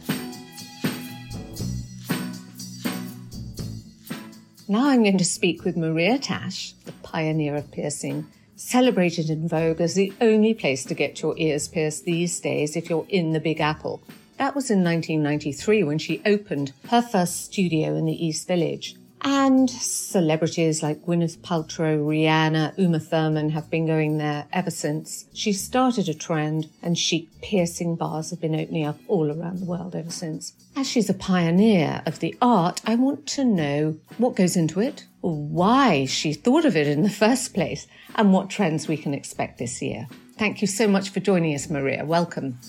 Now 4.68 4.88
I'm 4.88 5.04
going 5.04 5.18
to 5.18 5.26
speak 5.26 5.66
with 5.66 5.76
Maria 5.76 6.18
Tash, 6.18 6.72
the 6.86 6.94
pioneer 7.04 7.56
of 7.56 7.70
piercing, 7.72 8.26
celebrated 8.56 9.30
in 9.30 9.48
Vogue 9.48 9.82
as 9.82 9.94
the 9.94 10.14
only 10.22 10.54
place 10.54 10.86
to 10.86 10.94
get 10.94 11.22
your 11.22 11.36
ears 11.38 11.68
pierced 11.68 12.06
these 12.06 12.40
days 12.40 12.78
if 12.78 12.90
you're 12.90 13.06
in 13.10 13.34
the 13.34 13.42
Big 13.42 13.60
Apple. 13.60 14.02
That 14.44 14.56
was 14.56 14.70
in 14.70 14.84
1993 14.84 15.84
when 15.86 15.98
she 15.98 16.22
opened 16.26 16.74
her 16.90 17.02
first 17.02 17.46
studio 17.46 17.96
in 17.96 18.04
the 18.04 18.26
East 18.26 18.46
Village. 18.46 18.98
And 19.22 19.70
celebrities 19.70 20.84
like 20.84 21.06
Gwyneth 21.06 21.38
Paltrow, 21.38 22.06
Rihanna, 22.06 22.78
Uma 22.78 23.00
Thurman 23.00 23.52
have 23.52 23.70
been 23.70 23.88
going 23.88 24.18
there 24.18 24.46
ever 24.52 24.70
since. 24.70 25.28
She 25.34 25.54
started 25.54 26.10
a 26.10 26.14
trend 26.14 26.70
and 26.82 26.98
chic 26.98 27.30
piercing 27.42 27.96
bars 27.96 28.32
have 28.32 28.42
been 28.42 28.54
opening 28.54 28.86
up 28.86 29.00
all 29.08 29.32
around 29.32 29.60
the 29.60 29.66
world 29.66 29.96
ever 29.96 30.12
since. 30.12 30.52
As 30.76 30.90
she's 30.90 31.10
a 31.10 31.14
pioneer 31.14 32.02
of 32.06 32.20
the 32.20 32.36
art, 32.42 32.82
I 32.86 32.96
want 32.96 33.26
to 33.28 33.46
know 33.46 33.98
what 34.18 34.36
goes 34.36 34.58
into 34.58 34.82
it, 34.82 35.06
why 35.22 36.04
she 36.04 36.34
thought 36.34 36.66
of 36.66 36.76
it 36.76 36.88
in 36.88 37.04
the 37.04 37.10
first 37.10 37.54
place, 37.54 37.88
and 38.16 38.34
what 38.34 38.50
trends 38.50 38.90
we 38.90 38.98
can 38.98 39.14
expect 39.14 39.58
this 39.58 39.82
year. 39.82 40.06
Thank 40.38 40.60
you 40.60 40.68
so 40.68 40.86
much 40.86 41.12
for 41.12 41.22
joining 41.22 41.56
us, 41.56 41.70
Maria. 41.70 42.04
Welcome. 42.04 42.60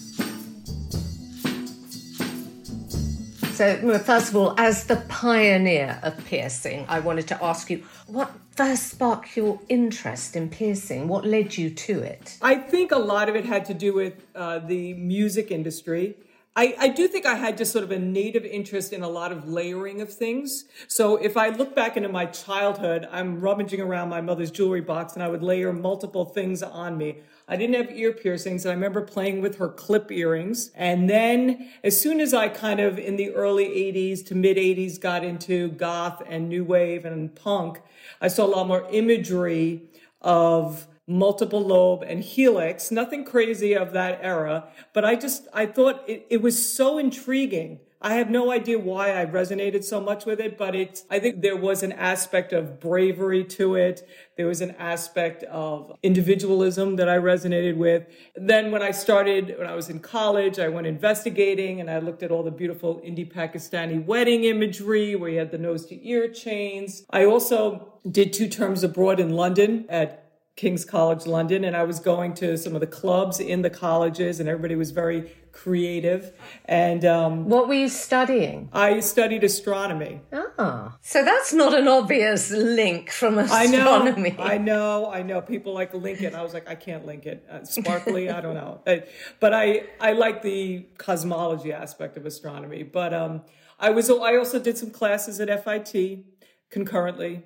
So, 3.55 3.99
first 4.01 4.31
of 4.31 4.37
all, 4.37 4.59
as 4.59 4.87
the 4.87 4.97
pioneer 5.09 6.01
of 6.03 6.25
piercing, 6.25 6.87
I 6.89 6.99
wanted 6.99 7.29
to 7.29 7.45
ask 7.45 7.71
you 7.71 7.85
what 8.09 8.33
first 8.51 8.89
sparked 8.91 9.37
your 9.37 9.61
interest 9.69 10.35
in 10.35 10.51
piercing? 10.51 11.07
What 11.07 11.25
led 11.25 11.57
you 11.57 11.71
to 11.71 12.01
it? 12.01 12.37
I 12.43 12.57
think 12.57 12.91
a 12.91 12.99
lot 12.99 13.29
of 13.29 13.37
it 13.37 13.45
had 13.45 13.65
to 13.67 13.75
do 13.75 13.95
with 13.95 14.27
uh, 14.35 14.59
the 14.59 14.95
music 14.95 15.53
industry. 15.53 16.17
I, 16.57 16.75
I 16.81 16.89
do 16.89 17.07
think 17.07 17.27
I 17.27 17.37
had 17.37 17.57
just 17.57 17.71
sort 17.71 17.85
of 17.85 17.93
a 17.93 17.99
native 17.99 18.45
interest 18.45 18.93
in 18.93 19.03
a 19.05 19.09
lot 19.09 19.31
of 19.31 19.49
layering 19.49 20.01
of 20.01 20.13
things. 20.13 20.65
So 20.89 21.15
if 21.17 21.37
I 21.37 21.51
look 21.51 21.77
back 21.77 21.97
into 21.97 22.09
my 22.09 22.27
childhood, 22.27 23.09
I'm 23.13 23.41
rummaging 23.41 23.81
around 23.81 24.09
my 24.09 24.21
mother's 24.21 24.51
jewelry 24.51 24.81
box 24.81 25.15
and 25.15 25.23
I 25.23 25.29
would 25.29 25.45
layer 25.45 25.73
multiple 25.73 26.25
things 26.25 26.61
on 26.61 26.99
me. 26.99 27.19
I 27.47 27.57
didn't 27.57 27.77
have 27.77 27.97
ear 27.97 28.13
piercings. 28.13 28.65
And 28.65 28.73
I 28.73 28.75
remember 28.75 29.03
playing 29.03 29.43
with 29.43 29.59
her 29.59 29.69
clip 29.69 30.11
earrings. 30.11 30.71
And 30.75 31.09
then 31.11 31.71
as 31.83 32.01
soon 32.01 32.21
as 32.21 32.33
I 32.33 32.49
kind 32.49 32.81
of 32.81 32.99
in 32.99 33.17
the 33.17 33.31
early 33.35 33.67
80s 33.67 34.25
to 34.27 34.35
mid 34.35 34.57
80s 34.57 34.99
got 34.99 35.25
into 35.25 35.69
goth 35.69 36.23
and 36.27 36.49
new 36.49 36.65
wave 36.65 37.05
and 37.05 37.35
punk, 37.35 37.83
I 38.21 38.29
saw 38.29 38.47
a 38.47 38.49
lot 38.49 38.67
more 38.67 38.87
imagery 38.91 39.83
of 40.23 40.87
multiple 41.07 41.61
lobe 41.61 42.03
and 42.03 42.23
helix, 42.23 42.91
nothing 42.91 43.25
crazy 43.25 43.75
of 43.75 43.93
that 43.93 44.19
era, 44.23 44.69
but 44.95 45.05
I 45.05 45.17
just, 45.17 45.47
I 45.53 45.67
thought 45.67 46.03
it, 46.09 46.27
it 46.31 46.41
was 46.41 46.75
so 46.75 46.97
intriguing. 46.99 47.81
I 48.05 48.17
have 48.17 48.29
no 48.29 48.53
idea 48.53 48.79
why 48.79 49.19
I 49.19 49.25
resonated 49.25 49.83
so 49.83 49.99
much 49.99 50.27
with 50.27 50.39
it, 50.39 50.59
but 50.59 50.75
it's, 50.75 51.07
I 51.09 51.19
think 51.19 51.41
there 51.41 51.57
was 51.57 51.83
an 51.83 51.93
aspect 51.93 52.53
of 52.53 52.79
bravery 52.79 53.45
to 53.45 53.77
it. 53.77 54.07
There 54.37 54.47
was 54.47 54.61
an 54.61 54.73
aspect 54.73 55.43
of 55.45 55.91
individualism 56.03 56.97
that 56.97 57.09
I 57.09 57.17
resonated 57.17 57.79
with. 57.79 58.05
Then 58.37 58.71
when 58.71 58.83
I 58.83 58.91
started, 58.91 59.55
when 59.57 59.67
I 59.67 59.75
was 59.75 59.89
in 59.89 60.01
college, 60.01 60.59
I 60.59 60.69
went 60.69 60.87
investigating 60.87 61.81
and 61.81 61.91
I 61.91 61.99
looked 61.99 62.23
at 62.23 62.31
all 62.31 62.43
the 62.43 62.51
beautiful 62.51 63.01
Indi 63.03 63.25
Pakistani 63.25 64.05
wedding 64.05 64.45
imagery 64.45 65.17
where 65.17 65.31
you 65.31 65.39
had 65.39 65.51
the 65.51 65.57
nose 65.57 65.87
to 65.87 66.07
ear 66.07 66.29
chains. 66.29 67.07
I 67.09 67.25
also 67.25 67.95
did 68.11 68.35
two 68.35 68.49
terms 68.49 68.85
abroad 68.85 69.19
in 69.19 69.31
London 69.31 69.87
at 69.89 70.24
King's 70.57 70.85
College 70.85 71.27
London, 71.27 71.65
and 71.65 71.77
I 71.77 71.83
was 71.83 71.99
going 71.99 72.33
to 72.35 72.57
some 72.57 72.75
of 72.77 72.81
the 72.81 72.87
clubs 72.87 73.41
in 73.41 73.63
the 73.63 73.71
colleges, 73.71 74.39
and 74.39 74.49
everybody 74.49 74.77
was 74.77 74.93
very 74.93 75.33
creative. 75.51 76.33
And 76.67 77.05
um, 77.05 77.49
What 77.49 77.67
were 77.67 77.75
you 77.75 77.89
studying? 77.89 78.69
I 78.73 79.01
studied 79.01 79.43
astronomy. 79.43 80.21
Ah, 80.57 80.97
so 81.01 81.25
that's 81.25 81.53
not 81.53 81.75
an 81.75 81.89
obvious 81.89 82.53
link 82.53 83.11
from 83.11 83.39
astronomy. 83.39 84.37
I 84.37 84.37
know. 84.37 84.45
I 84.45 84.59
know, 84.59 85.11
I 85.11 85.23
know. 85.23 85.41
People 85.41 85.75
like 85.75 85.93
link 85.93 86.23
it. 86.23 86.35
I 86.35 86.43
was 86.43 86.55
like, 86.55 86.69
I 86.69 86.77
can't 86.77 87.05
link 87.05 87.27
it. 87.27 87.45
Uh, 87.51 87.65
sparkly, 87.65 88.31
I 88.31 88.41
don't 88.41 88.55
know. 88.55 88.81
Uh, 88.87 88.99
But 89.41 89.53
I, 89.55 89.83
I 90.01 90.13
like 90.13 90.43
the 90.43 90.87
cosmology 90.99 91.73
aspect 91.73 92.17
of 92.17 92.27
astronomy. 92.27 92.85
But 92.85 93.13
um, 93.13 93.43
I 93.81 93.91
was, 93.91 94.09
I 94.09 94.37
also 94.37 94.61
did 94.61 94.79
some 94.79 94.91
classes 94.91 95.41
at 95.41 95.49
FIT 95.65 96.25
concurrently. 96.71 97.43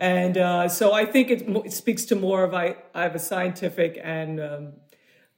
And 0.00 0.38
uh, 0.38 0.68
so 0.68 0.94
I 0.94 1.04
think 1.04 1.30
it, 1.30 1.42
it 1.46 1.72
speaks 1.74 2.06
to 2.06 2.16
more 2.16 2.42
of 2.42 2.54
I, 2.54 2.76
I 2.94 3.02
have 3.02 3.14
a 3.14 3.18
scientific 3.18 4.00
and 4.02 4.40
um, 4.40 4.72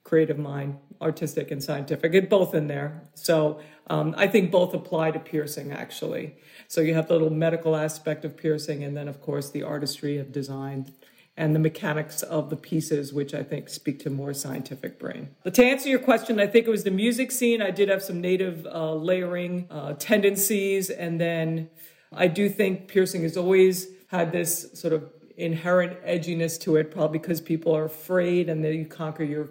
creative 0.04 0.38
mind, 0.38 0.78
artistic 1.00 1.50
and 1.50 1.60
scientific, 1.60 2.14
it 2.14 2.30
both 2.30 2.54
in 2.54 2.68
there. 2.68 3.02
So 3.14 3.60
um, 3.88 4.14
I 4.16 4.28
think 4.28 4.52
both 4.52 4.72
apply 4.72 5.10
to 5.10 5.18
piercing 5.18 5.72
actually. 5.72 6.36
So 6.68 6.80
you 6.80 6.94
have 6.94 7.08
the 7.08 7.14
little 7.14 7.30
medical 7.30 7.74
aspect 7.74 8.24
of 8.24 8.36
piercing, 8.36 8.84
and 8.84 8.96
then 8.96 9.08
of 9.08 9.20
course 9.20 9.50
the 9.50 9.64
artistry 9.64 10.16
of 10.18 10.30
design 10.30 10.92
and 11.36 11.56
the 11.56 11.58
mechanics 11.58 12.22
of 12.22 12.48
the 12.48 12.56
pieces, 12.56 13.12
which 13.12 13.34
I 13.34 13.42
think 13.42 13.68
speak 13.68 13.98
to 14.00 14.10
more 14.10 14.32
scientific 14.32 14.98
brain. 14.98 15.30
But 15.42 15.54
to 15.54 15.64
answer 15.64 15.88
your 15.88 15.98
question, 15.98 16.38
I 16.38 16.46
think 16.46 16.68
it 16.68 16.70
was 16.70 16.84
the 16.84 16.90
music 16.90 17.32
scene. 17.32 17.60
I 17.60 17.70
did 17.72 17.88
have 17.88 18.02
some 18.02 18.20
native 18.20 18.64
uh, 18.66 18.94
layering 18.94 19.66
uh, 19.70 19.94
tendencies, 19.94 20.88
and 20.88 21.20
then 21.20 21.68
I 22.12 22.28
do 22.28 22.48
think 22.48 22.86
piercing 22.86 23.24
is 23.24 23.36
always 23.36 23.88
had 24.12 24.30
this 24.30 24.70
sort 24.74 24.92
of 24.92 25.10
inherent 25.36 26.00
edginess 26.04 26.60
to 26.60 26.76
it, 26.76 26.90
probably 26.90 27.18
because 27.18 27.40
people 27.40 27.74
are 27.74 27.86
afraid, 27.86 28.48
and 28.48 28.62
then 28.62 28.74
you 28.74 28.84
conquer 28.84 29.24
your 29.24 29.48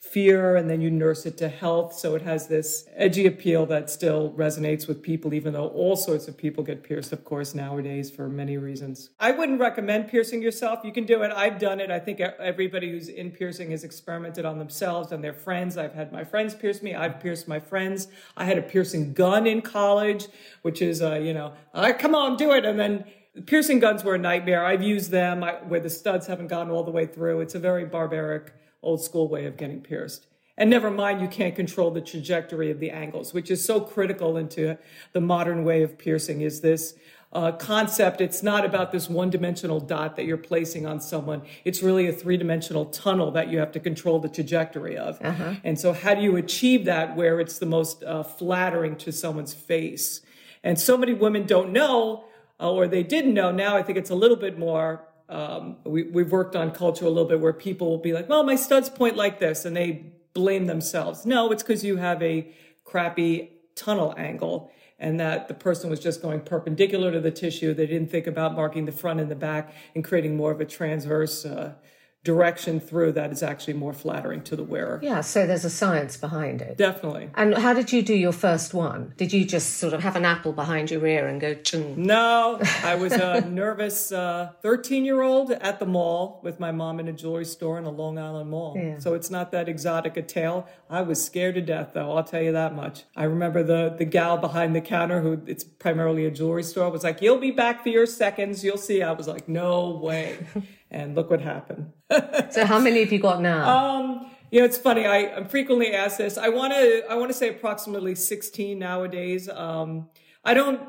fear 0.00 0.56
and 0.56 0.68
then 0.68 0.80
you 0.80 0.90
nurse 0.90 1.26
it 1.26 1.36
to 1.36 1.48
health. 1.48 1.92
So 1.92 2.14
it 2.14 2.22
has 2.22 2.48
this 2.48 2.88
edgy 2.96 3.26
appeal 3.26 3.66
that 3.66 3.90
still 3.90 4.32
resonates 4.32 4.88
with 4.88 5.02
people, 5.02 5.34
even 5.34 5.52
though 5.52 5.68
all 5.68 5.94
sorts 5.94 6.26
of 6.26 6.38
people 6.38 6.64
get 6.64 6.82
pierced, 6.82 7.12
of 7.12 7.22
course, 7.22 7.54
nowadays 7.54 8.10
for 8.10 8.26
many 8.26 8.56
reasons. 8.56 9.10
I 9.20 9.30
wouldn't 9.30 9.60
recommend 9.60 10.08
piercing 10.08 10.40
yourself. 10.42 10.80
You 10.84 10.92
can 10.92 11.04
do 11.04 11.22
it. 11.22 11.30
I've 11.30 11.58
done 11.58 11.80
it. 11.80 11.90
I 11.90 11.98
think 11.98 12.18
everybody 12.20 12.90
who's 12.90 13.08
in 13.08 13.30
piercing 13.30 13.72
has 13.72 13.84
experimented 13.84 14.46
on 14.46 14.58
themselves 14.58 15.12
and 15.12 15.22
their 15.22 15.34
friends. 15.34 15.76
I've 15.76 15.94
had 15.94 16.12
my 16.12 16.24
friends 16.24 16.54
pierce 16.54 16.82
me. 16.82 16.94
I've 16.94 17.20
pierced 17.20 17.46
my 17.46 17.60
friends. 17.60 18.08
I 18.38 18.46
had 18.46 18.56
a 18.56 18.62
piercing 18.62 19.12
gun 19.12 19.46
in 19.46 19.60
college, 19.60 20.28
which 20.62 20.80
is, 20.80 21.02
uh, 21.02 21.16
you 21.16 21.34
know, 21.34 21.52
all 21.74 21.82
right, 21.82 21.98
come 21.98 22.14
on, 22.14 22.38
do 22.38 22.52
it. 22.52 22.64
And 22.64 22.80
then 22.80 23.04
Piercing 23.46 23.78
guns 23.78 24.02
were 24.02 24.16
a 24.16 24.18
nightmare. 24.18 24.64
I've 24.64 24.82
used 24.82 25.10
them 25.10 25.42
where 25.68 25.80
the 25.80 25.90
studs 25.90 26.26
haven't 26.26 26.48
gone 26.48 26.70
all 26.70 26.82
the 26.82 26.90
way 26.90 27.06
through. 27.06 27.40
It's 27.40 27.54
a 27.54 27.60
very 27.60 27.84
barbaric, 27.84 28.52
old 28.82 29.02
school 29.02 29.28
way 29.28 29.46
of 29.46 29.56
getting 29.56 29.80
pierced. 29.80 30.26
And 30.56 30.68
never 30.68 30.90
mind, 30.90 31.22
you 31.22 31.28
can't 31.28 31.54
control 31.54 31.90
the 31.90 32.00
trajectory 32.02 32.70
of 32.70 32.80
the 32.80 32.90
angles, 32.90 33.32
which 33.32 33.50
is 33.50 33.64
so 33.64 33.80
critical 33.80 34.36
into 34.36 34.76
the 35.12 35.20
modern 35.20 35.64
way 35.64 35.82
of 35.82 35.96
piercing. 35.96 36.42
Is 36.42 36.60
this 36.60 36.94
uh, 37.32 37.52
concept? 37.52 38.20
It's 38.20 38.42
not 38.42 38.64
about 38.64 38.92
this 38.92 39.08
one 39.08 39.30
dimensional 39.30 39.80
dot 39.80 40.16
that 40.16 40.26
you're 40.26 40.36
placing 40.36 40.84
on 40.84 41.00
someone. 41.00 41.42
It's 41.64 41.82
really 41.82 42.08
a 42.08 42.12
three 42.12 42.36
dimensional 42.36 42.86
tunnel 42.86 43.30
that 43.30 43.48
you 43.48 43.58
have 43.58 43.72
to 43.72 43.80
control 43.80 44.18
the 44.18 44.28
trajectory 44.28 44.98
of. 44.98 45.18
Uh-huh. 45.22 45.54
And 45.64 45.80
so, 45.80 45.92
how 45.92 46.14
do 46.14 46.20
you 46.20 46.36
achieve 46.36 46.84
that 46.84 47.16
where 47.16 47.40
it's 47.40 47.58
the 47.58 47.66
most 47.66 48.02
uh, 48.02 48.22
flattering 48.22 48.96
to 48.96 49.12
someone's 49.12 49.54
face? 49.54 50.20
And 50.62 50.78
so 50.78 50.98
many 50.98 51.14
women 51.14 51.46
don't 51.46 51.72
know, 51.72 52.24
uh, 52.60 52.70
or 52.70 52.86
they 52.86 53.02
didn't 53.02 53.34
know. 53.34 53.50
Now 53.50 53.76
I 53.76 53.82
think 53.82 53.98
it's 53.98 54.10
a 54.10 54.14
little 54.14 54.36
bit 54.36 54.58
more 54.58 55.06
um, 55.30 55.76
we, 55.84 56.08
have 56.16 56.32
worked 56.32 56.56
on 56.56 56.72
culture 56.72 57.06
a 57.06 57.08
little 57.08 57.28
bit 57.28 57.40
where 57.40 57.52
people 57.52 57.88
will 57.88 57.98
be 57.98 58.12
like, 58.12 58.28
well, 58.28 58.42
my 58.42 58.56
studs 58.56 58.90
point 58.90 59.16
like 59.16 59.38
this, 59.38 59.64
and 59.64 59.76
they 59.76 60.12
blame 60.34 60.66
themselves. 60.66 61.24
No, 61.24 61.52
it's 61.52 61.62
because 61.62 61.84
you 61.84 61.96
have 61.96 62.20
a 62.20 62.52
crappy 62.84 63.52
tunnel 63.76 64.12
angle 64.16 64.72
and 64.98 65.18
that 65.18 65.48
the 65.48 65.54
person 65.54 65.88
was 65.88 66.00
just 66.00 66.20
going 66.20 66.40
perpendicular 66.40 67.10
to 67.12 67.20
the 67.20 67.30
tissue. 67.30 67.72
They 67.72 67.86
didn't 67.86 68.10
think 68.10 68.26
about 68.26 68.54
marking 68.54 68.84
the 68.84 68.92
front 68.92 69.20
and 69.20 69.30
the 69.30 69.36
back 69.36 69.72
and 69.94 70.04
creating 70.04 70.36
more 70.36 70.50
of 70.50 70.60
a 70.60 70.66
transverse 70.66 71.46
uh, 71.46 71.74
direction 72.22 72.80
through 72.80 73.12
that 73.12 73.32
is 73.32 73.42
actually 73.42 73.72
more 73.72 73.94
flattering 73.94 74.42
to 74.42 74.54
the 74.54 74.62
wearer. 74.62 75.00
Yeah, 75.02 75.22
so 75.22 75.46
there's 75.46 75.64
a 75.64 75.70
science 75.70 76.18
behind 76.18 76.60
it. 76.60 76.76
Definitely. 76.76 77.30
And 77.34 77.56
how 77.56 77.72
did 77.72 77.92
you 77.92 78.02
do 78.02 78.14
your 78.14 78.32
first 78.32 78.74
one? 78.74 79.14
Did 79.16 79.32
you 79.32 79.46
just 79.46 79.78
sort 79.78 79.94
of 79.94 80.02
have 80.02 80.16
an 80.16 80.26
apple 80.26 80.52
behind 80.52 80.90
your 80.90 81.06
ear 81.06 81.26
and 81.26 81.40
go 81.40 81.54
chung? 81.54 81.94
No, 81.96 82.60
I 82.84 82.96
was 82.96 83.12
a 83.12 83.40
nervous 83.48 84.10
13 84.10 85.02
uh, 85.02 85.04
year 85.04 85.22
old 85.22 85.50
at 85.50 85.78
the 85.78 85.86
mall 85.86 86.40
with 86.42 86.60
my 86.60 86.72
mom 86.72 87.00
in 87.00 87.08
a 87.08 87.12
jewelry 87.12 87.46
store 87.46 87.78
in 87.78 87.84
a 87.84 87.90
Long 87.90 88.18
Island 88.18 88.50
mall. 88.50 88.74
Yeah. 88.76 88.98
So 88.98 89.14
it's 89.14 89.30
not 89.30 89.50
that 89.52 89.66
exotic 89.66 90.18
a 90.18 90.22
tale. 90.22 90.68
I 90.90 91.00
was 91.00 91.24
scared 91.24 91.54
to 91.54 91.62
death 91.62 91.92
though, 91.94 92.14
I'll 92.14 92.24
tell 92.24 92.42
you 92.42 92.52
that 92.52 92.74
much. 92.74 93.04
I 93.16 93.24
remember 93.24 93.62
the, 93.62 93.94
the 93.96 94.04
gal 94.04 94.36
behind 94.36 94.76
the 94.76 94.82
counter 94.82 95.22
who 95.22 95.40
it's 95.46 95.64
primarily 95.64 96.26
a 96.26 96.30
jewelry 96.30 96.64
store 96.64 96.90
was 96.90 97.02
like, 97.02 97.22
You'll 97.22 97.38
be 97.38 97.50
back 97.50 97.82
for 97.82 97.88
your 97.88 98.06
seconds, 98.06 98.62
you'll 98.62 98.76
see. 98.76 99.02
I 99.02 99.12
was 99.12 99.26
like, 99.26 99.48
No 99.48 99.88
way. 99.88 100.38
and 100.90 101.14
look 101.14 101.30
what 101.30 101.40
happened. 101.40 101.92
so 102.50 102.64
how 102.64 102.78
many 102.78 103.00
have 103.00 103.12
you 103.12 103.18
got 103.18 103.40
now? 103.40 103.68
Um, 103.68 104.30
you 104.50 104.60
know, 104.60 104.66
it's 104.66 104.78
funny. 104.78 105.06
I, 105.06 105.18
am 105.18 105.46
frequently 105.46 105.92
asked 105.92 106.18
this. 106.18 106.36
I 106.36 106.48
want 106.48 106.72
to. 106.72 107.04
I 107.08 107.14
want 107.14 107.30
to 107.30 107.36
say 107.36 107.48
approximately 107.48 108.14
16 108.14 108.78
nowadays. 108.78 109.48
Um, 109.48 110.08
I 110.44 110.54
don't 110.54 110.80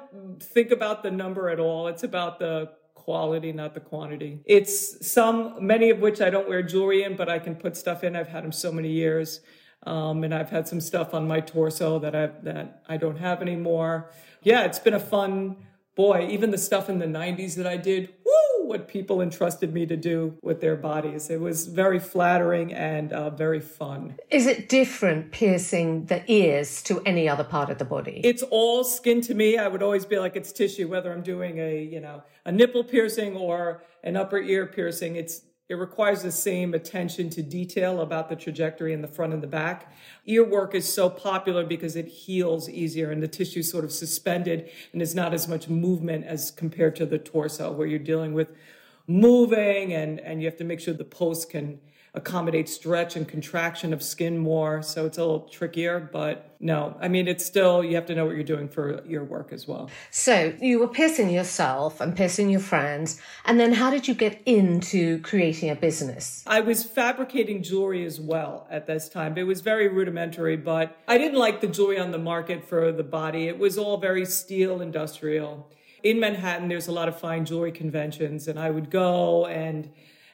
think 0.42 0.72
about 0.72 1.04
the 1.04 1.12
number 1.12 1.50
at 1.50 1.60
all. 1.60 1.88
It's 1.88 2.04
about 2.04 2.40
the 2.40 2.72
quality, 2.96 3.52
not 3.52 3.74
the 3.74 3.80
quantity. 3.80 4.40
It's 4.46 5.06
some, 5.06 5.66
many 5.66 5.90
of 5.90 6.00
which 6.00 6.22
I 6.22 6.30
don't 6.30 6.48
wear 6.48 6.64
jewelry 6.64 7.04
in, 7.04 7.16
but 7.16 7.30
I 7.30 7.40
can 7.40 7.56
put 7.56 7.76
stuff 7.76 8.04
in. 8.04 8.16
I've 8.16 8.28
had 8.28 8.44
them 8.44 8.52
so 8.52 8.72
many 8.72 8.90
years, 8.90 9.42
um, 9.84 10.24
and 10.24 10.34
I've 10.34 10.50
had 10.50 10.68
some 10.68 10.80
stuff 10.80 11.14
on 11.14 11.28
my 11.28 11.40
torso 11.40 12.00
that 12.00 12.16
I 12.16 12.28
that 12.44 12.84
I 12.88 12.98
don't 12.98 13.18
have 13.18 13.42
anymore. 13.42 14.12
Yeah, 14.44 14.64
it's 14.64 14.80
been 14.80 14.94
a 14.94 15.00
fun 15.00 15.58
boy. 15.96 16.28
Even 16.30 16.52
the 16.52 16.58
stuff 16.58 16.90
in 16.90 17.00
the 17.00 17.06
90s 17.06 17.56
that 17.56 17.68
I 17.68 17.78
did. 17.78 18.14
What 18.72 18.88
people 18.88 19.20
entrusted 19.20 19.74
me 19.74 19.86
to 19.88 19.98
do 19.98 20.38
with 20.42 20.62
their 20.62 20.78
bodies. 20.78 21.30
It 21.30 21.42
was 21.42 21.68
very 21.68 22.00
flattering 22.00 22.74
and 22.74 23.12
uh, 23.12 23.30
very 23.30 23.60
fun. 23.60 24.16
Is 24.30 24.48
it 24.48 24.70
different 24.70 25.34
piercing 25.34 26.06
the 26.06 26.24
ears 26.32 26.82
to 26.84 27.02
any 27.02 27.28
other 27.28 27.44
part 27.44 27.70
of 27.70 27.80
the 27.80 27.84
body? 27.84 28.22
It's 28.24 28.44
all 28.44 28.86
skin 28.86 29.20
to 29.24 29.34
me. 29.34 29.58
I 29.58 29.68
would 29.68 29.84
always 29.84 30.06
be 30.06 30.20
like 30.20 30.38
it's 30.38 30.54
tissue, 30.54 30.88
whether 30.88 31.12
I'm 31.12 31.22
doing 31.22 31.60
a 31.60 31.84
you 31.84 32.00
know 32.00 32.24
a 32.46 32.52
nipple 32.54 32.86
piercing 32.86 33.36
or 33.36 33.84
an 34.06 34.16
upper 34.16 34.40
ear 34.40 34.66
piercing. 34.68 35.18
It's 35.18 35.42
it 35.72 35.76
requires 35.76 36.22
the 36.22 36.34
same 36.34 36.74
attention 36.74 37.30
to 37.30 37.42
detail 37.42 38.02
about 38.02 38.28
the 38.28 38.36
trajectory 38.36 38.92
in 38.92 39.02
the 39.02 39.08
front 39.08 39.32
and 39.32 39.42
the 39.42 39.48
back. 39.48 39.90
Ear 40.26 40.44
work 40.44 40.76
is 40.76 40.94
so 40.94 41.10
popular 41.10 41.66
because 41.66 41.96
it 41.96 42.10
heals 42.10 42.68
easier 42.68 43.10
and 43.10 43.24
the 43.24 43.28
tissue 43.30 43.64
sort 43.64 43.86
of 43.86 43.94
suspended 43.94 44.70
and 44.92 45.00
there's 45.00 45.16
not 45.16 45.34
as 45.34 45.48
much 45.48 45.70
movement 45.70 46.26
as 46.26 46.52
compared 46.52 46.94
to 46.98 47.06
the 47.06 47.18
torso 47.18 47.72
where 47.72 47.88
you're 47.88 48.00
dealing 48.00 48.34
with 48.34 48.50
moving 49.08 49.94
and, 49.94 50.20
and 50.20 50.42
you 50.42 50.46
have 50.50 50.58
to 50.58 50.66
make 50.66 50.82
sure 50.82 50.94
the 50.94 51.06
post 51.06 51.50
can 51.50 51.80
accommodate 52.14 52.68
stretch 52.68 53.16
and 53.16 53.26
contraction 53.26 53.94
of 53.94 54.04
skin 54.04 54.38
more. 54.38 54.84
So 54.84 55.06
it's 55.06 55.18
a 55.18 55.22
little 55.22 55.48
trickier, 55.48 56.10
but 56.12 56.58
no, 56.60 56.98
I 57.00 57.08
mean, 57.08 57.26
it's 57.28 57.46
still, 57.46 57.86
you 57.86 57.96
have 57.96 58.06
to 58.08 58.16
know 58.16 58.26
what 58.26 58.36
you're 58.36 58.44
doing 58.44 58.68
for 58.68 59.02
your 59.06 59.24
work 59.24 59.54
as 59.54 59.66
well. 59.66 59.90
So 60.10 60.54
you 60.62 60.80
were 60.80 60.90
piercing 60.90 61.30
yourself 61.30 62.02
and 62.02 62.16
piercing 62.16 62.50
your 62.50 62.60
friends. 62.60 63.22
And 63.46 63.58
then 63.60 63.72
how 63.72 63.90
did 63.90 64.10
you 64.10 64.14
get 64.14 64.42
into 64.46 65.20
creating 65.22 65.70
a 65.70 65.76
business? 65.76 66.44
I 66.46 66.60
was 66.60 66.84
fabricating 66.84 67.64
jewelry 67.64 68.06
as 68.06 68.20
well 68.20 68.68
at 68.70 68.88
this 68.88 69.08
time. 69.08 69.38
It 69.38 69.44
was 69.44 69.62
very 69.62 69.88
rudimentary, 69.88 70.58
but 70.58 70.98
I 71.08 71.18
didn't 71.18 71.40
like 71.40 71.62
the 71.62 71.68
jewelry 71.68 71.98
on 71.98 72.12
the 72.12 72.20
market 72.20 72.68
for 72.68 72.92
the 72.92 73.04
body. 73.04 73.48
It 73.48 73.58
was 73.58 73.78
all 73.78 73.98
very 73.98 74.26
steel 74.26 74.82
industrial. 74.82 75.72
In 76.04 76.20
Manhattan, 76.20 76.68
there's 76.68 76.88
a 76.88 76.92
lot 76.92 77.08
of 77.08 77.18
fine 77.18 77.46
jewelry 77.46 77.72
conventions, 77.72 78.48
and 78.48 78.60
I 78.60 78.70
would 78.70 78.90
go 78.90 79.46
and 79.46 79.90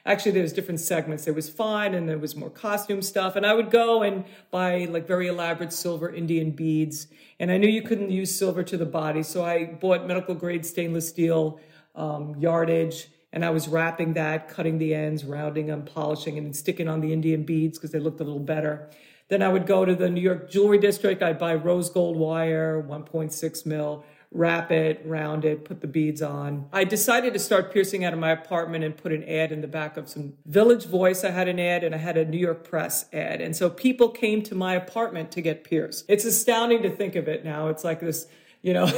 actually 0.08 0.32
there 0.32 0.42
was 0.42 0.52
different 0.52 0.80
segments. 0.80 1.24
There 1.24 1.34
was 1.34 1.48
fine 1.48 1.94
and 1.94 2.08
there 2.08 2.18
was 2.18 2.34
more 2.34 2.50
costume 2.50 3.02
stuff. 3.02 3.36
And 3.36 3.44
I 3.44 3.52
would 3.52 3.70
go 3.70 4.02
and 4.02 4.24
buy 4.50 4.86
like 4.90 5.06
very 5.06 5.28
elaborate 5.28 5.72
silver 5.72 6.12
Indian 6.12 6.50
beads. 6.50 7.06
And 7.38 7.52
I 7.52 7.58
knew 7.58 7.68
you 7.68 7.82
couldn't 7.82 8.10
use 8.10 8.36
silver 8.36 8.62
to 8.64 8.76
the 8.76 8.86
body. 8.86 9.22
So 9.22 9.44
I 9.44 9.66
bought 9.66 10.06
medical 10.06 10.34
grade 10.34 10.64
stainless 10.64 11.08
steel 11.08 11.60
um, 11.94 12.34
yardage 12.38 13.08
and 13.32 13.44
I 13.44 13.50
was 13.50 13.68
wrapping 13.68 14.14
that, 14.14 14.48
cutting 14.48 14.78
the 14.78 14.94
ends, 14.94 15.24
rounding 15.24 15.66
them, 15.66 15.82
polishing, 15.82 16.38
and 16.38 16.56
sticking 16.56 16.88
on 16.88 17.00
the 17.00 17.12
Indian 17.12 17.42
beads 17.42 17.78
because 17.78 17.90
they 17.90 17.98
looked 17.98 18.20
a 18.20 18.24
little 18.24 18.40
better. 18.40 18.88
Then 19.28 19.42
I 19.42 19.48
would 19.48 19.66
go 19.66 19.84
to 19.84 19.94
the 19.94 20.08
New 20.08 20.22
York 20.22 20.50
Jewelry 20.50 20.78
District. 20.78 21.22
I'd 21.22 21.38
buy 21.38 21.54
rose 21.54 21.90
gold 21.90 22.16
wire, 22.16 22.82
1.6 22.82 23.66
mil, 23.66 24.04
wrap 24.30 24.70
it, 24.70 25.00
round 25.04 25.44
it, 25.44 25.64
put 25.64 25.80
the 25.80 25.86
beads 25.86 26.20
on. 26.20 26.68
I 26.72 26.84
decided 26.84 27.32
to 27.32 27.38
start 27.38 27.72
piercing 27.72 28.04
out 28.04 28.12
of 28.12 28.18
my 28.18 28.30
apartment 28.30 28.84
and 28.84 28.96
put 28.96 29.12
an 29.12 29.24
ad 29.24 29.52
in 29.52 29.62
the 29.62 29.68
back 29.68 29.96
of 29.96 30.08
some 30.08 30.34
Village 30.44 30.84
Voice. 30.84 31.24
I 31.24 31.30
had 31.30 31.48
an 31.48 31.58
ad 31.58 31.82
and 31.82 31.94
I 31.94 31.98
had 31.98 32.16
a 32.18 32.24
New 32.24 32.38
York 32.38 32.62
Press 32.62 33.06
ad. 33.12 33.40
And 33.40 33.56
so 33.56 33.70
people 33.70 34.10
came 34.10 34.42
to 34.42 34.54
my 34.54 34.74
apartment 34.74 35.32
to 35.32 35.40
get 35.40 35.64
pierced. 35.64 36.04
It's 36.08 36.26
astounding 36.26 36.82
to 36.82 36.90
think 36.90 37.16
of 37.16 37.26
it 37.26 37.44
now. 37.44 37.68
It's 37.68 37.84
like 37.84 38.00
this 38.00 38.26
you 38.60 38.72
know 38.72 38.90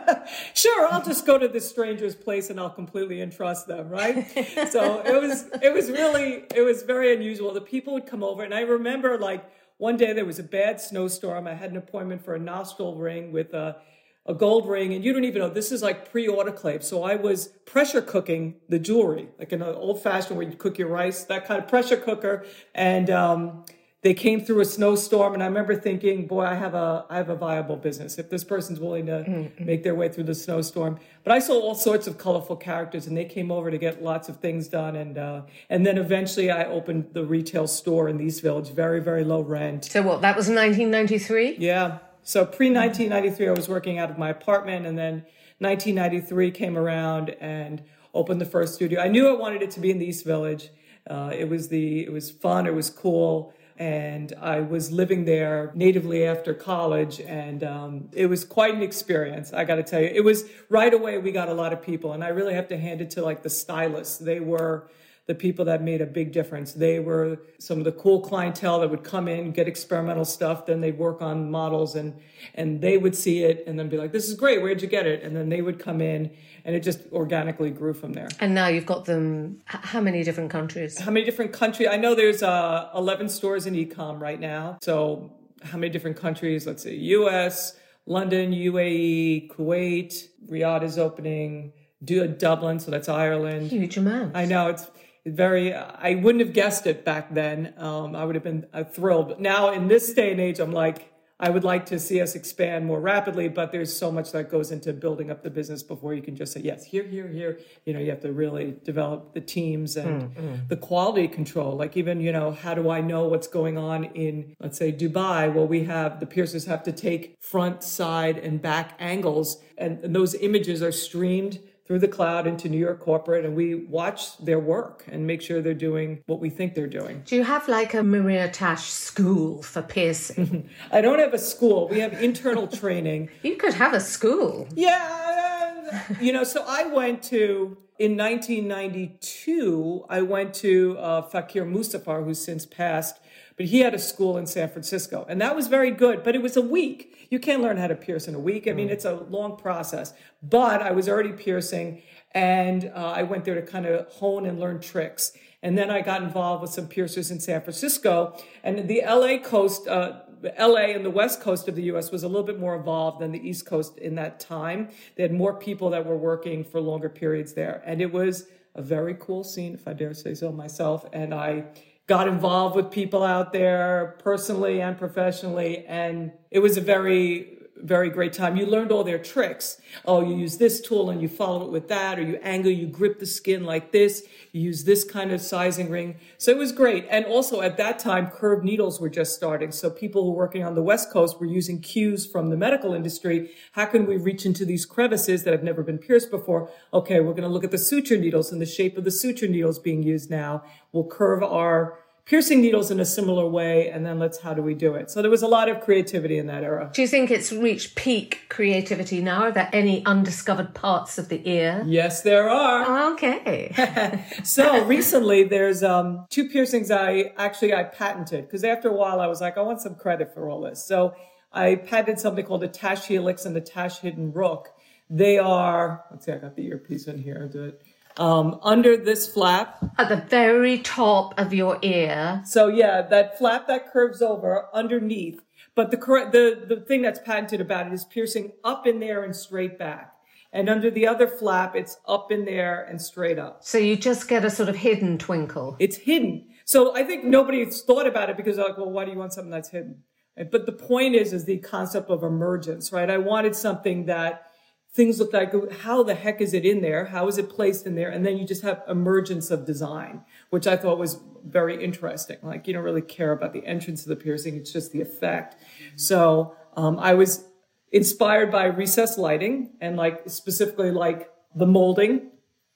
sure 0.54 0.88
i'll 0.90 1.04
just 1.04 1.26
go 1.26 1.36
to 1.36 1.46
this 1.46 1.68
stranger's 1.68 2.14
place 2.14 2.48
and 2.48 2.58
i'll 2.58 2.70
completely 2.70 3.20
entrust 3.20 3.66
them 3.66 3.90
right 3.90 4.26
so 4.70 5.02
it 5.04 5.20
was 5.20 5.46
it 5.62 5.72
was 5.72 5.90
really 5.90 6.44
it 6.54 6.62
was 6.62 6.82
very 6.82 7.14
unusual 7.14 7.52
the 7.52 7.60
people 7.60 7.92
would 7.92 8.06
come 8.06 8.24
over 8.24 8.42
and 8.42 8.54
i 8.54 8.60
remember 8.62 9.18
like 9.18 9.44
one 9.76 9.96
day 9.96 10.12
there 10.12 10.24
was 10.24 10.38
a 10.38 10.42
bad 10.42 10.80
snowstorm 10.80 11.46
i 11.46 11.52
had 11.52 11.70
an 11.70 11.76
appointment 11.76 12.24
for 12.24 12.34
a 12.34 12.38
nostril 12.38 12.96
ring 12.96 13.32
with 13.32 13.52
a 13.52 13.76
a 14.24 14.34
gold 14.34 14.68
ring, 14.68 14.94
and 14.94 15.04
you 15.04 15.12
don't 15.12 15.24
even 15.24 15.40
know 15.40 15.48
this 15.48 15.72
is 15.72 15.82
like 15.82 16.10
pre 16.10 16.26
autoclave. 16.28 16.82
So 16.82 17.02
I 17.02 17.16
was 17.16 17.48
pressure 17.66 18.02
cooking 18.02 18.56
the 18.68 18.78
jewelry, 18.78 19.28
like 19.38 19.52
in 19.52 19.62
an 19.62 19.74
old 19.74 20.02
fashioned 20.02 20.36
where 20.36 20.48
you 20.48 20.56
cook 20.56 20.78
your 20.78 20.88
rice, 20.88 21.24
that 21.24 21.46
kind 21.46 21.60
of 21.60 21.68
pressure 21.68 21.96
cooker. 21.96 22.44
And 22.74 23.10
um, 23.10 23.64
they 24.02 24.14
came 24.14 24.44
through 24.44 24.60
a 24.60 24.64
snowstorm, 24.64 25.32
and 25.34 25.42
I 25.42 25.46
remember 25.46 25.76
thinking, 25.76 26.26
boy, 26.26 26.42
I 26.42 26.54
have 26.54 26.74
a 26.74 27.04
I 27.08 27.16
have 27.16 27.30
a 27.30 27.36
viable 27.36 27.76
business 27.76 28.18
if 28.18 28.30
this 28.30 28.42
person's 28.42 28.80
willing 28.80 29.06
to 29.06 29.24
mm-hmm. 29.26 29.64
make 29.64 29.84
their 29.84 29.94
way 29.94 30.08
through 30.08 30.24
the 30.24 30.34
snowstorm. 30.34 30.98
But 31.22 31.32
I 31.32 31.38
saw 31.38 31.54
all 31.60 31.76
sorts 31.76 32.08
of 32.08 32.18
colorful 32.18 32.56
characters, 32.56 33.06
and 33.06 33.16
they 33.16 33.24
came 33.24 33.52
over 33.52 33.70
to 33.70 33.78
get 33.78 34.02
lots 34.02 34.28
of 34.28 34.38
things 34.38 34.66
done, 34.66 34.96
and 34.96 35.18
uh, 35.18 35.42
and 35.70 35.86
then 35.86 35.98
eventually 35.98 36.50
I 36.50 36.64
opened 36.64 37.10
the 37.12 37.24
retail 37.24 37.68
store 37.68 38.08
in 38.08 38.20
East 38.20 38.42
Village, 38.42 38.70
very 38.70 39.00
very 39.00 39.22
low 39.24 39.40
rent. 39.40 39.84
So 39.84 40.02
what? 40.02 40.20
That 40.22 40.36
was 40.36 40.48
1993. 40.48 41.56
Yeah. 41.58 41.98
So 42.24 42.44
pre 42.44 42.70
1993, 42.70 43.48
I 43.48 43.52
was 43.52 43.68
working 43.68 43.98
out 43.98 44.10
of 44.10 44.16
my 44.16 44.28
apartment, 44.28 44.86
and 44.86 44.96
then 44.96 45.24
1993 45.58 46.50
came 46.52 46.78
around 46.78 47.30
and 47.40 47.82
opened 48.14 48.40
the 48.40 48.46
first 48.46 48.74
studio. 48.74 49.00
I 49.00 49.08
knew 49.08 49.28
I 49.28 49.32
wanted 49.32 49.62
it 49.62 49.70
to 49.72 49.80
be 49.80 49.90
in 49.90 49.98
the 49.98 50.06
East 50.06 50.24
Village. 50.24 50.70
Uh, 51.08 51.32
it 51.36 51.48
was 51.48 51.68
the 51.68 52.04
it 52.04 52.12
was 52.12 52.30
fun. 52.30 52.66
It 52.66 52.74
was 52.74 52.90
cool. 52.90 53.52
And 53.76 54.32
I 54.40 54.60
was 54.60 54.92
living 54.92 55.24
there 55.24 55.72
natively 55.74 56.24
after 56.24 56.54
college, 56.54 57.20
and 57.20 57.64
um, 57.64 58.08
it 58.12 58.26
was 58.26 58.44
quite 58.44 58.74
an 58.74 58.82
experience. 58.82 59.52
I 59.52 59.64
got 59.64 59.76
to 59.76 59.82
tell 59.82 60.00
you, 60.00 60.06
it 60.06 60.22
was 60.22 60.44
right 60.68 60.92
away. 60.92 61.18
We 61.18 61.32
got 61.32 61.48
a 61.48 61.54
lot 61.54 61.72
of 61.72 61.82
people, 61.82 62.12
and 62.12 62.22
I 62.22 62.28
really 62.28 62.54
have 62.54 62.68
to 62.68 62.78
hand 62.78 63.00
it 63.00 63.10
to 63.12 63.22
like 63.22 63.42
the 63.42 63.50
stylists. 63.50 64.18
They 64.18 64.38
were 64.38 64.88
the 65.26 65.34
people 65.34 65.64
that 65.66 65.82
made 65.82 66.00
a 66.00 66.06
big 66.06 66.32
difference. 66.32 66.72
They 66.72 66.98
were 66.98 67.38
some 67.58 67.78
of 67.78 67.84
the 67.84 67.92
cool 67.92 68.20
clientele 68.20 68.80
that 68.80 68.90
would 68.90 69.04
come 69.04 69.28
in, 69.28 69.52
get 69.52 69.68
experimental 69.68 70.24
stuff, 70.24 70.66
then 70.66 70.80
they'd 70.80 70.98
work 70.98 71.22
on 71.22 71.50
models 71.50 71.94
and 71.94 72.18
and 72.54 72.80
they 72.80 72.98
would 72.98 73.14
see 73.14 73.44
it 73.44 73.62
and 73.66 73.78
then 73.78 73.88
be 73.88 73.96
like, 73.96 74.12
This 74.12 74.28
is 74.28 74.34
great, 74.34 74.62
where'd 74.62 74.82
you 74.82 74.88
get 74.88 75.06
it? 75.06 75.22
And 75.22 75.36
then 75.36 75.48
they 75.48 75.62
would 75.62 75.78
come 75.78 76.00
in 76.00 76.30
and 76.64 76.74
it 76.74 76.82
just 76.82 77.00
organically 77.12 77.70
grew 77.70 77.94
from 77.94 78.12
there. 78.12 78.28
And 78.40 78.54
now 78.54 78.66
you've 78.66 78.86
got 78.86 79.04
them 79.04 79.60
how 79.66 80.00
many 80.00 80.24
different 80.24 80.50
countries? 80.50 80.98
How 80.98 81.10
many 81.10 81.24
different 81.24 81.52
countries? 81.52 81.88
I 81.90 81.96
know 81.96 82.14
there's 82.14 82.42
uh, 82.42 82.90
11 82.94 83.28
stores 83.28 83.66
in 83.66 83.74
ecom 83.74 84.20
right 84.20 84.40
now. 84.40 84.78
So 84.82 85.32
how 85.62 85.78
many 85.78 85.90
different 85.92 86.16
countries? 86.16 86.66
Let's 86.66 86.82
say 86.82 86.94
US, 86.94 87.76
London, 88.06 88.50
UAE, 88.52 89.50
Kuwait, 89.52 90.26
Riyadh 90.50 90.82
is 90.82 90.98
opening. 90.98 91.72
do 92.02 92.26
Dublin, 92.26 92.80
so 92.80 92.90
that's 92.90 93.08
Ireland. 93.08 93.70
Huge 93.70 93.96
amount. 93.96 94.36
I 94.36 94.44
know 94.44 94.68
it's 94.68 94.90
very. 95.26 95.74
I 95.74 96.14
wouldn't 96.14 96.44
have 96.44 96.52
guessed 96.52 96.86
it 96.86 97.04
back 97.04 97.32
then. 97.32 97.74
Um, 97.76 98.16
I 98.16 98.24
would 98.24 98.34
have 98.34 98.44
been 98.44 98.66
uh, 98.72 98.84
thrilled. 98.84 99.28
But 99.28 99.40
now 99.40 99.72
in 99.72 99.88
this 99.88 100.12
day 100.12 100.32
and 100.32 100.40
age, 100.40 100.58
I'm 100.58 100.72
like, 100.72 101.12
I 101.42 101.50
would 101.50 101.64
like 101.64 101.86
to 101.86 101.98
see 101.98 102.20
us 102.20 102.36
expand 102.36 102.86
more 102.86 103.00
rapidly, 103.00 103.48
but 103.48 103.72
there's 103.72 103.94
so 103.94 104.12
much 104.12 104.30
that 104.30 104.48
goes 104.48 104.70
into 104.70 104.92
building 104.92 105.28
up 105.28 105.42
the 105.42 105.50
business 105.50 105.82
before 105.82 106.14
you 106.14 106.22
can 106.22 106.36
just 106.36 106.52
say, 106.52 106.60
yes, 106.60 106.84
here, 106.84 107.02
here, 107.02 107.26
here. 107.26 107.58
You 107.84 107.94
know, 107.94 107.98
you 107.98 108.10
have 108.10 108.20
to 108.20 108.32
really 108.32 108.76
develop 108.84 109.34
the 109.34 109.40
teams 109.40 109.96
and 109.96 110.32
mm, 110.36 110.68
the 110.68 110.76
quality 110.76 111.26
control. 111.26 111.76
Like 111.76 111.96
even, 111.96 112.20
you 112.20 112.30
know, 112.30 112.52
how 112.52 112.74
do 112.74 112.90
I 112.90 113.00
know 113.00 113.26
what's 113.26 113.48
going 113.48 113.76
on 113.76 114.04
in, 114.04 114.54
let's 114.60 114.78
say, 114.78 114.92
Dubai? 114.92 115.52
Well, 115.52 115.66
we 115.66 115.82
have 115.82 116.20
the 116.20 116.26
piercers 116.26 116.66
have 116.66 116.84
to 116.84 116.92
take 116.92 117.34
front, 117.40 117.82
side, 117.82 118.38
and 118.38 118.62
back 118.62 118.94
angles, 119.00 119.60
and, 119.76 119.98
and 120.04 120.14
those 120.14 120.36
images 120.36 120.80
are 120.80 120.92
streamed 120.92 121.58
through 121.92 121.98
the 121.98 122.08
cloud 122.08 122.46
into 122.46 122.70
New 122.70 122.78
York 122.78 123.00
corporate 123.00 123.44
and 123.44 123.54
we 123.54 123.74
watch 123.74 124.38
their 124.38 124.58
work 124.58 125.04
and 125.08 125.26
make 125.26 125.42
sure 125.42 125.60
they're 125.60 125.74
doing 125.74 126.22
what 126.24 126.40
we 126.40 126.48
think 126.48 126.74
they're 126.74 126.86
doing. 126.86 127.22
Do 127.26 127.36
you 127.36 127.44
have 127.44 127.68
like 127.68 127.92
a 127.92 128.02
Maria 128.02 128.48
Tash 128.48 128.84
school 128.84 129.62
for 129.62 129.82
piercing? 129.82 130.70
I 130.90 131.02
don't 131.02 131.18
have 131.18 131.34
a 131.34 131.38
school. 131.38 131.88
We 131.88 132.00
have 132.00 132.14
internal 132.14 132.66
training. 132.82 133.28
You 133.42 133.56
could 133.56 133.74
have 133.74 133.92
a 133.92 134.00
school. 134.00 134.66
Yeah. 134.74 136.08
You 136.18 136.32
know, 136.32 136.44
so 136.44 136.64
I 136.66 136.84
went 136.84 137.22
to 137.24 137.76
in 137.98 138.16
1992, 138.16 140.06
I 140.08 140.22
went 140.22 140.54
to 140.54 140.96
uh, 140.98 141.22
Fakir 141.22 141.66
Musafar, 141.66 142.24
who's 142.24 142.42
since 142.42 142.64
passed, 142.64 143.20
but 143.56 143.66
he 143.66 143.80
had 143.80 143.94
a 143.94 143.98
school 143.98 144.36
in 144.36 144.46
San 144.46 144.68
Francisco, 144.68 145.26
and 145.28 145.40
that 145.40 145.54
was 145.54 145.66
very 145.66 145.90
good. 145.90 146.22
But 146.22 146.34
it 146.34 146.42
was 146.42 146.56
a 146.56 146.62
week. 146.62 147.28
You 147.30 147.38
can't 147.38 147.62
learn 147.62 147.76
how 147.76 147.86
to 147.86 147.94
pierce 147.94 148.28
in 148.28 148.34
a 148.34 148.38
week. 148.38 148.68
I 148.68 148.72
mean, 148.72 148.88
mm. 148.88 148.92
it's 148.92 149.04
a 149.04 149.14
long 149.14 149.56
process. 149.56 150.14
But 150.42 150.82
I 150.82 150.92
was 150.92 151.08
already 151.08 151.32
piercing, 151.32 152.02
and 152.32 152.90
uh, 152.94 153.12
I 153.16 153.22
went 153.22 153.44
there 153.44 153.54
to 153.54 153.62
kind 153.62 153.86
of 153.86 154.08
hone 154.08 154.46
and 154.46 154.58
learn 154.58 154.80
tricks. 154.80 155.32
And 155.62 155.78
then 155.78 155.90
I 155.90 156.00
got 156.00 156.22
involved 156.22 156.62
with 156.62 156.72
some 156.72 156.88
piercers 156.88 157.30
in 157.30 157.38
San 157.40 157.60
Francisco, 157.62 158.36
and 158.62 158.88
the 158.88 159.02
LA 159.06 159.38
coast. 159.38 159.86
Uh, 159.86 160.20
LA 160.58 160.86
and 160.90 161.04
the 161.04 161.10
west 161.10 161.40
coast 161.40 161.68
of 161.68 161.76
the 161.76 161.84
US 161.84 162.10
was 162.10 162.24
a 162.24 162.26
little 162.26 162.42
bit 162.42 162.58
more 162.58 162.74
involved 162.74 163.20
than 163.20 163.30
the 163.30 163.38
east 163.48 163.64
coast 163.64 163.96
in 163.98 164.16
that 164.16 164.40
time. 164.40 164.88
They 165.14 165.22
had 165.22 165.32
more 165.32 165.54
people 165.54 165.90
that 165.90 166.04
were 166.04 166.16
working 166.16 166.64
for 166.64 166.80
longer 166.80 167.08
periods 167.08 167.52
there. 167.52 167.80
And 167.86 168.02
it 168.02 168.12
was 168.12 168.48
a 168.74 168.82
very 168.82 169.14
cool 169.18 169.44
scene, 169.44 169.74
if 169.74 169.86
I 169.86 169.92
dare 169.92 170.14
say 170.14 170.34
so 170.34 170.50
myself. 170.50 171.06
And 171.12 171.32
I 171.32 171.66
got 172.06 172.28
involved 172.28 172.76
with 172.76 172.90
people 172.90 173.22
out 173.22 173.52
there 173.52 174.16
personally 174.22 174.80
and 174.80 174.98
professionally. 174.98 175.86
And 175.86 176.32
it 176.50 176.58
was 176.58 176.76
a 176.76 176.80
very, 176.80 177.61
very 177.76 178.10
great 178.10 178.32
time. 178.32 178.56
You 178.56 178.66
learned 178.66 178.92
all 178.92 179.02
their 179.02 179.18
tricks. 179.18 179.80
Oh, 180.04 180.20
you 180.22 180.36
use 180.36 180.58
this 180.58 180.80
tool 180.80 181.10
and 181.10 181.20
you 181.20 181.28
follow 181.28 181.64
it 181.64 181.70
with 181.70 181.88
that, 181.88 182.18
or 182.18 182.22
you 182.22 182.36
angle, 182.42 182.70
you 182.70 182.86
grip 182.86 183.18
the 183.18 183.26
skin 183.26 183.64
like 183.64 183.92
this. 183.92 184.24
You 184.52 184.62
use 184.62 184.84
this 184.84 185.04
kind 185.04 185.32
of 185.32 185.40
sizing 185.40 185.90
ring. 185.90 186.16
So 186.38 186.50
it 186.50 186.58
was 186.58 186.72
great. 186.72 187.06
And 187.10 187.24
also 187.24 187.60
at 187.60 187.76
that 187.78 187.98
time, 187.98 188.28
curved 188.28 188.64
needles 188.64 189.00
were 189.00 189.08
just 189.08 189.34
starting. 189.34 189.72
So 189.72 189.90
people 189.90 190.34
working 190.34 190.62
on 190.62 190.74
the 190.74 190.82
West 190.82 191.10
Coast 191.10 191.40
were 191.40 191.46
using 191.46 191.80
cues 191.80 192.26
from 192.26 192.50
the 192.50 192.56
medical 192.56 192.94
industry. 192.94 193.50
How 193.72 193.86
can 193.86 194.06
we 194.06 194.16
reach 194.16 194.46
into 194.46 194.64
these 194.64 194.86
crevices 194.86 195.44
that 195.44 195.52
have 195.52 195.64
never 195.64 195.82
been 195.82 195.98
pierced 195.98 196.30
before? 196.30 196.70
Okay, 196.92 197.20
we're 197.20 197.32
going 197.32 197.42
to 197.42 197.48
look 197.48 197.64
at 197.64 197.70
the 197.70 197.78
suture 197.78 198.18
needles 198.18 198.52
and 198.52 198.60
the 198.60 198.66
shape 198.66 198.96
of 198.96 199.04
the 199.04 199.10
suture 199.10 199.48
needles 199.48 199.78
being 199.78 200.02
used 200.02 200.30
now. 200.30 200.62
We'll 200.92 201.06
curve 201.06 201.42
our 201.42 201.98
piercing 202.24 202.60
needles 202.60 202.90
in 202.90 203.00
a 203.00 203.04
similar 203.04 203.48
way 203.48 203.90
and 203.90 204.06
then 204.06 204.18
let's 204.18 204.40
how 204.40 204.54
do 204.54 204.62
we 204.62 204.74
do 204.74 204.94
it? 204.94 205.10
So 205.10 205.22
there 205.22 205.30
was 205.30 205.42
a 205.42 205.48
lot 205.48 205.68
of 205.68 205.80
creativity 205.80 206.38
in 206.38 206.46
that 206.46 206.62
era. 206.62 206.90
Do 206.94 207.02
you 207.02 207.08
think 207.08 207.30
it's 207.30 207.52
reached 207.52 207.96
peak 207.96 208.42
creativity 208.48 209.20
now? 209.20 209.44
Are 209.44 209.52
there 209.52 209.68
any 209.72 210.04
undiscovered 210.06 210.74
parts 210.74 211.18
of 211.18 211.28
the 211.28 211.46
ear? 211.48 211.82
Yes 211.86 212.22
there 212.22 212.48
are. 212.48 213.12
Okay. 213.12 213.74
So 214.44 214.84
recently 214.84 215.44
there's 215.44 215.82
um, 215.82 216.26
two 216.30 216.48
piercings 216.48 216.90
i 216.90 217.32
actually 217.36 217.74
i 217.74 217.82
patented 217.82 218.46
because 218.46 218.64
after 218.64 218.88
a 218.88 218.92
while 218.92 219.20
i 219.20 219.26
was 219.26 219.40
like 219.40 219.58
i 219.58 219.62
want 219.62 219.80
some 219.80 219.94
credit 219.94 220.32
for 220.32 220.48
all 220.48 220.60
this. 220.60 220.84
So 220.84 221.14
i 221.52 221.74
patented 221.74 222.20
something 222.20 222.44
called 222.44 222.62
a 222.62 222.68
tash 222.68 223.06
helix 223.06 223.44
and 223.44 223.54
the 223.56 223.60
tash 223.60 223.98
hidden 223.98 224.32
rook. 224.32 224.68
They 225.10 225.38
are 225.38 226.04
let's 226.10 226.24
see 226.24 226.32
i 226.32 226.38
got 226.38 226.56
the 226.56 226.66
earpiece 226.66 227.08
in 227.08 227.18
here. 227.18 227.48
Do 227.48 227.64
it 227.64 227.82
um, 228.18 228.58
under 228.62 228.96
this 228.96 229.32
flap. 229.32 229.78
At 229.98 230.08
the 230.08 230.16
very 230.16 230.78
top 230.78 231.38
of 231.38 231.52
your 231.52 231.78
ear. 231.82 232.42
So 232.44 232.68
yeah, 232.68 233.02
that 233.02 233.38
flap 233.38 233.66
that 233.68 233.92
curves 233.92 234.22
over 234.22 234.68
underneath. 234.72 235.42
But 235.74 235.90
the 235.90 235.96
correct, 235.96 236.32
the, 236.32 236.64
the 236.68 236.80
thing 236.80 237.02
that's 237.02 237.20
patented 237.20 237.60
about 237.60 237.86
it 237.86 237.92
is 237.92 238.04
piercing 238.04 238.52
up 238.62 238.86
in 238.86 239.00
there 239.00 239.24
and 239.24 239.34
straight 239.34 239.78
back. 239.78 240.12
And 240.52 240.68
under 240.68 240.90
the 240.90 241.06
other 241.06 241.26
flap, 241.26 241.74
it's 241.74 241.96
up 242.06 242.30
in 242.30 242.44
there 242.44 242.84
and 242.84 243.00
straight 243.00 243.38
up. 243.38 243.64
So 243.64 243.78
you 243.78 243.96
just 243.96 244.28
get 244.28 244.44
a 244.44 244.50
sort 244.50 244.68
of 244.68 244.76
hidden 244.76 245.16
twinkle. 245.16 245.76
It's 245.78 245.96
hidden. 245.96 246.46
So 246.66 246.94
I 246.94 247.04
think 247.04 247.24
nobody's 247.24 247.80
thought 247.82 248.06
about 248.06 248.28
it 248.28 248.36
because 248.36 248.56
they're 248.56 248.66
like, 248.66 248.76
well, 248.76 248.90
why 248.90 249.06
do 249.06 249.12
you 249.12 249.18
want 249.18 249.32
something 249.32 249.50
that's 249.50 249.70
hidden? 249.70 250.02
But 250.36 250.66
the 250.66 250.72
point 250.72 251.14
is, 251.14 251.32
is 251.32 251.44
the 251.44 251.58
concept 251.58 252.10
of 252.10 252.22
emergence, 252.22 252.92
right? 252.92 253.10
I 253.10 253.18
wanted 253.18 253.54
something 253.54 254.06
that 254.06 254.51
things 254.92 255.18
look 255.18 255.32
like 255.32 255.52
how 255.80 256.02
the 256.02 256.14
heck 256.14 256.40
is 256.40 256.52
it 256.52 256.66
in 256.66 256.82
there? 256.82 257.06
How 257.06 257.26
is 257.26 257.38
it 257.38 257.48
placed 257.48 257.86
in 257.86 257.94
there? 257.94 258.10
And 258.10 258.26
then 258.26 258.36
you 258.36 258.46
just 258.46 258.62
have 258.62 258.82
emergence 258.88 259.50
of 259.50 259.64
design 259.64 260.22
which 260.50 260.66
i 260.66 260.76
thought 260.76 260.98
was 260.98 261.18
very 261.44 261.82
interesting. 261.82 262.36
Like 262.42 262.68
you 262.68 262.74
don't 262.74 262.84
really 262.84 263.02
care 263.02 263.32
about 263.32 263.52
the 263.52 263.66
entrance 263.66 264.02
of 264.02 264.08
the 264.08 264.16
piercing 264.16 264.56
it's 264.56 264.72
just 264.72 264.92
the 264.92 265.00
effect. 265.00 265.56
So 265.96 266.54
um, 266.76 266.98
i 266.98 267.14
was 267.14 267.46
inspired 267.90 268.50
by 268.50 268.64
recessed 268.64 269.18
lighting 269.18 269.72
and 269.80 269.96
like 269.96 270.28
specifically 270.28 270.90
like 270.90 271.30
the 271.54 271.66
molding 271.66 272.30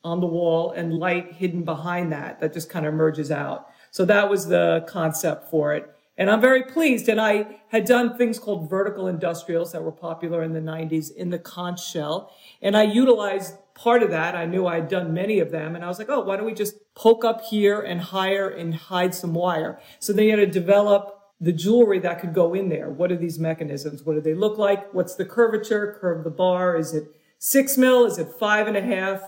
on 0.04 0.20
the 0.20 0.26
wall 0.26 0.72
and 0.72 0.94
light 0.94 1.32
hidden 1.32 1.64
behind 1.64 2.12
that 2.12 2.40
that 2.40 2.52
just 2.52 2.70
kind 2.70 2.86
of 2.86 2.92
emerges 2.94 3.30
out. 3.30 3.68
So 3.90 4.04
that 4.06 4.28
was 4.28 4.46
the 4.46 4.84
concept 4.88 5.50
for 5.50 5.74
it 5.74 5.95
and 6.18 6.30
I'm 6.30 6.40
very 6.40 6.62
pleased. 6.62 7.08
And 7.08 7.20
I 7.20 7.60
had 7.68 7.84
done 7.84 8.16
things 8.16 8.38
called 8.38 8.70
vertical 8.70 9.06
industrials 9.06 9.72
that 9.72 9.82
were 9.82 9.92
popular 9.92 10.42
in 10.42 10.52
the 10.52 10.60
90s 10.60 11.14
in 11.14 11.30
the 11.30 11.38
conch 11.38 11.86
shell. 11.86 12.32
And 12.62 12.76
I 12.76 12.84
utilized 12.84 13.54
part 13.74 14.02
of 14.02 14.10
that. 14.10 14.34
I 14.34 14.46
knew 14.46 14.66
I'd 14.66 14.88
done 14.88 15.12
many 15.12 15.38
of 15.40 15.50
them. 15.50 15.74
And 15.74 15.84
I 15.84 15.88
was 15.88 15.98
like, 15.98 16.08
oh, 16.08 16.20
why 16.20 16.36
don't 16.36 16.46
we 16.46 16.54
just 16.54 16.76
poke 16.94 17.24
up 17.24 17.42
here 17.42 17.80
and 17.80 18.00
hire 18.00 18.48
and 18.48 18.74
hide 18.74 19.14
some 19.14 19.34
wire? 19.34 19.78
So 19.98 20.12
they 20.12 20.28
had 20.28 20.36
to 20.36 20.46
develop 20.46 21.12
the 21.38 21.52
jewelry 21.52 21.98
that 21.98 22.20
could 22.20 22.32
go 22.32 22.54
in 22.54 22.70
there. 22.70 22.88
What 22.88 23.12
are 23.12 23.16
these 23.16 23.38
mechanisms? 23.38 24.02
What 24.02 24.14
do 24.14 24.22
they 24.22 24.34
look 24.34 24.56
like? 24.56 24.92
What's 24.94 25.16
the 25.16 25.26
curvature? 25.26 25.98
Curve 26.00 26.24
the 26.24 26.30
bar. 26.30 26.76
Is 26.76 26.94
it 26.94 27.14
six 27.38 27.76
mil? 27.76 28.06
Is 28.06 28.18
it 28.18 28.28
five 28.28 28.66
and 28.66 28.76
a 28.76 28.80
half? 28.80 29.20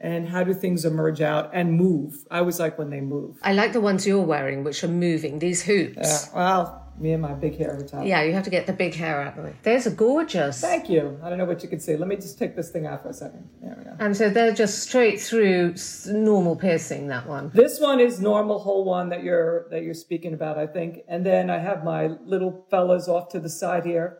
And 0.00 0.28
how 0.28 0.42
do 0.42 0.54
things 0.54 0.84
emerge 0.84 1.20
out 1.20 1.50
and 1.52 1.74
move? 1.74 2.24
I 2.30 2.38
always 2.38 2.58
like 2.58 2.78
when 2.78 2.90
they 2.90 3.00
move. 3.00 3.38
I 3.42 3.52
like 3.52 3.72
the 3.72 3.80
ones 3.80 4.06
you're 4.06 4.20
wearing, 4.20 4.64
which 4.64 4.82
are 4.82 4.88
moving, 4.88 5.38
these 5.38 5.62
hoops. 5.62 5.98
Yeah, 6.00 6.34
well, 6.34 6.80
me 6.98 7.12
and 7.12 7.22
my 7.22 7.32
big 7.34 7.56
hair 7.56 7.78
on. 7.92 8.06
Yeah, 8.06 8.22
you 8.22 8.32
have 8.32 8.44
to 8.44 8.50
get 8.50 8.66
the 8.66 8.72
big 8.72 8.94
hair 8.94 9.20
out 9.20 9.28
of 9.28 9.36
the 9.36 9.42
way. 9.42 9.56
There's 9.62 9.86
a 9.86 9.90
gorgeous. 9.90 10.60
Thank 10.60 10.88
you. 10.88 11.18
I 11.22 11.28
don't 11.28 11.38
know 11.38 11.44
what 11.44 11.62
you 11.62 11.68
can 11.68 11.80
see. 11.80 11.96
Let 11.96 12.08
me 12.08 12.16
just 12.16 12.38
take 12.38 12.56
this 12.56 12.70
thing 12.70 12.86
out 12.86 13.02
for 13.02 13.08
a 13.08 13.14
second. 13.14 13.48
There 13.62 13.74
we 13.76 13.84
go. 13.84 13.96
And 13.98 14.16
so 14.16 14.28
they're 14.28 14.54
just 14.54 14.82
straight 14.82 15.20
through 15.20 15.76
normal 16.06 16.56
piercing, 16.56 17.08
that 17.08 17.26
one. 17.26 17.50
This 17.54 17.80
one 17.80 18.00
is 18.00 18.20
normal 18.20 18.58
whole 18.58 18.84
one 18.84 19.08
that 19.10 19.22
you're 19.22 19.68
that 19.70 19.82
you're 19.82 19.94
speaking 19.94 20.34
about, 20.34 20.58
I 20.58 20.66
think. 20.66 21.00
And 21.08 21.24
then 21.24 21.50
I 21.50 21.58
have 21.58 21.84
my 21.84 22.06
little 22.06 22.66
fellas 22.70 23.08
off 23.08 23.30
to 23.30 23.40
the 23.40 23.50
side 23.50 23.84
here. 23.84 24.18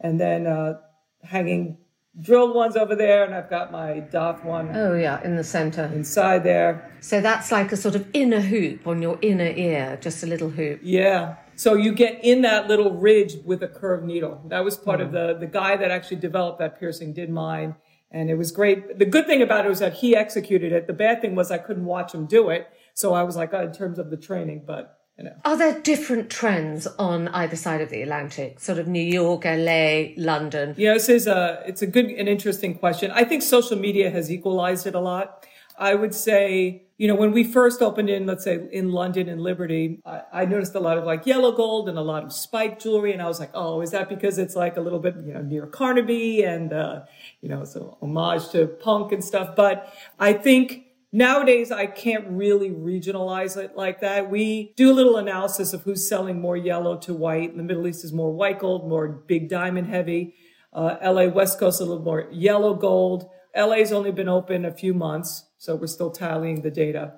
And 0.00 0.18
then 0.18 0.46
uh, 0.46 0.74
hanging 1.22 1.78
drilled 2.18 2.54
ones 2.54 2.76
over 2.76 2.96
there, 2.96 3.24
and 3.24 3.34
I've 3.34 3.50
got 3.50 3.70
my 3.70 4.00
dot 4.00 4.44
one. 4.44 4.74
Oh 4.74 4.94
yeah, 4.94 5.22
in 5.22 5.36
the 5.36 5.44
center, 5.44 5.84
inside 5.94 6.42
there. 6.44 6.92
So 7.00 7.20
that's 7.20 7.52
like 7.52 7.72
a 7.72 7.76
sort 7.76 7.94
of 7.94 8.06
inner 8.12 8.40
hoop 8.40 8.86
on 8.86 9.00
your 9.00 9.18
inner 9.22 9.52
ear, 9.54 9.98
just 10.00 10.22
a 10.22 10.26
little 10.26 10.50
hoop. 10.50 10.80
Yeah. 10.82 11.36
So 11.56 11.74
you 11.74 11.92
get 11.92 12.24
in 12.24 12.42
that 12.42 12.68
little 12.68 12.92
ridge 12.92 13.36
with 13.44 13.62
a 13.62 13.68
curved 13.68 14.04
needle. 14.04 14.42
That 14.48 14.64
was 14.64 14.76
part 14.76 15.00
mm. 15.00 15.04
of 15.04 15.12
the 15.12 15.36
the 15.38 15.46
guy 15.46 15.76
that 15.76 15.90
actually 15.90 16.18
developed 16.18 16.58
that 16.58 16.78
piercing 16.78 17.12
did 17.12 17.30
mine, 17.30 17.76
and 18.10 18.30
it 18.30 18.34
was 18.36 18.50
great. 18.50 18.98
The 18.98 19.06
good 19.06 19.26
thing 19.26 19.42
about 19.42 19.66
it 19.66 19.68
was 19.68 19.78
that 19.78 19.94
he 19.94 20.16
executed 20.16 20.72
it. 20.72 20.86
The 20.86 20.92
bad 20.92 21.20
thing 21.20 21.34
was 21.34 21.50
I 21.50 21.58
couldn't 21.58 21.84
watch 21.84 22.14
him 22.14 22.26
do 22.26 22.50
it. 22.50 22.68
So 22.94 23.14
I 23.14 23.22
was 23.22 23.36
like, 23.36 23.54
oh, 23.54 23.62
in 23.62 23.72
terms 23.72 23.98
of 23.98 24.10
the 24.10 24.16
training, 24.16 24.64
but 24.66 24.99
you 25.20 25.26
know. 25.26 25.36
Are 25.44 25.56
there 25.56 25.78
different 25.80 26.30
trends 26.30 26.86
on 26.98 27.28
either 27.28 27.56
side 27.56 27.82
of 27.82 27.90
the 27.90 28.00
Atlantic? 28.00 28.58
Sort 28.58 28.78
of 28.78 28.88
New 28.88 29.02
York, 29.02 29.44
LA, 29.44 30.14
London? 30.16 30.74
Yeah, 30.78 30.94
this 30.94 31.10
is 31.10 31.26
a, 31.26 31.62
it's 31.66 31.82
a 31.82 31.86
good 31.86 32.06
and 32.06 32.26
interesting 32.26 32.74
question. 32.74 33.10
I 33.10 33.24
think 33.24 33.42
social 33.42 33.76
media 33.76 34.10
has 34.10 34.32
equalized 34.32 34.86
it 34.86 34.94
a 34.94 35.00
lot. 35.00 35.46
I 35.78 35.94
would 35.94 36.14
say, 36.14 36.82
you 36.96 37.06
know, 37.06 37.14
when 37.14 37.32
we 37.32 37.44
first 37.44 37.82
opened 37.82 38.08
in, 38.08 38.26
let's 38.26 38.44
say 38.44 38.66
in 38.72 38.92
London 38.92 39.28
and 39.28 39.42
Liberty, 39.42 40.00
I, 40.04 40.22
I, 40.32 40.44
noticed 40.44 40.74
a 40.74 40.80
lot 40.80 40.98
of 40.98 41.04
like 41.04 41.24
yellow 41.24 41.52
gold 41.52 41.88
and 41.88 41.96
a 41.96 42.02
lot 42.02 42.22
of 42.22 42.34
spike 42.34 42.78
jewelry. 42.78 43.14
And 43.14 43.22
I 43.22 43.26
was 43.26 43.40
like, 43.40 43.50
oh, 43.54 43.80
is 43.80 43.90
that 43.92 44.10
because 44.10 44.36
it's 44.36 44.54
like 44.54 44.76
a 44.76 44.80
little 44.82 44.98
bit, 44.98 45.16
you 45.24 45.32
know, 45.32 45.40
near 45.40 45.66
Carnaby 45.66 46.42
and, 46.42 46.72
uh, 46.74 47.00
you 47.40 47.48
know, 47.48 47.64
so 47.64 47.96
homage 48.02 48.50
to 48.50 48.66
punk 48.66 49.12
and 49.12 49.24
stuff. 49.24 49.56
But 49.56 49.90
I 50.18 50.34
think 50.34 50.89
Nowadays, 51.12 51.72
I 51.72 51.86
can't 51.86 52.24
really 52.28 52.70
regionalize 52.70 53.56
it 53.56 53.76
like 53.76 54.00
that. 54.00 54.30
We 54.30 54.72
do 54.76 54.92
a 54.92 54.94
little 54.94 55.16
analysis 55.16 55.72
of 55.72 55.82
who's 55.82 56.08
selling 56.08 56.40
more 56.40 56.56
yellow 56.56 56.96
to 56.98 57.12
white. 57.12 57.56
The 57.56 57.64
Middle 57.64 57.88
East 57.88 58.04
is 58.04 58.12
more 58.12 58.32
white 58.32 58.60
gold, 58.60 58.88
more 58.88 59.08
big 59.08 59.48
diamond 59.48 59.88
heavy. 59.88 60.36
Uh, 60.72 60.96
LA 61.02 61.24
West 61.24 61.58
Coast 61.58 61.80
a 61.80 61.84
little 61.84 62.04
more 62.04 62.28
yellow 62.30 62.74
gold. 62.74 63.28
LA's 63.56 63.90
only 63.90 64.12
been 64.12 64.28
open 64.28 64.64
a 64.64 64.70
few 64.70 64.94
months, 64.94 65.46
so 65.58 65.74
we're 65.74 65.88
still 65.88 66.12
tallying 66.12 66.62
the 66.62 66.70
data. 66.70 67.14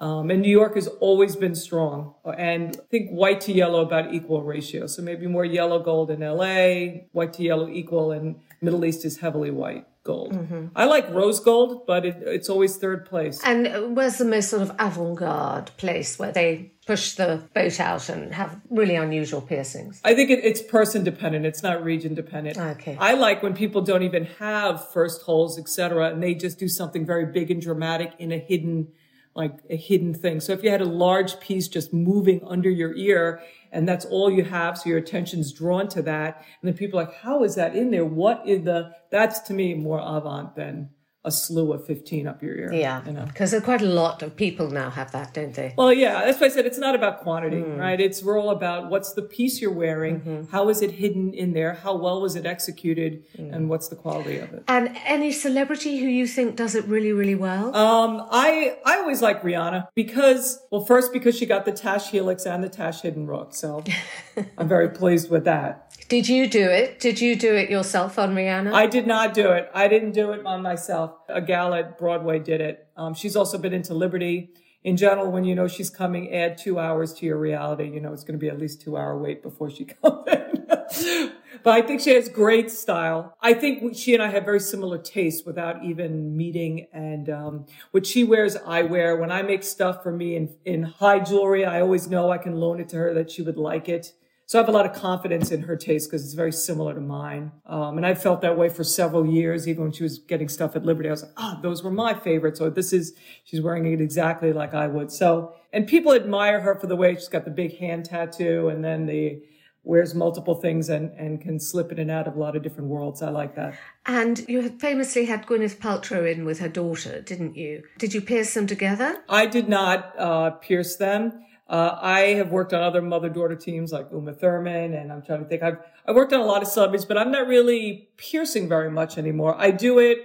Um, 0.00 0.30
and 0.30 0.42
New 0.42 0.50
York 0.50 0.74
has 0.74 0.88
always 1.00 1.36
been 1.36 1.54
strong 1.54 2.14
and 2.36 2.76
I 2.76 2.86
think 2.88 3.10
white 3.10 3.40
to 3.42 3.52
yellow 3.52 3.80
about 3.82 4.14
equal 4.14 4.42
ratio. 4.42 4.86
So 4.86 5.02
maybe 5.02 5.26
more 5.26 5.44
yellow 5.44 5.80
gold 5.80 6.10
in 6.10 6.20
LA, 6.20 7.02
white 7.12 7.32
to 7.34 7.42
yellow 7.42 7.68
equal, 7.68 8.12
and 8.12 8.40
Middle 8.60 8.84
East 8.84 9.04
is 9.04 9.18
heavily 9.18 9.50
white 9.50 9.86
gold. 10.08 10.32
Mm-hmm. 10.32 10.68
I 10.74 10.86
like 10.86 11.10
rose 11.10 11.38
gold, 11.38 11.86
but 11.86 12.06
it, 12.06 12.16
it's 12.22 12.48
always 12.48 12.76
third 12.76 13.04
place. 13.04 13.42
And 13.44 13.94
where's 13.94 14.16
the 14.16 14.24
most 14.24 14.48
sort 14.48 14.62
of 14.62 14.70
avant 14.78 15.18
garde 15.18 15.70
place 15.76 16.18
where 16.18 16.32
they 16.32 16.72
push 16.86 17.14
the 17.16 17.42
boat 17.54 17.78
out 17.78 18.08
and 18.08 18.32
have 18.32 18.58
really 18.70 18.96
unusual 18.96 19.42
piercings? 19.42 20.00
I 20.02 20.14
think 20.14 20.30
it, 20.30 20.40
it's 20.42 20.62
person 20.62 21.04
dependent. 21.04 21.44
It's 21.44 21.62
not 21.62 21.84
region 21.84 22.14
dependent. 22.14 22.56
Okay. 22.56 22.96
I 22.98 23.12
like 23.12 23.42
when 23.42 23.54
people 23.54 23.82
don't 23.82 24.02
even 24.02 24.24
have 24.38 24.90
first 24.90 25.22
holes, 25.22 25.58
etc., 25.58 26.10
and 26.10 26.22
they 26.22 26.34
just 26.34 26.58
do 26.58 26.68
something 26.68 27.04
very 27.04 27.26
big 27.26 27.50
and 27.50 27.60
dramatic 27.60 28.14
in 28.18 28.32
a 28.32 28.38
hidden 28.38 28.88
like 29.34 29.58
a 29.70 29.76
hidden 29.76 30.14
thing. 30.14 30.40
So 30.40 30.52
if 30.52 30.64
you 30.64 30.70
had 30.70 30.80
a 30.80 30.92
large 31.06 31.38
piece 31.38 31.68
just 31.68 31.92
moving 31.92 32.40
under 32.44 32.68
your 32.68 32.92
ear 32.96 33.40
and 33.72 33.88
that's 33.88 34.04
all 34.04 34.30
you 34.30 34.44
have, 34.44 34.78
so 34.78 34.88
your 34.88 34.98
attention's 34.98 35.52
drawn 35.52 35.88
to 35.88 36.02
that, 36.02 36.38
and 36.60 36.68
then 36.68 36.76
people 36.76 36.98
are 36.98 37.04
like, 37.04 37.14
how 37.14 37.44
is 37.44 37.54
that 37.56 37.76
in 37.76 37.90
there? 37.90 38.04
What 38.04 38.42
is 38.46 38.64
the, 38.64 38.92
that's 39.10 39.40
to 39.40 39.54
me 39.54 39.74
more 39.74 40.00
avant 40.00 40.56
than 40.56 40.90
a 41.28 41.30
slew 41.30 41.72
of 41.72 41.86
15 41.86 42.26
up 42.26 42.42
your 42.42 42.56
ear. 42.56 42.72
Yeah. 42.72 43.00
Because 43.00 43.52
you 43.52 43.60
know? 43.60 43.64
quite 43.64 43.82
a 43.82 43.86
lot 43.86 44.22
of 44.22 44.34
people 44.34 44.70
now 44.70 44.90
have 44.90 45.12
that, 45.12 45.34
don't 45.34 45.54
they? 45.54 45.74
Well, 45.76 45.92
yeah. 45.92 46.24
That's 46.24 46.40
why 46.40 46.46
I 46.46 46.50
said 46.50 46.66
it's 46.66 46.78
not 46.78 46.94
about 46.94 47.20
quantity, 47.20 47.58
mm. 47.58 47.78
right? 47.78 48.00
It's 48.00 48.22
we're 48.22 48.40
all 48.40 48.50
about 48.50 48.90
what's 48.90 49.12
the 49.12 49.22
piece 49.22 49.60
you're 49.60 49.70
wearing, 49.70 50.20
mm-hmm. 50.20 50.50
how 50.50 50.68
is 50.68 50.82
it 50.82 50.92
hidden 50.92 51.32
in 51.34 51.52
there, 51.52 51.74
how 51.74 51.94
well 51.96 52.20
was 52.20 52.34
it 52.34 52.46
executed, 52.46 53.24
mm. 53.36 53.54
and 53.54 53.68
what's 53.68 53.88
the 53.88 53.96
quality 53.96 54.38
of 54.38 54.52
it. 54.52 54.64
And 54.66 54.96
any 55.04 55.30
celebrity 55.30 55.98
who 55.98 56.08
you 56.08 56.26
think 56.26 56.56
does 56.56 56.74
it 56.74 56.84
really, 56.86 57.12
really 57.12 57.36
well? 57.36 57.76
Um, 57.76 58.26
I, 58.30 58.78
I 58.84 58.96
always 58.96 59.22
like 59.22 59.42
Rihanna 59.42 59.88
because, 59.94 60.58
well, 60.70 60.84
first 60.84 61.12
because 61.12 61.36
she 61.36 61.46
got 61.46 61.64
the 61.64 61.72
Tash 61.72 62.10
Helix 62.10 62.46
and 62.46 62.64
the 62.64 62.68
Tash 62.68 63.02
Hidden 63.02 63.26
Rook. 63.26 63.54
So 63.54 63.84
I'm 64.58 64.68
very 64.68 64.88
pleased 64.88 65.30
with 65.30 65.44
that. 65.44 65.87
Did 66.08 66.26
you 66.26 66.48
do 66.48 66.62
it? 66.70 67.00
Did 67.00 67.20
you 67.20 67.36
do 67.36 67.54
it 67.54 67.68
yourself 67.68 68.18
on 68.18 68.34
Rihanna? 68.34 68.72
I 68.72 68.86
did 68.86 69.06
not 69.06 69.34
do 69.34 69.50
it. 69.50 69.70
I 69.74 69.88
didn't 69.88 70.12
do 70.12 70.32
it 70.32 70.44
on 70.46 70.62
myself. 70.62 71.12
A 71.28 71.42
gal 71.42 71.74
at 71.74 71.98
Broadway 71.98 72.38
did 72.38 72.62
it. 72.62 72.88
Um, 72.96 73.12
she's 73.12 73.36
also 73.36 73.58
been 73.58 73.74
into 73.74 73.92
Liberty. 73.92 74.48
In 74.84 74.96
general, 74.96 75.30
when 75.30 75.44
you 75.44 75.54
know 75.54 75.68
she's 75.68 75.90
coming, 75.90 76.32
add 76.32 76.56
two 76.56 76.78
hours 76.78 77.12
to 77.14 77.26
your 77.26 77.36
reality. 77.36 77.90
You 77.90 78.00
know 78.00 78.14
it's 78.14 78.24
going 78.24 78.38
to 78.38 78.42
be 78.42 78.48
at 78.48 78.58
least 78.58 78.80
two 78.80 78.96
hour 78.96 79.18
wait 79.18 79.42
before 79.42 79.68
she 79.68 79.84
comes 80.02 80.26
in. 80.28 81.32
but 81.62 81.74
I 81.74 81.82
think 81.82 82.00
she 82.00 82.14
has 82.14 82.30
great 82.30 82.70
style. 82.70 83.36
I 83.42 83.52
think 83.52 83.94
she 83.94 84.14
and 84.14 84.22
I 84.22 84.28
have 84.28 84.46
very 84.46 84.60
similar 84.60 84.96
tastes 84.96 85.44
without 85.44 85.84
even 85.84 86.34
meeting. 86.34 86.86
And 86.90 87.28
um, 87.28 87.66
what 87.90 88.06
she 88.06 88.24
wears, 88.24 88.56
I 88.56 88.80
wear. 88.80 89.14
When 89.16 89.30
I 89.30 89.42
make 89.42 89.62
stuff 89.62 90.02
for 90.02 90.12
me 90.12 90.36
in, 90.36 90.54
in 90.64 90.84
high 90.84 91.20
jewelry, 91.20 91.66
I 91.66 91.82
always 91.82 92.08
know 92.08 92.30
I 92.30 92.38
can 92.38 92.54
loan 92.54 92.80
it 92.80 92.88
to 92.90 92.96
her 92.96 93.12
that 93.12 93.30
she 93.30 93.42
would 93.42 93.58
like 93.58 93.90
it. 93.90 94.14
So 94.48 94.58
I 94.58 94.62
have 94.62 94.68
a 94.70 94.72
lot 94.72 94.86
of 94.86 94.94
confidence 94.94 95.50
in 95.50 95.64
her 95.64 95.76
taste 95.76 96.08
because 96.08 96.24
it's 96.24 96.32
very 96.32 96.52
similar 96.52 96.94
to 96.94 97.02
mine. 97.02 97.52
Um, 97.66 97.98
and 97.98 98.06
I 98.06 98.14
felt 98.14 98.40
that 98.40 98.56
way 98.56 98.70
for 98.70 98.82
several 98.82 99.26
years, 99.26 99.68
even 99.68 99.82
when 99.82 99.92
she 99.92 100.02
was 100.02 100.20
getting 100.20 100.48
stuff 100.48 100.74
at 100.74 100.86
Liberty. 100.86 101.10
I 101.10 101.12
was 101.12 101.22
like, 101.22 101.32
ah, 101.36 101.56
oh, 101.58 101.60
those 101.60 101.84
were 101.84 101.90
my 101.90 102.14
favorites. 102.14 102.58
Or 102.58 102.70
this 102.70 102.94
is, 102.94 103.12
she's 103.44 103.60
wearing 103.60 103.84
it 103.92 104.00
exactly 104.00 104.54
like 104.54 104.72
I 104.72 104.86
would. 104.86 105.12
So, 105.12 105.52
and 105.70 105.86
people 105.86 106.14
admire 106.14 106.60
her 106.60 106.74
for 106.76 106.86
the 106.86 106.96
way 106.96 107.14
she's 107.14 107.28
got 107.28 107.44
the 107.44 107.50
big 107.50 107.76
hand 107.76 108.06
tattoo 108.06 108.70
and 108.70 108.82
then 108.82 109.04
the, 109.04 109.42
wears 109.84 110.14
multiple 110.14 110.54
things 110.54 110.88
and, 110.88 111.10
and 111.18 111.42
can 111.42 111.60
slip 111.60 111.92
in 111.92 111.98
and 111.98 112.10
out 112.10 112.26
of 112.26 112.34
a 112.34 112.38
lot 112.38 112.56
of 112.56 112.62
different 112.62 112.88
worlds. 112.88 113.20
I 113.20 113.28
like 113.28 113.54
that. 113.56 113.74
And 114.06 114.46
you 114.48 114.70
famously 114.78 115.26
had 115.26 115.46
Gwyneth 115.46 115.76
Paltrow 115.76 116.30
in 116.30 116.46
with 116.46 116.58
her 116.60 116.68
daughter, 116.70 117.20
didn't 117.20 117.54
you? 117.54 117.82
Did 117.98 118.14
you 118.14 118.22
pierce 118.22 118.54
them 118.54 118.66
together? 118.66 119.22
I 119.28 119.44
did 119.44 119.68
not 119.68 120.18
uh, 120.18 120.50
pierce 120.52 120.96
them. 120.96 121.44
Uh, 121.68 121.98
I 122.00 122.20
have 122.36 122.50
worked 122.50 122.72
on 122.72 122.82
other 122.82 123.02
mother-daughter 123.02 123.56
teams 123.56 123.92
like 123.92 124.08
Uma 124.10 124.32
Thurman, 124.32 124.94
and 124.94 125.12
I'm 125.12 125.20
trying 125.20 125.40
to 125.40 125.44
think. 125.44 125.62
I've 125.62 125.78
I've 126.06 126.16
worked 126.16 126.32
on 126.32 126.40
a 126.40 126.46
lot 126.46 126.62
of 126.62 126.68
celebrities, 126.68 127.04
but 127.04 127.18
I'm 127.18 127.30
not 127.30 127.46
really 127.46 128.08
piercing 128.16 128.68
very 128.68 128.90
much 128.90 129.18
anymore. 129.18 129.54
I 129.58 129.70
do 129.70 129.98
it 129.98 130.18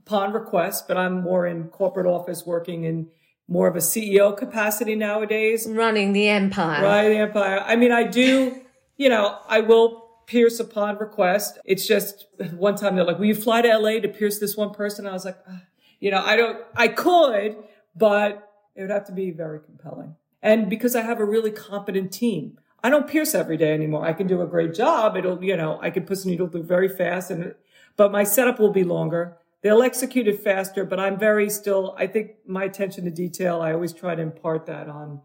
upon 0.00 0.32
request, 0.32 0.88
but 0.88 0.96
I'm 0.96 1.20
more 1.20 1.46
in 1.46 1.64
corporate 1.64 2.06
office 2.06 2.46
working 2.46 2.84
in 2.84 3.08
more 3.48 3.66
of 3.66 3.76
a 3.76 3.80
CEO 3.80 4.34
capacity 4.34 4.94
nowadays. 4.94 5.66
Running 5.68 6.14
the 6.14 6.28
empire. 6.28 6.82
Right, 6.82 7.08
the 7.08 7.16
empire. 7.16 7.62
I 7.64 7.76
mean, 7.76 7.92
I 7.92 8.04
do, 8.04 8.62
you 8.96 9.10
know, 9.10 9.38
I 9.46 9.60
will 9.60 10.08
pierce 10.26 10.60
upon 10.60 10.98
request. 10.98 11.58
It's 11.64 11.86
just 11.86 12.26
one 12.52 12.76
time 12.76 12.96
they're 12.96 13.04
like, 13.04 13.18
will 13.18 13.26
you 13.26 13.34
fly 13.34 13.62
to 13.62 13.78
LA 13.78 14.00
to 14.00 14.08
pierce 14.08 14.38
this 14.38 14.56
one 14.56 14.72
person? 14.72 15.06
I 15.06 15.12
was 15.12 15.24
like, 15.24 15.38
ah, 15.48 15.62
you 16.00 16.10
know, 16.10 16.22
I 16.22 16.36
don't, 16.36 16.58
I 16.74 16.88
could, 16.88 17.56
but 17.96 18.50
it 18.74 18.82
would 18.82 18.90
have 18.90 19.06
to 19.06 19.12
be 19.12 19.30
very 19.30 19.60
compelling. 19.60 20.14
And 20.42 20.70
because 20.70 20.94
I 20.94 21.02
have 21.02 21.20
a 21.20 21.24
really 21.24 21.50
competent 21.50 22.12
team, 22.12 22.58
I 22.82 22.90
don't 22.90 23.08
pierce 23.08 23.34
every 23.34 23.56
day 23.56 23.74
anymore. 23.74 24.06
I 24.06 24.12
can 24.12 24.26
do 24.26 24.40
a 24.40 24.46
great 24.46 24.74
job. 24.74 25.16
It'll, 25.16 25.42
you 25.42 25.56
know, 25.56 25.80
I 25.82 25.90
can 25.90 26.04
push 26.04 26.20
the 26.20 26.30
needle 26.30 26.46
through 26.46 26.62
very 26.62 26.88
fast 26.88 27.30
and, 27.30 27.54
but 27.96 28.12
my 28.12 28.22
setup 28.22 28.60
will 28.60 28.72
be 28.72 28.84
longer. 28.84 29.36
They'll 29.62 29.82
execute 29.82 30.28
it 30.28 30.40
faster, 30.40 30.84
but 30.84 31.00
I'm 31.00 31.18
very 31.18 31.50
still, 31.50 31.96
I 31.98 32.06
think 32.06 32.36
my 32.46 32.62
attention 32.62 33.04
to 33.04 33.10
detail, 33.10 33.60
I 33.60 33.72
always 33.72 33.92
try 33.92 34.14
to 34.14 34.22
impart 34.22 34.66
that 34.66 34.88
on, 34.88 35.20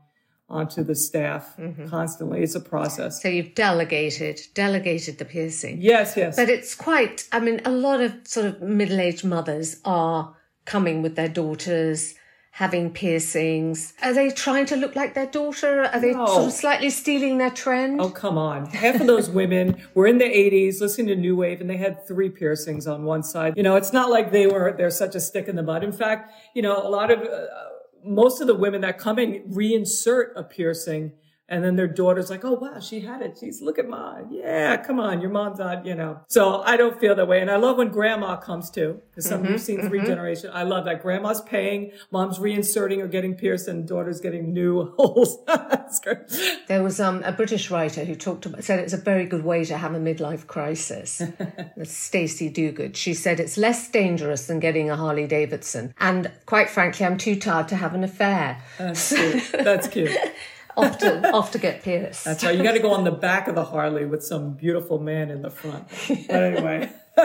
onto 0.49 0.83
the 0.83 0.95
staff 0.95 1.55
mm-hmm. 1.57 1.87
constantly. 1.87 2.41
It's 2.41 2.55
a 2.55 2.59
process. 2.59 3.21
So 3.21 3.27
you've 3.27 3.53
delegated, 3.53 4.41
delegated 4.55 5.19
the 5.19 5.25
piercing. 5.25 5.79
Yes, 5.79 6.17
yes. 6.17 6.35
But 6.35 6.49
it's 6.49 6.73
quite, 6.73 7.27
I 7.31 7.39
mean, 7.39 7.61
a 7.65 7.71
lot 7.71 8.01
of 8.01 8.27
sort 8.27 8.47
of 8.47 8.61
middle-aged 8.63 9.23
mothers 9.23 9.79
are 9.85 10.35
coming 10.65 11.03
with 11.03 11.15
their 11.15 11.29
daughters 11.29 12.15
having 12.53 12.91
piercings. 12.91 13.93
Are 14.03 14.13
they 14.13 14.29
trying 14.29 14.67
to 14.67 14.75
look 14.75 14.95
like 14.95 15.15
their 15.15 15.25
daughter? 15.25 15.85
Are 15.85 15.99
they 15.99 16.13
no. 16.13 16.27
sort 16.27 16.45
of 16.45 16.51
slightly 16.51 16.91
stealing 16.91 17.39
their 17.39 17.49
trend? 17.49 17.99
Oh, 17.99 18.11
come 18.11 18.37
on. 18.37 18.67
Half 18.67 19.01
of 19.01 19.07
those 19.07 19.27
women 19.27 19.81
were 19.95 20.05
in 20.05 20.19
the 20.19 20.25
80s 20.25 20.79
listening 20.79 21.07
to 21.07 21.15
New 21.15 21.35
Wave 21.35 21.61
and 21.61 21.69
they 21.69 21.77
had 21.77 22.07
three 22.07 22.29
piercings 22.29 22.85
on 22.85 23.05
one 23.05 23.23
side. 23.23 23.57
You 23.57 23.63
know, 23.63 23.75
it's 23.75 23.91
not 23.91 24.11
like 24.11 24.31
they 24.31 24.45
were, 24.45 24.75
they're 24.77 24.91
such 24.91 25.15
a 25.15 25.19
stick 25.19 25.47
in 25.47 25.55
the 25.55 25.63
mud. 25.63 25.83
In 25.83 25.91
fact, 25.91 26.31
you 26.53 26.61
know, 26.61 26.77
a 26.77 26.89
lot 26.89 27.09
of, 27.09 27.21
uh, 27.21 27.47
most 28.05 28.39
of 28.39 28.45
the 28.45 28.53
women 28.53 28.81
that 28.81 28.99
come 28.99 29.17
in 29.17 29.41
reinsert 29.49 30.33
a 30.35 30.43
piercing 30.43 31.13
and 31.49 31.63
then 31.63 31.75
their 31.75 31.87
daughter's 31.87 32.29
like, 32.29 32.45
oh, 32.45 32.53
wow, 32.53 32.79
she 32.79 33.01
had 33.01 33.21
it. 33.21 33.37
She's, 33.37 33.61
look 33.61 33.77
at 33.77 33.87
mine. 33.87 34.27
Yeah, 34.31 34.77
come 34.77 34.99
on. 34.99 35.19
Your 35.19 35.29
mom's 35.29 35.59
not, 35.59 35.85
you 35.85 35.93
know. 35.93 36.21
So 36.27 36.61
I 36.61 36.77
don't 36.77 36.97
feel 36.99 37.15
that 37.15 37.27
way. 37.27 37.41
And 37.41 37.51
I 37.51 37.57
love 37.57 37.77
when 37.77 37.89
grandma 37.89 38.37
comes 38.37 38.69
too, 38.69 39.01
because 39.09 39.25
some 39.25 39.43
mm-hmm, 39.43 39.51
you've 39.51 39.61
seen 39.61 39.81
3 39.81 39.89
mm-hmm. 39.89 40.07
generations. 40.07 40.53
I 40.55 40.63
love 40.63 40.85
that. 40.85 41.01
Grandma's 41.01 41.41
paying, 41.41 41.91
mom's 42.11 42.39
reinserting 42.39 42.99
or 42.99 43.07
getting 43.07 43.35
pierced, 43.35 43.67
and 43.67 43.85
daughter's 43.85 44.21
getting 44.21 44.53
new 44.53 44.93
holes. 44.97 45.37
there 46.67 46.81
was 46.81 47.01
um, 47.01 47.21
a 47.23 47.33
British 47.33 47.69
writer 47.69 48.05
who 48.05 48.15
talked 48.15 48.45
about, 48.45 48.63
said 48.63 48.79
it's 48.79 48.93
a 48.93 48.97
very 48.97 49.25
good 49.25 49.43
way 49.43 49.65
to 49.65 49.77
have 49.77 49.93
a 49.93 49.99
midlife 49.99 50.47
crisis. 50.47 51.21
Stacey 51.83 52.49
Duguid. 52.49 52.95
She 52.95 53.13
said 53.13 53.41
it's 53.41 53.57
less 53.57 53.89
dangerous 53.89 54.47
than 54.47 54.61
getting 54.61 54.89
a 54.89 54.95
Harley 54.95 55.27
Davidson. 55.27 55.93
And 55.99 56.31
quite 56.45 56.69
frankly, 56.69 57.05
I'm 57.05 57.17
too 57.17 57.35
tired 57.35 57.67
to 57.67 57.75
have 57.75 57.93
an 57.93 58.05
affair. 58.05 58.63
That's 58.77 59.09
cute. 59.13 59.51
That's 59.51 59.87
cute 59.89 60.17
off 60.77 60.97
to 60.99 61.31
off 61.31 61.51
to 61.51 61.59
get 61.59 61.83
pierced. 61.83 62.25
That's 62.25 62.43
right. 62.43 62.55
You 62.55 62.63
got 62.63 62.73
to 62.73 62.79
go 62.79 62.91
on 62.91 63.03
the 63.03 63.11
back 63.11 63.47
of 63.47 63.55
the 63.55 63.65
Harley 63.65 64.05
with 64.05 64.23
some 64.23 64.53
beautiful 64.53 64.99
man 64.99 65.29
in 65.29 65.41
the 65.41 65.49
front. 65.49 65.87
But 66.07 66.43
anyway. 66.43 66.91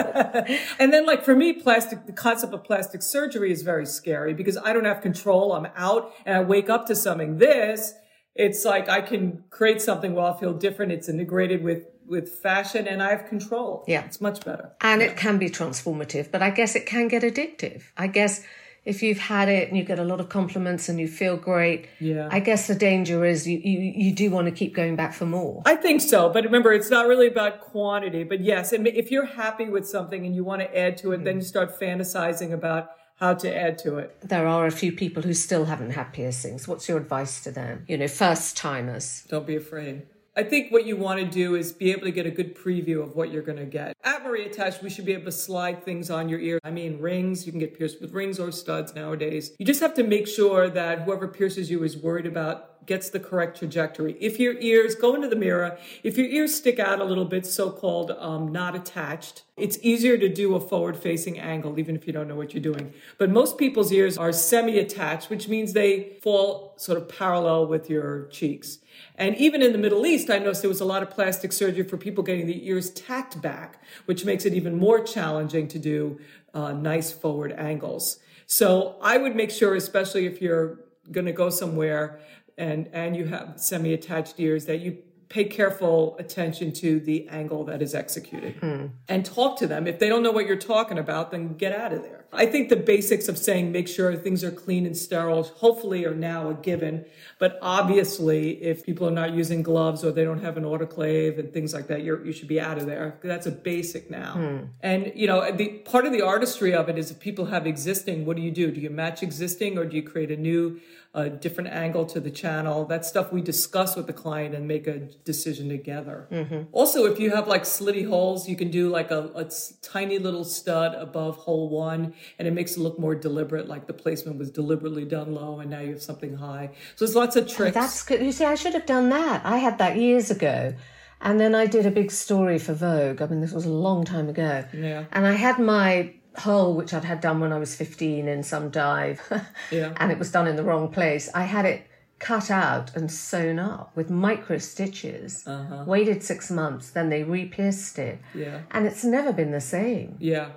and 0.79 0.93
then 0.93 1.05
like 1.05 1.23
for 1.23 1.35
me 1.35 1.51
plastic 1.53 2.05
the 2.05 2.13
concept 2.13 2.53
of 2.53 2.63
plastic 2.63 3.01
surgery 3.01 3.51
is 3.51 3.63
very 3.63 3.87
scary 3.87 4.35
because 4.35 4.55
i 4.57 4.71
don't 4.71 4.85
have 4.85 5.01
control 5.01 5.51
i'm 5.53 5.65
out 5.75 6.13
and 6.27 6.37
i 6.37 6.41
wake 6.41 6.69
up 6.69 6.85
to 6.85 6.95
something 6.95 7.39
this 7.39 7.95
it's 8.35 8.63
like 8.63 8.87
i 8.87 9.01
can 9.01 9.43
create 9.49 9.81
something 9.81 10.13
where 10.13 10.25
i 10.25 10.39
feel 10.39 10.53
different 10.53 10.91
it's 10.91 11.09
integrated 11.09 11.63
with 11.63 11.87
with 12.05 12.29
fashion 12.29 12.87
and 12.87 13.01
i 13.01 13.09
have 13.09 13.25
control 13.25 13.83
yeah 13.87 14.05
it's 14.05 14.21
much 14.21 14.45
better 14.45 14.71
and 14.81 15.01
yeah. 15.01 15.07
it 15.07 15.17
can 15.17 15.39
be 15.39 15.49
transformative 15.49 16.31
but 16.31 16.43
i 16.43 16.51
guess 16.51 16.75
it 16.75 16.85
can 16.85 17.07
get 17.07 17.23
addictive 17.23 17.81
i 17.97 18.05
guess 18.05 18.45
if 18.85 19.03
you've 19.03 19.19
had 19.19 19.49
it 19.49 19.67
and 19.67 19.77
you 19.77 19.83
get 19.83 19.99
a 19.99 20.03
lot 20.03 20.19
of 20.19 20.29
compliments 20.29 20.89
and 20.89 20.99
you 20.99 21.07
feel 21.07 21.37
great, 21.37 21.87
yeah. 21.99 22.29
I 22.31 22.39
guess 22.39 22.67
the 22.67 22.75
danger 22.75 23.25
is 23.25 23.47
you, 23.47 23.59
you, 23.59 23.79
you 23.95 24.15
do 24.15 24.31
want 24.31 24.45
to 24.45 24.51
keep 24.51 24.73
going 24.73 24.95
back 24.95 25.13
for 25.13 25.25
more. 25.25 25.61
I 25.65 25.75
think 25.75 26.01
so. 26.01 26.29
But 26.29 26.43
remember, 26.45 26.71
it's 26.73 26.89
not 26.89 27.07
really 27.07 27.27
about 27.27 27.61
quantity. 27.61 28.23
But 28.23 28.41
yes, 28.41 28.73
if 28.73 29.11
you're 29.11 29.25
happy 29.25 29.69
with 29.69 29.87
something 29.87 30.25
and 30.25 30.35
you 30.35 30.43
want 30.43 30.61
to 30.61 30.77
add 30.77 30.97
to 30.97 31.11
it, 31.11 31.21
mm. 31.21 31.23
then 31.25 31.35
you 31.37 31.43
start 31.43 31.79
fantasizing 31.79 32.53
about 32.53 32.89
how 33.15 33.33
to 33.33 33.53
add 33.53 33.77
to 33.79 33.97
it. 33.97 34.15
There 34.21 34.47
are 34.47 34.65
a 34.65 34.71
few 34.71 34.93
people 34.93 35.23
who 35.23 35.33
still 35.33 35.65
haven't 35.65 35.91
had 35.91 36.13
piercings. 36.13 36.67
What's 36.67 36.87
your 36.87 36.97
advice 36.97 37.43
to 37.43 37.51
them? 37.51 37.83
You 37.87 37.97
know, 37.97 38.07
first 38.07 38.55
timers. 38.55 39.25
Don't 39.27 39.45
be 39.45 39.57
afraid. 39.57 40.03
I 40.39 40.43
think 40.43 40.71
what 40.71 40.85
you 40.85 40.95
want 40.95 41.19
to 41.19 41.25
do 41.25 41.55
is 41.55 41.73
be 41.73 41.91
able 41.91 42.03
to 42.03 42.11
get 42.11 42.25
a 42.25 42.31
good 42.31 42.55
preview 42.55 43.03
of 43.03 43.13
what 43.13 43.29
you're 43.29 43.43
going 43.43 43.57
to 43.57 43.65
get. 43.65 43.97
At 44.05 44.23
Maria 44.23 44.47
Tash, 44.47 44.81
we 44.81 44.89
should 44.89 45.03
be 45.03 45.11
able 45.11 45.25
to 45.25 45.33
slide 45.33 45.83
things 45.83 46.09
on 46.09 46.29
your 46.29 46.39
ear. 46.39 46.61
I 46.63 46.71
mean, 46.71 47.01
rings, 47.01 47.45
you 47.45 47.51
can 47.51 47.59
get 47.59 47.77
pierced 47.77 47.99
with 47.99 48.13
rings 48.13 48.39
or 48.39 48.49
studs 48.53 48.95
nowadays. 48.95 49.51
You 49.59 49.65
just 49.65 49.81
have 49.81 49.93
to 49.95 50.03
make 50.03 50.29
sure 50.29 50.69
that 50.69 51.01
whoever 51.01 51.27
pierces 51.27 51.69
you 51.69 51.83
is 51.83 51.97
worried 51.97 52.25
about 52.25 52.85
gets 52.85 53.09
the 53.09 53.19
correct 53.19 53.59
trajectory. 53.59 54.15
If 54.21 54.39
your 54.39 54.57
ears 54.59 54.95
go 54.95 55.13
into 55.13 55.27
the 55.27 55.35
mirror, 55.35 55.77
if 56.03 56.17
your 56.17 56.27
ears 56.27 56.55
stick 56.55 56.79
out 56.79 57.01
a 57.01 57.03
little 57.03 57.25
bit, 57.25 57.45
so 57.45 57.69
called 57.69 58.11
um, 58.11 58.49
not 58.49 58.75
attached, 58.75 59.43
it's 59.57 59.77
easier 59.81 60.17
to 60.17 60.29
do 60.29 60.55
a 60.55 60.59
forward 60.61 60.95
facing 60.95 61.37
angle, 61.37 61.77
even 61.77 61.97
if 61.97 62.07
you 62.07 62.13
don't 62.13 62.29
know 62.29 62.35
what 62.35 62.53
you're 62.53 62.63
doing. 62.63 62.93
But 63.17 63.29
most 63.29 63.57
people's 63.57 63.91
ears 63.91 64.17
are 64.17 64.31
semi 64.31 64.79
attached, 64.79 65.29
which 65.29 65.49
means 65.49 65.73
they 65.73 66.17
fall 66.21 66.73
sort 66.77 66.97
of 66.97 67.09
parallel 67.09 67.67
with 67.67 67.89
your 67.89 68.27
cheeks. 68.27 68.79
And 69.15 69.35
even 69.35 69.61
in 69.61 69.71
the 69.71 69.77
Middle 69.77 70.05
East, 70.05 70.29
I 70.29 70.39
noticed 70.39 70.61
there 70.61 70.69
was 70.69 70.81
a 70.81 70.85
lot 70.85 71.03
of 71.03 71.09
plastic 71.09 71.51
surgery 71.51 71.83
for 71.83 71.97
people 71.97 72.23
getting 72.23 72.47
the 72.47 72.67
ears 72.67 72.89
tacked 72.91 73.41
back, 73.41 73.83
which 74.05 74.25
makes 74.25 74.45
it 74.45 74.53
even 74.53 74.77
more 74.77 75.01
challenging 75.01 75.67
to 75.69 75.79
do 75.79 76.19
uh, 76.53 76.71
nice 76.71 77.11
forward 77.11 77.51
angles. 77.51 78.19
So 78.45 78.97
I 79.01 79.17
would 79.17 79.35
make 79.35 79.51
sure, 79.51 79.75
especially 79.75 80.25
if 80.25 80.41
you're 80.41 80.79
going 81.11 81.25
to 81.25 81.31
go 81.31 81.49
somewhere 81.49 82.19
and 82.57 82.89
and 82.93 83.15
you 83.15 83.25
have 83.25 83.53
semi-attached 83.57 84.35
ears, 84.37 84.65
that 84.65 84.79
you 84.79 84.97
pay 85.29 85.43
careful 85.43 86.17
attention 86.17 86.73
to 86.73 86.99
the 86.99 87.27
angle 87.29 87.63
that 87.63 87.81
is 87.81 87.93
executed 87.93 88.55
hmm. 88.55 88.87
and 89.07 89.25
talk 89.25 89.57
to 89.59 89.67
them. 89.67 89.85
If 89.87 89.99
they 89.99 90.09
don't 90.09 90.23
know 90.23 90.31
what 90.31 90.47
you're 90.47 90.57
talking 90.57 90.97
about, 90.97 91.31
then 91.31 91.55
get 91.55 91.71
out 91.71 91.93
of 91.93 92.01
there. 92.01 92.18
I 92.31 92.45
think 92.45 92.69
the 92.69 92.75
basics 92.75 93.27
of 93.27 93.37
saying 93.37 93.71
make 93.71 93.87
sure 93.87 94.15
things 94.15 94.43
are 94.43 94.51
clean 94.51 94.85
and 94.85 94.95
sterile 94.95 95.43
hopefully 95.43 96.05
are 96.05 96.13
now 96.13 96.49
a 96.49 96.53
given. 96.53 97.05
But 97.39 97.57
obviously, 97.61 98.61
if 98.63 98.83
people 98.83 99.07
are 99.07 99.11
not 99.11 99.33
using 99.33 99.63
gloves 99.63 100.03
or 100.03 100.11
they 100.11 100.23
don't 100.23 100.41
have 100.41 100.57
an 100.57 100.63
autoclave 100.63 101.39
and 101.39 101.51
things 101.51 101.73
like 101.73 101.87
that, 101.87 102.03
you 102.03 102.21
you 102.23 102.31
should 102.31 102.47
be 102.47 102.59
out 102.59 102.77
of 102.77 102.85
there. 102.85 103.17
That's 103.23 103.47
a 103.47 103.51
basic 103.51 104.09
now. 104.09 104.33
Hmm. 104.33 104.57
And, 104.81 105.11
you 105.15 105.27
know, 105.27 105.51
the 105.51 105.69
part 105.79 106.05
of 106.05 106.11
the 106.11 106.21
artistry 106.21 106.73
of 106.73 106.89
it 106.89 106.97
is 106.97 107.11
if 107.11 107.19
people 107.19 107.45
have 107.45 107.65
existing, 107.65 108.25
what 108.25 108.35
do 108.35 108.43
you 108.43 108.51
do? 108.51 108.71
Do 108.71 108.79
you 108.79 108.89
match 108.89 109.23
existing 109.23 109.77
or 109.77 109.85
do 109.85 109.95
you 109.95 110.03
create 110.03 110.31
a 110.31 110.37
new 110.37 110.79
a 111.13 111.27
different 111.27 111.71
angle 111.71 112.05
to 112.05 112.19
the 112.19 112.29
channel. 112.29 112.85
That's 112.85 113.07
stuff 113.07 113.33
we 113.33 113.41
discuss 113.41 113.95
with 113.95 114.05
the 114.05 114.13
client 114.13 114.53
and 114.53 114.67
make 114.67 114.85
a 114.85 114.99
decision 114.99 115.67
together. 115.67 116.27
Mm-hmm. 116.31 116.63
Also, 116.71 117.05
if 117.05 117.19
you 117.19 117.31
have 117.31 117.47
like 117.47 117.63
slitty 117.63 118.07
holes, 118.07 118.47
you 118.47 118.55
can 118.55 118.69
do 118.69 118.89
like 118.89 119.09
a, 119.09 119.31
a, 119.33 119.49
tiny 119.81 120.19
little 120.19 120.43
stud 120.43 120.93
above 120.93 121.37
hole 121.37 121.69
one, 121.69 122.13
and 122.37 122.47
it 122.47 122.51
makes 122.51 122.77
it 122.77 122.79
look 122.79 122.99
more 122.99 123.15
deliberate, 123.15 123.67
like 123.67 123.87
the 123.87 123.93
placement 123.93 124.37
was 124.37 124.51
deliberately 124.51 125.05
done 125.05 125.33
low, 125.33 125.59
and 125.59 125.69
now 125.69 125.79
you 125.79 125.91
have 125.91 126.01
something 126.01 126.35
high. 126.35 126.71
So 126.95 127.05
there's 127.05 127.15
lots 127.15 127.35
of 127.35 127.47
tricks. 127.47 127.75
Oh, 127.75 127.79
that's 127.79 128.03
good. 128.03 128.21
You 128.21 128.31
see, 128.31 128.45
I 128.45 128.55
should 128.55 128.73
have 128.73 128.85
done 128.85 129.09
that. 129.09 129.45
I 129.45 129.57
had 129.57 129.77
that 129.77 129.97
years 129.97 130.31
ago. 130.31 130.73
And 131.21 131.39
then 131.39 131.53
I 131.53 131.65
did 131.65 131.85
a 131.85 131.91
big 131.91 132.11
story 132.11 132.59
for 132.59 132.73
Vogue. 132.73 133.21
I 133.21 133.27
mean, 133.27 133.41
this 133.41 133.51
was 133.51 133.65
a 133.65 133.71
long 133.71 134.05
time 134.05 134.29
ago. 134.29 134.63
Yeah. 134.73 135.03
And 135.11 135.27
I 135.27 135.33
had 135.33 135.59
my 135.59 136.13
hole 136.37 136.73
which 136.75 136.93
I'd 136.93 137.03
had 137.03 137.21
done 137.21 137.39
when 137.39 137.51
I 137.51 137.57
was 137.57 137.75
15 137.75 138.27
in 138.27 138.43
some 138.43 138.69
dive, 138.69 139.21
yeah. 139.71 139.93
and 139.97 140.11
it 140.11 140.17
was 140.17 140.31
done 140.31 140.47
in 140.47 140.55
the 140.55 140.63
wrong 140.63 140.89
place. 140.89 141.29
I 141.33 141.43
had 141.43 141.65
it 141.65 141.85
cut 142.19 142.51
out 142.51 142.95
and 142.95 143.11
sewn 143.11 143.59
up 143.59 143.95
with 143.95 144.09
micro 144.09 144.57
stitches. 144.57 145.43
Uh-huh. 145.47 145.83
Waited 145.87 146.21
six 146.21 146.51
months, 146.51 146.91
then 146.91 147.09
they 147.09 147.23
re-pierced 147.23 147.97
it. 147.97 148.19
Yeah. 148.33 148.61
And 148.71 148.85
it's 148.85 149.03
never 149.03 149.31
been 149.31 149.51
the 149.51 149.61
same. 149.61 150.17
Yeah. 150.19 150.49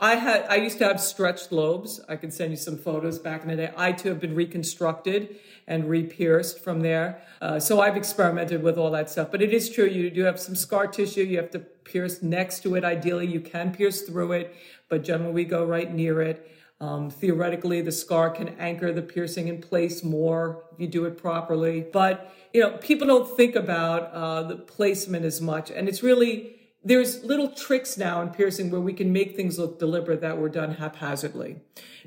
I 0.00 0.14
had 0.14 0.46
I 0.48 0.56
used 0.56 0.78
to 0.78 0.84
have 0.84 1.00
stretched 1.00 1.50
lobes. 1.50 2.00
I 2.08 2.14
can 2.14 2.30
send 2.30 2.52
you 2.52 2.56
some 2.56 2.78
photos 2.78 3.18
back 3.18 3.42
in 3.42 3.48
the 3.48 3.56
day. 3.56 3.72
I 3.76 3.90
too 3.90 4.10
have 4.10 4.20
been 4.20 4.34
reconstructed 4.34 5.36
and 5.66 5.90
re-pierced 5.90 6.60
from 6.60 6.80
there. 6.80 7.20
Uh, 7.42 7.58
so 7.58 7.80
I've 7.80 7.96
experimented 7.96 8.62
with 8.62 8.78
all 8.78 8.92
that 8.92 9.10
stuff. 9.10 9.32
But 9.32 9.42
it 9.42 9.52
is 9.52 9.68
true 9.68 9.86
you 9.86 10.08
do 10.08 10.22
have 10.22 10.38
some 10.38 10.54
scar 10.54 10.86
tissue. 10.86 11.22
You 11.22 11.38
have 11.38 11.50
to 11.50 11.58
pierce 11.58 12.22
next 12.22 12.62
to 12.62 12.76
it. 12.76 12.84
Ideally, 12.84 13.26
you 13.26 13.40
can 13.40 13.72
pierce 13.72 14.02
through 14.02 14.32
it, 14.32 14.54
but 14.88 15.02
generally 15.02 15.32
we 15.32 15.44
go 15.44 15.64
right 15.64 15.92
near 15.92 16.22
it. 16.22 16.48
Um, 16.80 17.10
theoretically, 17.10 17.80
the 17.80 17.90
scar 17.90 18.30
can 18.30 18.50
anchor 18.50 18.92
the 18.92 19.02
piercing 19.02 19.48
in 19.48 19.60
place 19.60 20.04
more 20.04 20.62
if 20.72 20.80
you 20.80 20.86
do 20.86 21.06
it 21.06 21.18
properly. 21.18 21.84
But 21.92 22.32
you 22.52 22.60
know, 22.60 22.78
people 22.78 23.08
don't 23.08 23.36
think 23.36 23.56
about 23.56 24.12
uh, 24.12 24.44
the 24.44 24.56
placement 24.56 25.24
as 25.24 25.40
much, 25.40 25.72
and 25.72 25.88
it's 25.88 26.04
really 26.04 26.57
there's 26.84 27.24
little 27.24 27.50
tricks 27.50 27.98
now 27.98 28.22
in 28.22 28.30
piercing 28.30 28.70
where 28.70 28.80
we 28.80 28.92
can 28.92 29.12
make 29.12 29.36
things 29.36 29.58
look 29.58 29.78
deliberate 29.78 30.20
that 30.20 30.38
were 30.38 30.48
done 30.48 30.74
haphazardly. 30.74 31.56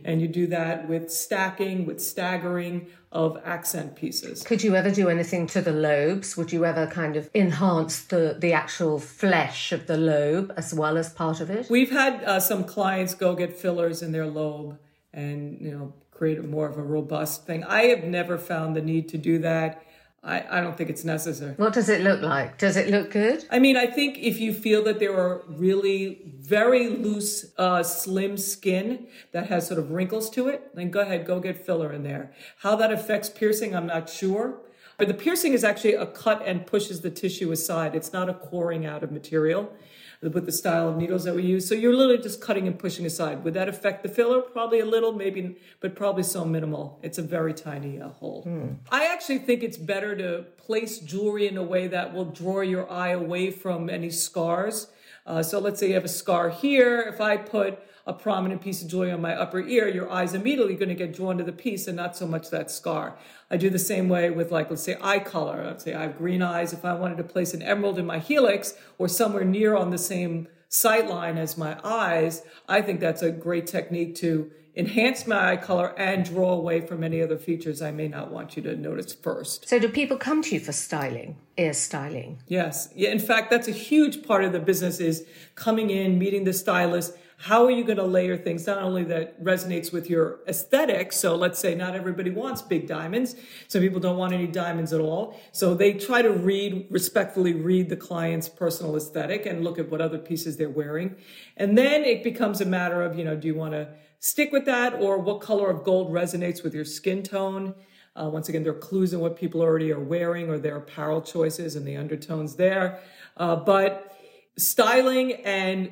And 0.04 0.22
you 0.22 0.28
do 0.28 0.48
that 0.48 0.88
with 0.88 1.12
stacking, 1.12 1.86
with 1.86 2.02
staggering 2.02 2.88
of 3.12 3.40
accent 3.44 3.96
pieces. 3.96 4.42
Could 4.42 4.64
you 4.64 4.76
ever 4.76 4.90
do 4.90 5.10
anything 5.10 5.46
to 5.48 5.62
the 5.62 5.74
lobes? 5.74 6.38
Would 6.38 6.52
you 6.52 6.66
ever 6.66 6.88
kind 6.88 7.16
of 7.16 7.30
enhance 7.36 8.02
the, 8.04 8.38
the 8.40 8.54
actual 8.54 9.00
flesh 9.00 9.72
of 9.72 9.86
the 9.86 9.98
lobe 9.98 10.54
as 10.58 10.74
well 10.74 10.98
as 10.98 11.12
part 11.14 11.42
of 11.42 11.50
it? 11.50 11.70
We've 11.70 11.92
had 11.92 12.24
uh, 12.24 12.40
some 12.40 12.64
clients 12.64 13.14
go 13.14 13.36
get 13.36 13.56
fillers 13.56 14.02
in 14.02 14.12
their 14.12 14.28
lobe 14.28 14.80
and, 15.14 15.60
you 15.62 15.72
know, 15.72 15.94
create 16.12 16.44
more 16.44 16.68
of 16.68 16.78
a 16.78 16.84
robust 16.84 17.46
thing. 17.46 17.64
I 17.66 17.84
have 17.86 18.04
never 18.04 18.38
found 18.38 18.76
the 18.76 18.82
need 18.82 19.10
to 19.10 19.18
do 19.18 19.40
that. 19.40 19.84
I, 20.24 20.60
I 20.60 20.62
don't 20.62 20.78
think 20.78 20.92
it's 20.92 21.04
necessary. 21.04 21.54
What 21.58 21.74
does 21.74 21.90
it 21.90 22.02
look 22.02 22.22
like? 22.22 22.60
Does 22.60 22.78
it 22.78 22.90
look 22.90 23.10
good? 23.10 23.44
I 23.50 23.58
mean, 23.58 23.76
I 23.76 23.88
think 23.88 24.20
if 24.20 24.40
you 24.40 24.54
feel 24.54 24.84
that 24.84 25.00
there 25.00 25.16
are 25.16 25.42
really 25.48 26.22
very 26.40 26.90
loose, 26.90 27.52
uh, 27.58 27.82
slim 27.82 28.38
skin 28.38 29.08
that 29.32 29.48
has 29.48 29.68
sort 29.68 29.80
of 29.80 29.90
wrinkles 29.90 30.30
to 30.32 30.48
it, 30.48 30.76
then 30.76 30.92
go 30.92 31.00
ahead, 31.00 31.26
go 31.26 31.40
get 31.40 31.66
filler 31.66 31.92
in 31.92 32.04
there. 32.04 32.34
How 32.60 32.76
that 32.76 32.92
affects 32.94 33.30
piercing, 33.30 33.76
I'm 33.76 33.88
not 33.88 34.10
sure. 34.10 34.60
But 34.98 35.08
the 35.08 35.16
piercing 35.16 35.54
is 35.54 35.64
actually 35.64 35.96
a 35.96 36.06
cut 36.06 36.44
and 36.46 36.68
pushes 36.68 37.02
the 37.02 37.10
tissue 37.10 37.52
aside. 37.52 37.96
It's 37.96 38.14
not 38.14 38.30
a 38.30 38.36
coring 38.36 38.86
out 38.86 39.02
of 39.04 39.12
material 39.12 39.74
with 40.22 40.46
the 40.46 40.52
style 40.52 40.90
of 40.90 40.98
needles 40.98 41.24
that 41.24 41.34
we 41.34 41.42
use. 41.42 41.68
So 41.68 41.74
you're 41.74 41.96
literally 41.96 42.22
just 42.22 42.42
cutting 42.42 42.68
and 42.68 42.78
pushing 42.78 43.06
aside. 43.06 43.44
Would 43.44 43.56
that 43.56 43.68
affect 43.68 44.04
the 44.04 44.10
filler? 44.10 44.42
Probably 44.42 44.80
a 44.80 44.86
little, 44.86 45.14
maybe, 45.14 45.58
but 45.80 45.96
probably 45.96 46.24
so 46.24 46.46
minimal. 46.46 47.00
It's 47.02 47.18
a 47.18 47.24
very 47.24 47.54
tiny 47.54 48.00
uh, 48.00 48.10
hole. 48.10 48.44
Hmm. 48.44 48.74
I 48.92 49.08
actually 49.08 49.40
think 49.40 49.64
it's 49.64 49.78
better 49.78 50.16
to 50.16 50.46
place 50.58 51.00
jewelry 51.00 51.48
in 51.48 51.58
a 51.58 51.64
way 51.64 51.88
that 51.88 52.14
will 52.14 52.26
draw 52.26 52.62
your 52.62 52.90
eye 52.92 53.10
away 53.10 53.50
from 53.50 53.90
any 53.90 54.12
scars. 54.12 54.88
Uh, 55.26 55.42
so 55.42 55.60
let's 55.60 55.80
say 55.80 55.88
you 55.88 55.94
have 55.96 56.06
a 56.06 56.10
scar 56.10 56.50
here. 56.50 57.02
If 57.02 57.20
I 57.20 57.38
put 57.38 57.80
a 58.06 58.14
prominent 58.14 58.62
piece 58.62 58.82
of 58.82 58.88
jewelry 58.88 59.12
on 59.12 59.22
my 59.22 59.36
upper 59.36 59.62
ear, 59.62 59.88
your 59.88 60.10
eyes 60.10 60.34
immediately 60.34 60.76
going 60.76 60.90
to 60.90 60.96
get 60.96 61.14
drawn 61.14 61.38
to 61.38 61.44
the 61.44 61.52
piece 61.52 61.88
and 61.88 61.96
not 61.96 62.16
so 62.16 62.28
much 62.28 62.50
that 62.50 62.72
scar. 62.72 63.18
I 63.50 63.58
do 63.58 63.70
the 63.70 63.80
same 63.80 64.10
way 64.10 64.30
with 64.30 64.52
like, 64.52 64.70
let's 64.70 64.84
say 64.84 64.98
eye 65.02 65.20
color. 65.20 65.64
Let's 65.66 65.84
say 65.84 65.94
I 65.94 66.04
have 66.04 66.18
green 66.18 66.42
eyes. 66.42 66.74
If 66.74 66.84
I 66.84 66.94
wanted 66.94 67.18
to 67.18 67.24
place 67.24 67.54
an 67.54 67.62
emerald 67.62 68.00
in 68.00 68.06
my 68.06 68.20
helix 68.20 68.74
or 68.98 69.08
somewhere 69.08 69.46
near 69.46 69.76
on 69.76 69.92
the 69.92 69.98
same 69.98 70.48
sight 70.70 71.08
line 71.08 71.38
as 71.38 71.58
my 71.58 71.78
eyes, 71.84 72.44
I 72.68 72.82
think 72.82 73.00
that's 73.00 73.22
a 73.22 73.32
great 73.32 73.68
technique 73.68 74.16
to 74.16 74.52
enhance 74.76 75.28
my 75.28 75.52
eye 75.52 75.58
color 75.58 75.94
and 76.00 76.24
draw 76.24 76.54
away 76.54 76.80
from 76.80 77.04
any 77.04 77.22
other 77.22 77.38
features 77.38 77.82
I 77.82 77.92
may 77.92 78.08
not 78.08 78.32
want 78.32 78.56
you 78.56 78.64
to 78.64 78.76
notice 78.76 79.14
first. 79.14 79.68
So 79.68 79.80
do 79.80 79.90
people 79.90 80.18
come 80.18 80.42
to 80.44 80.56
you 80.56 80.62
for 80.62 80.72
styling, 80.72 81.38
ear 81.58 81.74
styling? 81.74 82.42
Yes. 82.48 82.90
Yeah, 82.96 83.10
in 83.10 83.20
fact, 83.20 83.50
that's 83.50 83.68
a 83.68 83.74
huge 83.74 84.26
part 84.26 84.46
of 84.46 84.54
the 84.54 84.60
business 84.60 85.00
is 85.00 85.26
coming 85.56 85.90
in, 85.90 86.18
meeting 86.18 86.46
the 86.46 86.54
stylist, 86.54 87.18
how 87.42 87.66
are 87.66 87.72
you 87.72 87.84
going 87.84 87.98
to 87.98 88.06
layer 88.06 88.38
things 88.38 88.68
not 88.68 88.78
only 88.80 89.04
that 89.04 89.42
resonates 89.44 89.92
with 89.92 90.10
your 90.10 90.40
aesthetic 90.48 91.12
so 91.12 91.36
let's 91.36 91.60
say 91.60 91.76
not 91.76 91.96
everybody 91.96 92.30
wants 92.30 92.62
big 92.62 92.88
diamonds 92.88 93.36
some 93.68 93.82
people 93.82 94.00
don't 94.00 94.18
want 94.18 94.34
any 94.34 94.48
diamonds 94.48 94.94
at 94.94 95.02
all 95.02 95.40
so 95.52 95.74
they 95.74 95.94
try 95.94 96.22
to 96.22 96.32
read 96.32 96.88
respectfully 96.90 97.54
read 97.54 97.90
the 97.90 97.96
client's 97.96 98.50
personal 98.50 98.96
aesthetic 98.96 99.46
and 99.46 99.64
look 99.64 99.80
at 99.80 99.90
what 99.90 100.02
other 100.02 100.18
pieces 100.18 100.58
they're 100.58 100.70
wearing. 100.70 101.16
And 101.58 101.78
then 101.78 102.04
it 102.04 102.24
becomes 102.24 102.62
a 102.62 102.66
matter 102.66 103.04
of 103.04 103.18
you 103.18 103.24
know 103.24 103.36
do 103.36 103.48
you 103.48 103.56
want 103.56 103.74
to 103.74 103.90
stick 104.20 104.52
with 104.52 104.66
that 104.66 104.94
or 104.94 105.18
what 105.18 105.42
color 105.42 105.70
of 105.70 105.84
gold 105.84 106.12
resonates 106.12 106.64
with 106.64 106.74
your 106.74 106.86
skin 106.86 107.24
tone? 107.24 107.76
Uh, 108.16 108.30
once 108.32 108.50
again 108.50 108.64
there 108.64 108.74
are 108.74 108.80
clues 108.80 109.14
in 109.14 109.20
what 109.20 109.38
people 109.38 109.62
already 109.62 109.92
are 109.92 110.00
wearing 110.00 110.50
or 110.50 110.58
their 110.58 110.78
apparel 110.78 111.22
choices 111.22 111.76
and 111.76 111.88
the 111.88 111.96
undertones 111.96 112.56
there. 112.56 113.00
Uh, 113.38 113.56
but 113.56 114.16
styling 114.58 115.34
and 115.46 115.92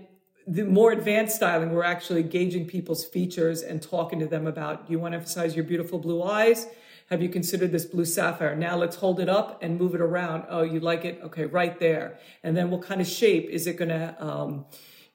the 0.50 0.64
more 0.64 0.92
advanced 0.92 1.36
styling, 1.36 1.72
we're 1.72 1.84
actually 1.84 2.24
gauging 2.24 2.66
people's 2.66 3.06
features 3.06 3.62
and 3.62 3.82
talking 3.82 4.20
to 4.20 4.26
them 4.26 4.48
about, 4.48 4.88
do 4.88 4.94
you 4.94 5.00
want 5.00 5.12
to 5.12 5.18
emphasize 5.18 5.56
your 5.56 5.64
beautiful 5.64 6.00
blue 6.00 6.24
eyes? 6.24 6.66
Have 7.12 7.22
you 7.22 7.30
considered 7.30 7.72
this 7.72 7.86
blue 7.86 8.06
sapphire? 8.06 8.56
Now 8.56 8.76
let's 8.76 8.96
hold 8.96 9.20
it 9.20 9.30
up 9.30 9.62
and 9.62 9.80
move 9.80 9.94
it 9.94 10.02
around. 10.02 10.46
Oh, 10.50 10.64
you 10.64 10.80
like 10.80 11.06
it? 11.06 11.20
Okay, 11.24 11.46
right 11.46 11.80
there. 11.80 12.18
And 12.44 12.58
then 12.58 12.72
what 12.72 12.82
kind 12.82 13.00
of 13.00 13.06
shape 13.06 13.48
is 13.50 13.68
it 13.68 13.78
going 13.78 13.90
to, 13.90 14.16
um, 14.24 14.66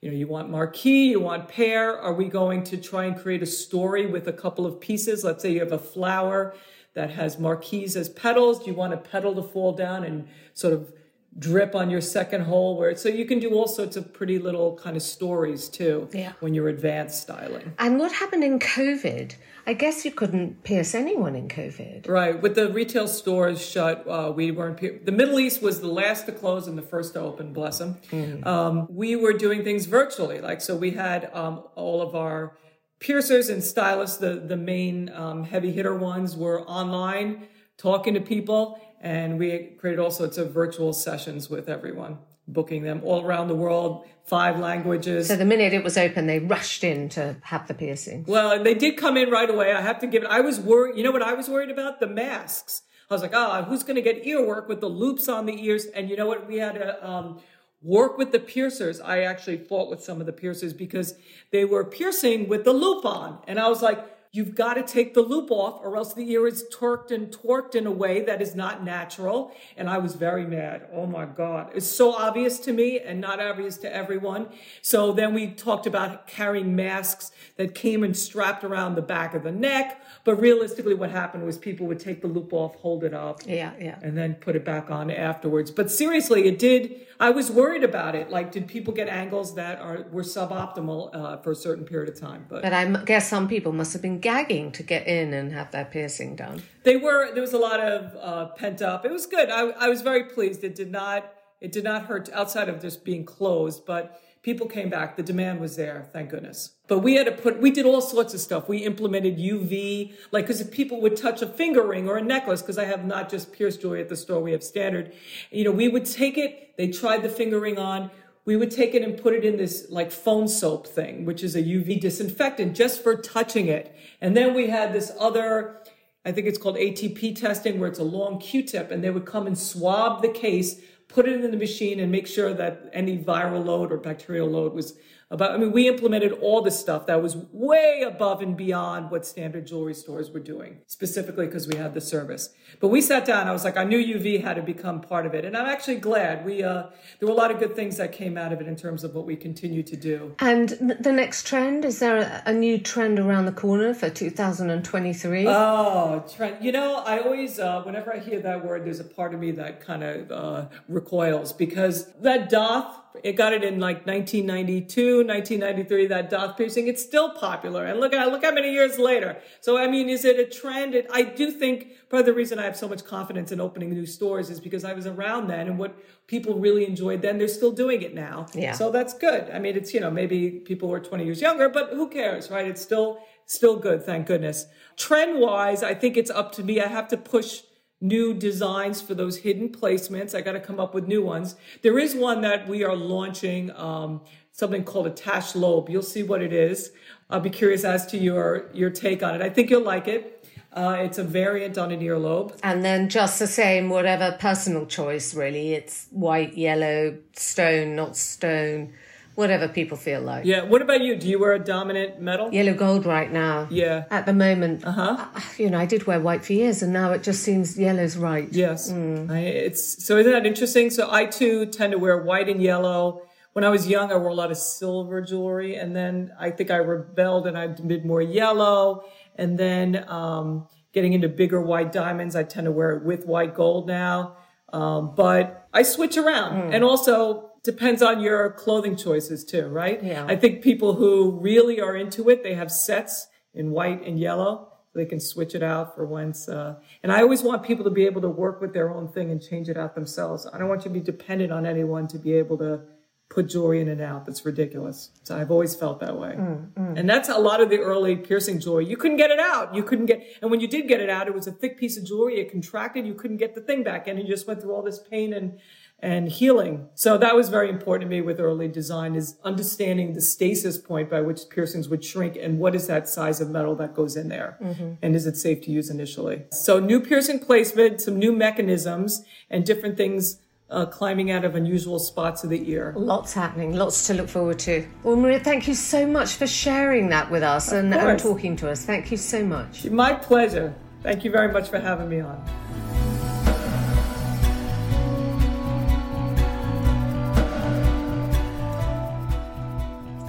you 0.01 0.11
know, 0.11 0.17
you 0.17 0.29
want 0.29 0.51
marquee, 0.51 1.11
you 1.11 1.21
want 1.21 1.49
pear. 1.49 1.99
Are 1.99 2.15
we 2.15 2.27
going 2.27 2.63
to 2.65 2.77
try 2.77 3.05
and 3.05 3.19
create 3.19 3.43
a 3.43 3.47
story 3.47 4.07
with 4.07 4.29
a 4.29 4.33
couple 4.33 4.67
of 4.67 4.81
pieces? 4.81 5.25
Let's 5.25 5.43
say 5.43 5.53
you 5.53 5.61
have 5.61 5.73
a 5.73 5.79
flower 5.79 6.55
that 6.95 7.11
has 7.11 7.41
marquees 7.41 7.97
as 7.97 8.09
petals. 8.09 8.61
Do 8.61 8.71
you 8.71 8.77
want 8.77 8.93
a 8.93 8.99
petal 8.99 9.35
to 9.35 9.43
fall 9.43 9.73
down 9.73 10.05
and 10.05 10.29
sort 10.53 10.75
of 10.75 10.93
drip 11.39 11.75
on 11.75 11.91
your 11.91 12.01
second 12.01 12.43
hole 12.43 12.77
where 12.77 12.97
so 12.97 13.09
you 13.09 13.25
can 13.25 13.41
do 13.41 13.51
all 13.55 13.67
sorts 13.67 13.97
of 13.97 14.13
pretty 14.13 14.39
little 14.39 14.77
kind 14.77 14.97
of 14.97 15.03
stories 15.03 15.69
too 15.69 16.09
yeah. 16.13 16.33
when 16.41 16.55
you're 16.55 16.69
advanced 16.69 17.23
styling 17.23 17.73
and 17.79 17.99
what 17.99 18.13
happened 18.13 18.45
in 18.45 18.59
covid 18.59 19.35
i 19.67 19.73
guess 19.73 20.05
you 20.05 20.13
couldn't 20.13 20.63
pierce 20.63 20.95
anyone 20.95 21.35
in 21.35 21.49
covid 21.49 22.09
right 22.09 22.41
with 22.41 22.55
the 22.55 22.73
retail 22.73 23.09
stores 23.09 23.65
shut 23.65 24.07
uh, 24.07 24.33
we 24.35 24.53
weren't 24.53 24.81
the 25.05 25.13
middle 25.13 25.41
east 25.41 25.61
was 25.61 25.81
the 25.81 25.89
last 25.89 26.27
to 26.27 26.33
close 26.33 26.69
and 26.69 26.79
the 26.79 26.83
first 26.83 27.15
to 27.15 27.21
open 27.21 27.53
bless 27.53 27.79
them 27.79 27.97
mm-hmm. 28.11 28.47
um, 28.47 28.87
we 28.89 29.17
were 29.17 29.33
doing 29.33 29.65
things 29.65 29.87
virtually 29.87 30.41
like 30.41 30.61
so 30.61 30.77
we 30.77 30.93
had 30.93 31.29
um, 31.35 31.65
all 31.75 32.01
of 32.01 32.15
our 32.15 32.57
piercers 33.01 33.49
and 33.49 33.63
stylists 33.63 34.19
the, 34.19 34.35
the 34.35 34.57
main 34.57 35.11
um, 35.11 35.43
heavy 35.43 35.73
hitter 35.73 35.97
ones 35.97 36.37
were 36.37 36.63
online 36.63 37.49
talking 37.77 38.15
to 38.15 38.21
people, 38.21 38.81
and 39.05 39.39
we 39.39 39.77
created 39.79 40.01
all 40.01 40.11
sorts 40.11 40.39
of 40.39 40.51
virtual 40.51 40.95
sessions 40.95 41.51
with 41.51 41.69
everyone, 41.69 42.17
booking 42.49 42.83
them 42.83 43.03
all 43.05 43.23
around 43.23 43.49
the 43.49 43.55
world, 43.55 44.07
five 44.25 44.59
languages. 44.59 45.29
So 45.29 45.37
the 45.37 45.45
minute 45.45 45.75
it 45.75 45.85
was 45.85 45.99
open, 45.99 46.27
they 46.27 46.39
rushed 46.39 46.83
in 46.83 47.11
to 47.11 47.37
have 47.43 47.69
the 47.69 47.75
piercing. 47.75 48.25
Well, 48.27 48.65
they 48.65 48.73
did 48.73 48.97
come 48.97 49.19
in 49.19 49.29
right 49.29 49.51
away. 49.51 49.75
I 49.75 49.83
have 49.83 49.99
to 49.99 50.07
give 50.07 50.23
it. 50.23 50.31
I 50.31 50.41
was 50.41 50.59
worried. 50.59 50.97
You 50.97 51.05
know 51.05 51.13
what 51.13 51.21
I 51.21 51.35
was 51.35 51.51
worried 51.51 51.71
about? 51.71 52.01
The 52.01 52.07
masks. 52.07 52.83
I 53.11 53.15
was 53.15 53.21
like, 53.21 53.33
oh, 53.35 53.65
who's 53.65 53.83
going 53.83 53.97
to 53.97 54.03
get 54.03 54.27
ear 54.27 54.45
work 54.45 54.69
with 54.69 54.81
the 54.81 54.89
loops 54.89 55.29
on 55.29 55.45
the 55.45 55.63
ears? 55.63 55.85
And 55.85 56.09
you 56.09 56.17
know 56.17 56.27
what? 56.27 56.49
We 56.49 56.57
had 56.57 56.75
to 56.77 57.07
um, 57.07 57.43
work 57.83 58.17
with 58.17 58.33
the 58.33 58.41
piercers. 58.41 59.03
I 59.03 59.21
actually 59.21 59.59
fought 59.59 59.91
with 59.91 60.03
some 60.03 60.19
of 60.19 60.27
the 60.27 60.33
piercers 60.33 60.73
because 60.73 61.15
they 61.53 61.67
were 61.67 61.85
piercing 61.85 62.49
with 62.49 62.65
the 62.65 62.73
loop 62.73 63.05
on. 63.05 63.41
And 63.47 63.61
I 63.61 63.69
was 63.69 63.83
like, 63.83 63.99
You've 64.35 64.57
got 64.57 64.75
to 64.75 64.83
take 64.83 65.15
the 65.15 65.21
loop 65.21 65.53
off 65.53 65.79
or 65.81 65.97
else 65.97 66.13
the 66.13 66.29
ear 66.33 66.49
is 66.49 66.65
torqued 66.73 67.13
and 67.13 67.31
torqued 67.31 67.77
in 67.77 67.87
a 67.87 67.91
way 67.93 68.21
that 68.23 68.43
is 68.43 68.57
not 68.57 68.83
natural. 68.83 69.53
And 69.77 69.89
I 69.89 69.99
was 69.99 70.17
very 70.17 70.45
mad. 70.45 70.89
Oh 70.93 71.07
my 71.07 71.25
God. 71.25 71.71
It's 71.73 71.87
so 71.87 72.13
obvious 72.13 72.59
to 72.61 72.73
me 72.73 72.99
and 72.99 73.21
not 73.21 73.39
obvious 73.39 73.77
to 73.79 73.95
everyone. 73.95 74.49
So 74.83 75.13
then 75.13 75.35
we 75.35 75.53
talked 75.53 75.87
about 75.87 76.27
carrying 76.27 76.75
masks 76.75 77.31
that 77.59 77.77
came 77.77 78.03
and 78.03 78.17
strapped 78.17 78.65
around 78.65 78.97
the 78.97 79.03
back 79.03 79.35
of 79.35 79.45
the 79.45 79.53
neck. 79.53 80.03
But 80.25 80.41
realistically, 80.41 80.95
what 80.95 81.11
happened 81.11 81.47
was 81.47 81.57
people 81.57 81.87
would 81.87 82.01
take 82.01 82.21
the 82.21 82.27
loop 82.27 82.53
off, 82.53 82.75
hold 82.75 83.05
it 83.05 83.15
up. 83.15 83.43
Yeah, 83.47 83.71
yeah. 83.79 84.01
And 84.03 84.19
then 84.19 84.35
put 84.35 84.57
it 84.57 84.65
back 84.65 84.91
on 84.91 85.13
afterwards. 85.13 85.71
But 85.71 85.93
seriously, 85.93 86.49
it 86.49 86.59
did. 86.59 87.07
I 87.21 87.31
was 87.31 87.51
worried 87.51 87.85
about 87.85 88.15
it. 88.15 88.31
Like, 88.31 88.53
did 88.53 88.67
people 88.67 88.93
get 88.93 89.09
angles 89.09 89.55
that 89.55 89.81
are 89.81 90.07
were 90.11 90.23
suboptimal 90.23 91.15
uh, 91.15 91.37
for 91.39 91.53
a 91.53 91.55
certain 91.55 91.85
period 91.85 92.09
of 92.09 92.21
time? 92.21 92.47
But, 92.49 92.63
but 92.63 92.73
I 92.73 92.85
guess 93.05 93.29
some 93.29 93.49
people 93.49 93.73
must 93.73 93.93
have 93.93 94.03
been 94.03 94.19
gagging 94.19 94.73
to 94.73 94.83
get 94.83 95.07
in 95.07 95.33
and 95.33 95.53
have 95.53 95.71
their 95.71 95.85
piercing 95.85 96.37
done. 96.37 96.63
They 96.83 96.97
were. 96.97 97.33
There 97.33 97.43
was 97.43 97.53
a 97.53 97.59
lot 97.59 97.81
of 97.81 98.17
uh, 98.21 98.47
pent 98.57 98.83
up. 98.83 99.05
It 99.05 99.13
was 99.13 99.27
good. 99.27 99.51
I, 99.51 99.71
I 99.71 99.89
was 99.89 100.03
very 100.03 100.25
pleased. 100.25 100.65
It 100.65 100.75
did 100.75 100.91
not. 100.91 101.33
It 101.61 101.73
did 101.73 101.85
not 101.85 102.05
hurt 102.07 102.29
outside 102.31 102.69
of 102.69 102.81
just 102.83 103.05
being 103.05 103.25
closed, 103.25 103.87
but 103.87 104.21
people 104.43 104.69
came 104.69 104.91
back. 104.91 105.17
The 105.17 105.23
demand 105.23 105.61
was 105.61 105.75
there, 105.77 106.07
thank 106.13 106.31
goodness. 106.31 106.74
But 106.87 106.99
we 106.99 107.15
had 107.15 107.25
to 107.27 107.33
put, 107.33 107.61
we 107.61 107.71
did 107.71 107.87
all 107.87 108.03
sorts 108.03 108.35
of 108.35 108.41
stuff. 108.41 108.69
We 108.69 108.79
implemented 108.79 109.39
UV, 109.39 110.13
like, 110.33 110.45
because 110.47 110.61
if 110.61 110.71
people 110.71 111.01
would 111.01 111.17
touch 111.17 111.41
a 111.41 111.47
finger 111.47 111.83
ring 111.83 112.09
or 112.09 112.19
a 112.19 112.23
necklace, 112.23 112.61
because 112.61 112.77
I 112.77 112.85
have 112.85 113.07
not 113.07 113.31
just 113.31 113.53
pierced 113.53 113.81
jewelry 113.81 114.03
at 114.03 114.11
the 114.11 114.17
store, 114.17 114.41
we 114.41 114.53
have 114.53 114.63
standard. 114.63 115.15
You 115.51 115.65
know, 115.65 115.71
we 115.71 115.89
would 115.89 116.05
take 116.05 116.37
it, 116.37 116.77
they 116.77 116.89
tried 116.89 117.23
the 117.23 117.31
finger 117.31 117.59
ring 117.59 117.79
on, 117.79 118.11
we 118.45 118.57
would 118.57 118.71
take 118.71 118.95
it 118.95 119.03
and 119.03 119.17
put 119.17 119.33
it 119.33 119.45
in 119.47 119.57
this 119.57 119.87
like 119.89 120.13
phone 120.13 120.47
soap 120.47 120.87
thing, 120.87 121.25
which 121.25 121.43
is 121.43 121.57
a 121.57 121.63
UV 121.63 121.99
disinfectant 121.99 122.77
just 122.77 123.03
for 123.03 123.17
touching 123.17 123.69
it. 123.69 123.97
And 124.21 124.37
then 124.37 124.53
we 124.53 124.69
had 124.69 124.93
this 124.93 125.11
other, 125.19 125.81
I 126.27 126.33
think 126.33 126.47
it's 126.47 126.59
called 126.59 126.77
ATP 126.77 127.41
testing, 127.41 127.81
where 127.81 127.89
it's 127.89 127.99
a 127.99 128.05
long 128.05 128.39
Q-tip, 128.39 128.91
and 128.91 129.03
they 129.03 129.09
would 129.09 129.25
come 129.25 129.47
and 129.47 129.57
swab 129.57 130.21
the 130.21 130.29
case, 130.29 130.83
put 131.09 131.27
it 131.27 131.43
in 131.43 131.51
the 131.51 131.57
machine, 131.57 131.99
and 131.99 132.13
make 132.13 132.27
sure 132.27 132.53
that 132.53 132.91
any 132.93 133.17
viral 133.17 133.65
load 133.65 133.91
or 133.91 133.97
bacterial 133.97 134.49
load 134.49 134.75
was 134.75 134.99
about 135.35 135.53
i 135.53 135.57
mean 135.57 135.73
we 135.73 135.89
implemented 135.89 136.33
all 136.33 136.63
this 136.63 136.79
stuff 136.79 137.07
that 137.07 137.23
was 137.23 137.37
way 137.53 138.03
above 138.07 138.41
and 138.41 138.57
beyond 138.57 139.11
what 139.11 139.27
standard 139.27 139.67
jewelry 139.67 139.95
stores 139.95 140.31
were 140.31 140.41
doing 140.41 140.79
specifically 140.87 141.47
because 141.47 141.67
we 141.67 141.77
had 141.77 141.95
the 141.95 142.01
service. 142.01 142.51
But 142.81 142.89
we 142.89 143.01
sat 143.01 143.25
down 143.25 143.49
i 143.49 143.53
was 143.53 143.65
like 143.65 143.77
i 143.77 143.85
knew 143.85 143.99
uv 144.15 144.43
had 144.43 144.55
to 144.55 144.63
become 144.63 145.01
part 145.01 145.27
of 145.27 145.35
it. 145.35 145.45
And 145.45 145.57
i'm 145.57 145.67
actually 145.67 145.97
glad 145.97 146.45
we 146.45 146.63
uh, 146.63 146.85
there 147.19 147.29
were 147.29 147.35
a 147.35 147.37
lot 147.37 147.51
of 147.51 147.59
good 147.59 147.75
things 147.77 147.97
that 147.97 148.13
came 148.13 148.39
out 148.39 148.53
of 148.53 148.61
it 148.61 148.67
in 148.67 148.77
terms 148.77 149.05
of 149.05 149.15
what 149.15 149.27
we 149.27 149.37
continue 149.37 149.83
to 149.83 149.97
do. 149.97 150.35
And 150.39 150.69
the 151.01 151.13
next 151.13 151.47
trend 151.47 151.85
is 151.85 151.99
there 151.99 152.43
a 152.47 152.53
new 152.53 152.79
trend 152.79 153.19
around 153.19 153.47
the 153.47 153.53
corner 153.53 153.95
for 153.95 154.09
2023 154.09 155.47
oh 155.49 156.25
trend 156.35 156.65
you 156.65 156.73
know 156.73 157.03
i 157.07 157.19
always 157.19 157.59
uh, 157.59 157.83
whenever 157.83 158.15
i 158.15 158.19
hear 158.19 158.41
that 158.41 158.65
word 158.65 158.85
there's 158.85 159.01
a 159.01 159.05
part 159.05 159.35
of 159.35 159.41
me 159.41 159.51
that 159.51 159.81
kind 159.81 160.03
of 160.03 160.31
uh, 160.31 160.67
recoils 160.89 161.53
because 161.53 162.13
that 162.15 162.49
daith 162.49 163.04
it 163.23 163.35
got 163.35 163.53
it 163.53 163.63
in 163.63 163.79
like 163.79 164.07
1992, 164.07 165.19
1993, 165.19 166.07
that 166.09 166.31
daith 166.31 166.57
piercing. 166.57 166.89
It's 166.89 167.03
still 167.03 167.31
popular. 167.31 167.85
And 167.85 168.01
look 168.01 168.13
at, 168.13 168.27
look 168.33 168.45
how 168.45 168.53
many 168.53 168.73
years 168.73 168.99
later. 168.99 169.37
So, 169.61 169.79
I 169.79 169.87
mean, 169.87 170.09
is 170.09 170.25
it 170.25 170.39
a 170.39 170.45
trend? 170.45 170.95
It, 170.95 171.07
I 171.13 171.23
do 171.23 171.53
think 171.53 172.09
part 172.09 172.21
of 172.21 172.27
the 172.27 172.33
reason 172.33 172.59
I 172.59 172.65
have 172.65 172.77
so 172.77 172.89
much 172.89 173.05
confidence 173.05 173.53
in 173.53 173.61
opening 173.61 173.91
new 173.91 174.07
stores 174.07 174.51
is 174.51 174.59
because 174.59 174.85
I 174.85 174.95
was 174.95 175.07
around 175.07 175.47
then 175.47 175.69
and 175.69 175.79
what 175.79 175.97
people 176.27 176.59
really 176.59 176.87
enjoyed 176.87 177.23
then, 177.23 177.39
they're 177.39 177.47
still 177.47 177.73
doing 177.73 178.03
it 178.03 178.15
now. 178.15 178.47
Yeah. 178.53 178.73
So 178.73 178.91
that's 178.91 179.15
good. 179.15 179.49
I 179.51 179.61
mean, 179.61 179.77
it's, 179.77 179.95
you 179.95 180.01
know, 180.01 180.11
maybe 180.11 180.51
people 180.51 180.89
were 180.89 181.01
20 181.01 181.25
years 181.25 181.41
younger, 181.41 181.69
but 181.69 181.91
who 181.91 182.09
cares, 182.09 182.51
right? 182.51 182.67
It's 182.67 182.83
still, 182.83 183.21
still 183.47 183.77
good. 183.77 184.05
Thank 184.05 184.27
goodness. 184.27 184.67
Trend 184.97 185.41
wise, 185.41 185.85
I 185.85 185.95
think 185.95 186.17
it's 186.17 186.31
up 186.31 186.51
to 186.53 186.65
me. 186.65 186.81
I 186.81 186.89
have 186.89 187.07
to 187.09 187.17
push 187.17 187.61
new 188.05 188.35
designs 188.35 189.01
for 189.01 189.15
those 189.15 189.39
hidden 189.39 189.71
placements. 189.71 190.35
I 190.35 190.43
got 190.43 190.53
to 190.53 190.61
come 190.61 190.79
up 190.79 190.95
with 190.95 191.09
new 191.09 191.23
ones. 191.23 191.57
There 191.83 191.99
is 191.99 192.15
one 192.15 192.43
that 192.43 192.69
we 192.69 192.85
are 192.85 192.95
launching, 192.95 193.71
um, 193.73 194.21
something 194.53 194.85
called 194.85 195.07
attached 195.07 195.57
lobe. 195.57 195.89
You'll 195.89 196.03
see 196.03 196.23
what 196.23 196.43
it 196.43 196.53
is. 196.53 196.93
I'll 197.31 197.41
be 197.41 197.51
curious 197.51 197.83
as 197.83 198.07
to 198.09 198.19
your 198.19 198.71
your 198.75 198.91
take 198.91 199.23
on 199.23 199.35
it. 199.35 199.43
I 199.43 199.49
think 199.49 199.71
you'll 199.71 199.83
like 199.83 200.07
it. 200.07 200.47
Uh, 200.73 200.97
it's 200.99 201.19
a 201.19 201.25
variant 201.25 201.79
on 201.79 201.93
an 201.93 202.01
earlobe. 202.01 202.59
And 202.63 202.85
then 202.85 203.09
just 203.09 203.39
the 203.39 203.47
same, 203.47 203.89
whatever 203.89 204.37
personal 204.41 204.87
choice, 204.87 205.33
really. 205.33 205.73
It's 205.73 206.09
white, 206.11 206.59
yellow, 206.59 207.17
stone, 207.33 207.95
not 207.95 208.17
stone 208.17 208.93
whatever 209.35 209.69
people 209.69 209.97
feel 209.97 210.21
like. 210.21 210.45
Yeah. 210.45 210.63
What 210.63 210.83
about 210.83 211.01
you? 211.01 211.17
Do 211.17 211.29
you 211.29 211.39
wear 211.39 211.53
a 211.53 211.59
dominant 211.59 212.21
metal? 212.21 212.53
Yellow 212.53 212.75
gold 212.75 213.07
right 213.07 213.31
now. 213.31 213.67
Yeah. 213.71 214.05
At 214.11 214.27
the 214.27 214.33
moment. 214.33 214.85
Uh-huh. 214.85 215.27
You 215.59 215.71
know, 215.71 215.79
I 215.79 215.87
did 215.87 216.07
wear 216.07 216.21
white 216.21 216.45
for 216.45 216.53
years 216.53 216.83
and 216.83 216.93
now 216.93 217.13
it 217.13 217.23
just 217.23 217.43
seems 217.43 217.79
yellow's 217.79 218.17
right. 218.17 218.49
Yes. 218.51 218.91
Mm. 218.91 219.31
I, 219.31 219.39
it's 219.39 220.05
so 220.05 220.19
isn't 220.19 220.31
that 220.31 220.47
interesting? 220.47 220.91
So 220.91 221.11
I 221.11 221.27
too 221.27 221.67
tend 221.67 221.93
to 221.93 221.99
wear 221.99 222.23
white 222.23 222.49
and 222.49 222.63
yellow. 222.63 223.23
When 223.53 223.65
I 223.65 223.69
was 223.69 223.87
young, 223.87 224.11
I 224.11 224.17
wore 224.17 224.31
a 224.31 224.35
lot 224.35 224.51
of 224.51 224.57
silver 224.57 225.21
jewelry 225.21 225.77
and 225.77 225.95
then 225.95 226.33
I 226.39 226.51
think 226.51 226.71
I 226.71 226.77
rebelled 226.77 227.47
and 227.47 227.57
I 227.57 227.69
did 227.69 228.05
more 228.05 228.23
yellow 228.23 229.05
and 229.37 229.59
then 229.59 230.05
um, 230.09 230.69
getting 230.93 231.13
into 231.13 231.29
bigger 231.29 231.61
white 231.61 231.93
diamonds, 231.93 232.37
I 232.37 232.45
tend 232.45 232.67
to 232.67 232.73
wear 232.73 232.93
it 232.97 233.05
with 233.05 233.27
white 233.27 233.55
gold 233.55 233.87
now. 233.87 234.37
Um, 234.73 235.15
but 235.15 235.69
I 235.73 235.83
switch 235.83 236.17
around 236.17 236.63
mm. 236.63 236.75
and 236.75 236.83
also 236.83 237.51
depends 237.65 238.03
on 238.03 238.21
your 238.21 238.51
clothing 238.53 238.95
choices 238.95 239.45
too, 239.45 239.67
right? 239.67 240.03
Yeah. 240.03 240.27
I 240.29 240.37
think 240.37 240.63
people 240.63 240.95
who 240.95 241.39
really 241.41 241.81
are 241.81 241.97
into 241.97 242.29
it, 242.29 242.43
they 242.43 242.55
have 242.55 242.71
sets 242.71 243.27
in 243.55 243.71
white 243.71 244.07
and 244.07 244.21
yellow. 244.21 244.69
So 244.93 245.01
they 245.01 245.07
can 245.07 245.19
switch 245.19 245.57
it 245.57 245.63
out 245.63 245.97
for 245.97 246.07
once. 246.07 246.49
Uh, 246.49 246.77
and 247.03 247.11
I 247.11 247.23
always 247.23 247.43
want 247.43 247.65
people 247.65 247.85
to 247.85 247.91
be 247.91 248.07
able 248.07 248.21
to 248.21 248.29
work 248.29 248.61
with 248.61 248.73
their 248.73 248.95
own 248.95 249.09
thing 249.09 249.33
and 249.33 249.43
change 249.43 249.69
it 249.69 249.77
out 249.77 249.97
themselves. 249.97 250.47
I 250.53 250.59
don't 250.59 250.69
want 250.69 250.85
you 250.85 250.91
to 250.91 250.95
be 250.95 251.01
dependent 251.01 251.53
on 251.53 251.67
anyone 251.67 252.07
to 252.09 252.19
be 252.19 252.35
able 252.35 252.59
to 252.59 252.83
put 253.31 253.49
jewelry 253.49 253.81
in 253.81 253.89
and 253.89 254.01
out. 254.01 254.27
That's 254.27 254.45
ridiculous. 254.45 255.11
So 255.25 255.37
I've 255.37 255.51
always 255.51 255.75
felt 255.75 255.99
that 256.01 256.17
way. 256.17 256.35
Mm, 256.39 256.73
mm. 256.75 256.99
And 256.99 257.11
that's 257.11 257.29
a 257.29 257.39
lot 257.39 257.61
of 257.61 257.71
the 257.71 257.79
early 257.79 258.15
piercing 258.15 258.61
jewelry. 258.61 258.87
You 258.87 258.97
couldn't 258.97 259.17
get 259.17 259.33
it 259.33 259.41
out. 259.41 259.75
You 259.75 259.83
couldn't 259.83 260.07
get, 260.07 260.23
and 260.41 260.51
when 260.51 260.61
you 260.61 260.69
did 260.69 260.87
get 260.87 261.01
it 261.01 261.11
out, 261.11 261.27
it 261.27 261.35
was 261.35 261.49
a 261.49 261.53
thick 261.53 261.77
piece 261.77 261.97
of 261.97 262.05
jewelry. 262.05 262.39
It 262.39 262.51
contracted. 262.51 263.05
You 263.05 263.15
couldn't 263.15 263.39
get 263.39 263.57
the 263.57 263.63
thing 263.63 263.83
back 263.83 264.07
in. 264.07 264.19
And 264.19 264.29
you 264.29 264.33
just 264.33 264.47
went 264.47 264.61
through 264.61 264.75
all 264.75 264.83
this 264.83 265.01
pain 265.01 265.33
and, 265.33 265.59
and 266.01 266.29
healing. 266.29 266.89
So 266.95 267.17
that 267.17 267.35
was 267.35 267.49
very 267.49 267.71
important 267.71 268.11
to 268.11 268.15
me 268.15 268.21
with 268.21 268.39
early 268.39 268.69
design 268.69 269.15
is 269.15 269.37
understanding 269.43 270.13
the 270.13 270.21
stasis 270.21 270.77
point 270.77 271.09
by 271.09 271.23
which 271.23 271.49
piercings 271.49 271.89
would 271.89 272.05
shrink 272.05 272.37
and 272.37 272.59
what 272.59 272.75
is 272.75 272.87
that 272.89 273.09
size 273.09 273.41
of 273.41 273.49
metal 273.49 273.75
that 273.77 273.95
goes 273.95 274.15
in 274.17 274.29
there 274.29 274.59
mm-hmm. 274.63 274.93
and 275.03 275.17
is 275.17 275.27
it 275.27 275.37
safe 275.37 275.63
to 275.63 275.71
use 275.71 275.89
initially. 275.89 276.43
So 276.53 276.79
new 276.79 277.01
piercing 277.01 277.39
placement, 277.39 278.03
some 278.03 278.19
new 278.19 278.33
mechanisms 278.33 279.25
and 279.51 279.65
different 279.65 279.97
things 279.97 280.41
uh, 280.71 280.87
climbing 280.87 281.31
out 281.31 281.45
of 281.45 281.55
unusual 281.55 281.99
spots 281.99 282.45
of 282.45 282.51
the 282.51 282.71
ear. 282.71 282.93
Lots 282.97 283.33
happening, 283.33 283.75
lots 283.75 284.07
to 284.09 284.15
look 284.15 284.29
forward 284.29 284.59
to. 284.61 284.87
Well, 285.03 285.17
Maria, 285.17 285.41
thank 285.41 285.69
you 285.69 285.75
so 285.75 286.07
much 286.07 286.35
for 286.35 286.47
sharing 286.47 287.09
that 287.11 287.31
with 287.31 287.43
us 287.43 287.73
and, 287.73 287.95
and 287.95 288.19
talking 288.19 288.57
to 288.57 288.71
us. 288.71 288.85
Thank 288.85 289.11
you 289.11 289.17
so 289.17 289.45
much. 289.45 289.85
My 289.87 290.15
pleasure. 290.15 290.75
Thank 291.03 291.25
you 291.25 291.31
very 291.31 291.53
much 291.53 291.69
for 291.69 291.79
having 291.79 292.09
me 292.09 292.21
on. 292.21 293.04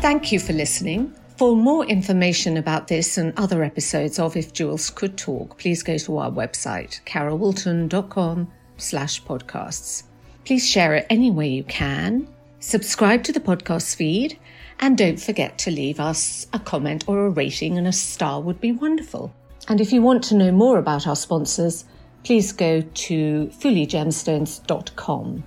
Thank 0.06 0.32
you 0.32 0.39
for 0.39 0.53
listening. 0.53 1.16
For 1.36 1.56
more 1.56 1.84
information 1.84 2.58
about 2.58 2.88
this 2.88 3.18
and 3.18 3.34
other 3.38 3.64
episodes 3.64 4.20
of 4.20 4.38
If 4.38 4.53
Jewels 4.53 4.91
Could 4.91 5.18
Talk, 5.18 5.58
please 5.58 5.82
go 5.82 5.97
to 5.97 6.18
our 6.20 6.30
website, 6.30 7.03
carolwoolton.com 7.06 8.51
slash 8.78 9.24
podcasts. 9.24 10.03
Please 10.45 10.64
share 10.64 10.93
it 10.93 11.08
any 11.10 11.32
way 11.32 11.47
you 11.47 11.64
can, 11.64 12.28
subscribe 12.60 13.24
to 13.24 13.32
the 13.32 13.39
podcast 13.39 13.95
feed, 13.95 14.38
and 14.80 14.95
don't 14.95 15.20
forget 15.20 15.58
to 15.58 15.72
leave 15.72 15.99
us 15.99 16.45
a 16.53 16.60
comment 16.60 17.06
or 17.08 17.26
a 17.26 17.32
rating 17.32 17.80
and 17.80 17.88
a 17.88 17.91
star 17.91 18.39
would 18.39 18.62
be 18.62 18.74
wonderful. 18.74 19.34
And 19.68 19.82
if 19.82 19.91
you 19.91 20.03
want 20.03 20.24
to 20.26 20.36
know 20.36 20.51
more 20.51 20.78
about 20.78 21.08
our 21.08 21.16
sponsors, 21.16 21.84
please 22.24 22.51
go 22.51 22.82
to 22.82 23.47
fuligemstones.com 23.47 25.43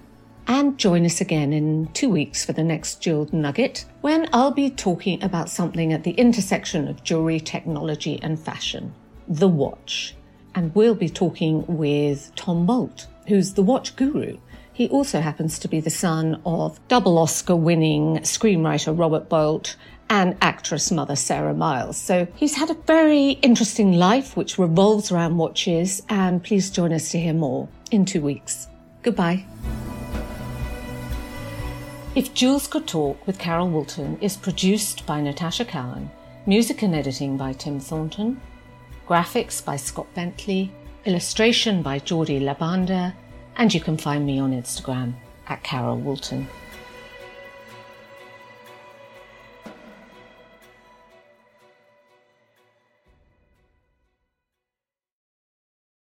and 0.49 0.79
join 0.79 1.05
us 1.05 1.21
again 1.21 1.53
in 1.53 1.87
two 1.93 2.09
weeks 2.09 2.45
for 2.45 2.53
the 2.53 2.65
next 2.65 3.01
Jeweled 3.01 3.33
Nugget 3.33 3.85
when 4.01 4.29
I'll 4.33 4.51
be 4.51 4.71
talking 4.71 5.23
about 5.23 5.51
something 5.51 5.93
at 5.93 6.03
the 6.03 6.13
intersection 6.13 6.89
of 6.89 7.05
jewelry, 7.05 7.39
technology, 7.39 8.19
and 8.23 8.41
fashion 8.41 8.95
the 9.29 9.49
watch. 9.49 10.15
And 10.55 10.75
we'll 10.75 10.95
be 10.95 11.11
talking 11.11 11.65
with 11.67 12.35
Tom 12.35 12.67
Bolt, 12.67 13.07
who's 13.27 13.53
the 13.53 13.63
watch 13.63 13.95
guru. 13.95 14.39
He 14.73 14.89
also 14.89 15.21
happens 15.21 15.59
to 15.59 15.69
be 15.69 15.81
the 15.81 15.91
son 15.91 16.41
of 16.47 16.81
double 16.89 17.19
Oscar 17.19 17.55
winning 17.55 18.19
screenwriter 18.19 18.99
Robert 18.99 19.29
Bolt 19.29 19.77
and 20.09 20.37
actress 20.41 20.91
mother 20.91 21.17
Sarah 21.17 21.53
Miles. 21.53 21.99
So 21.99 22.27
he's 22.37 22.57
had 22.57 22.71
a 22.71 22.75
very 22.75 23.33
interesting 23.43 23.93
life 23.93 24.37
which 24.37 24.59
revolves 24.59 25.13
around 25.13 25.37
watches, 25.37 26.03
and 26.09 26.43
please 26.43 26.71
join 26.71 26.93
us 26.93 27.11
to 27.11 27.19
hear 27.19 27.35
more 27.35 27.69
in 27.91 28.05
two 28.07 28.23
weeks. 28.23 28.69
Goodbye. 29.03 29.45
If 32.19 32.35
Jewels 32.35 32.67
Could 32.67 32.89
Talk 32.89 33.25
with 33.29 33.39
Carol 33.39 33.69
Woolton 33.69 34.19
is 34.21 34.37
produced 34.37 35.07
by 35.07 35.21
Natasha 35.21 35.65
Cowan, 35.65 36.11
music 36.47 36.83
and 36.83 36.93
editing 36.93 37.37
by 37.37 37.53
Tim 37.53 37.79
Thornton, 37.79 38.41
graphics 39.07 39.65
by 39.65 39.77
Scott 39.77 40.13
Bentley, 40.15 40.73
illustration 41.05 41.81
by 41.81 42.01
Geordie 42.01 42.41
Labanda, 42.41 43.15
and 43.55 43.73
you 43.73 43.81
can 43.81 43.97
find 43.97 44.27
me 44.27 44.41
on 44.41 44.51
Instagram 44.51 45.13
at 45.47 45.63
Carol 45.63 45.97
Woolton. 45.97 46.49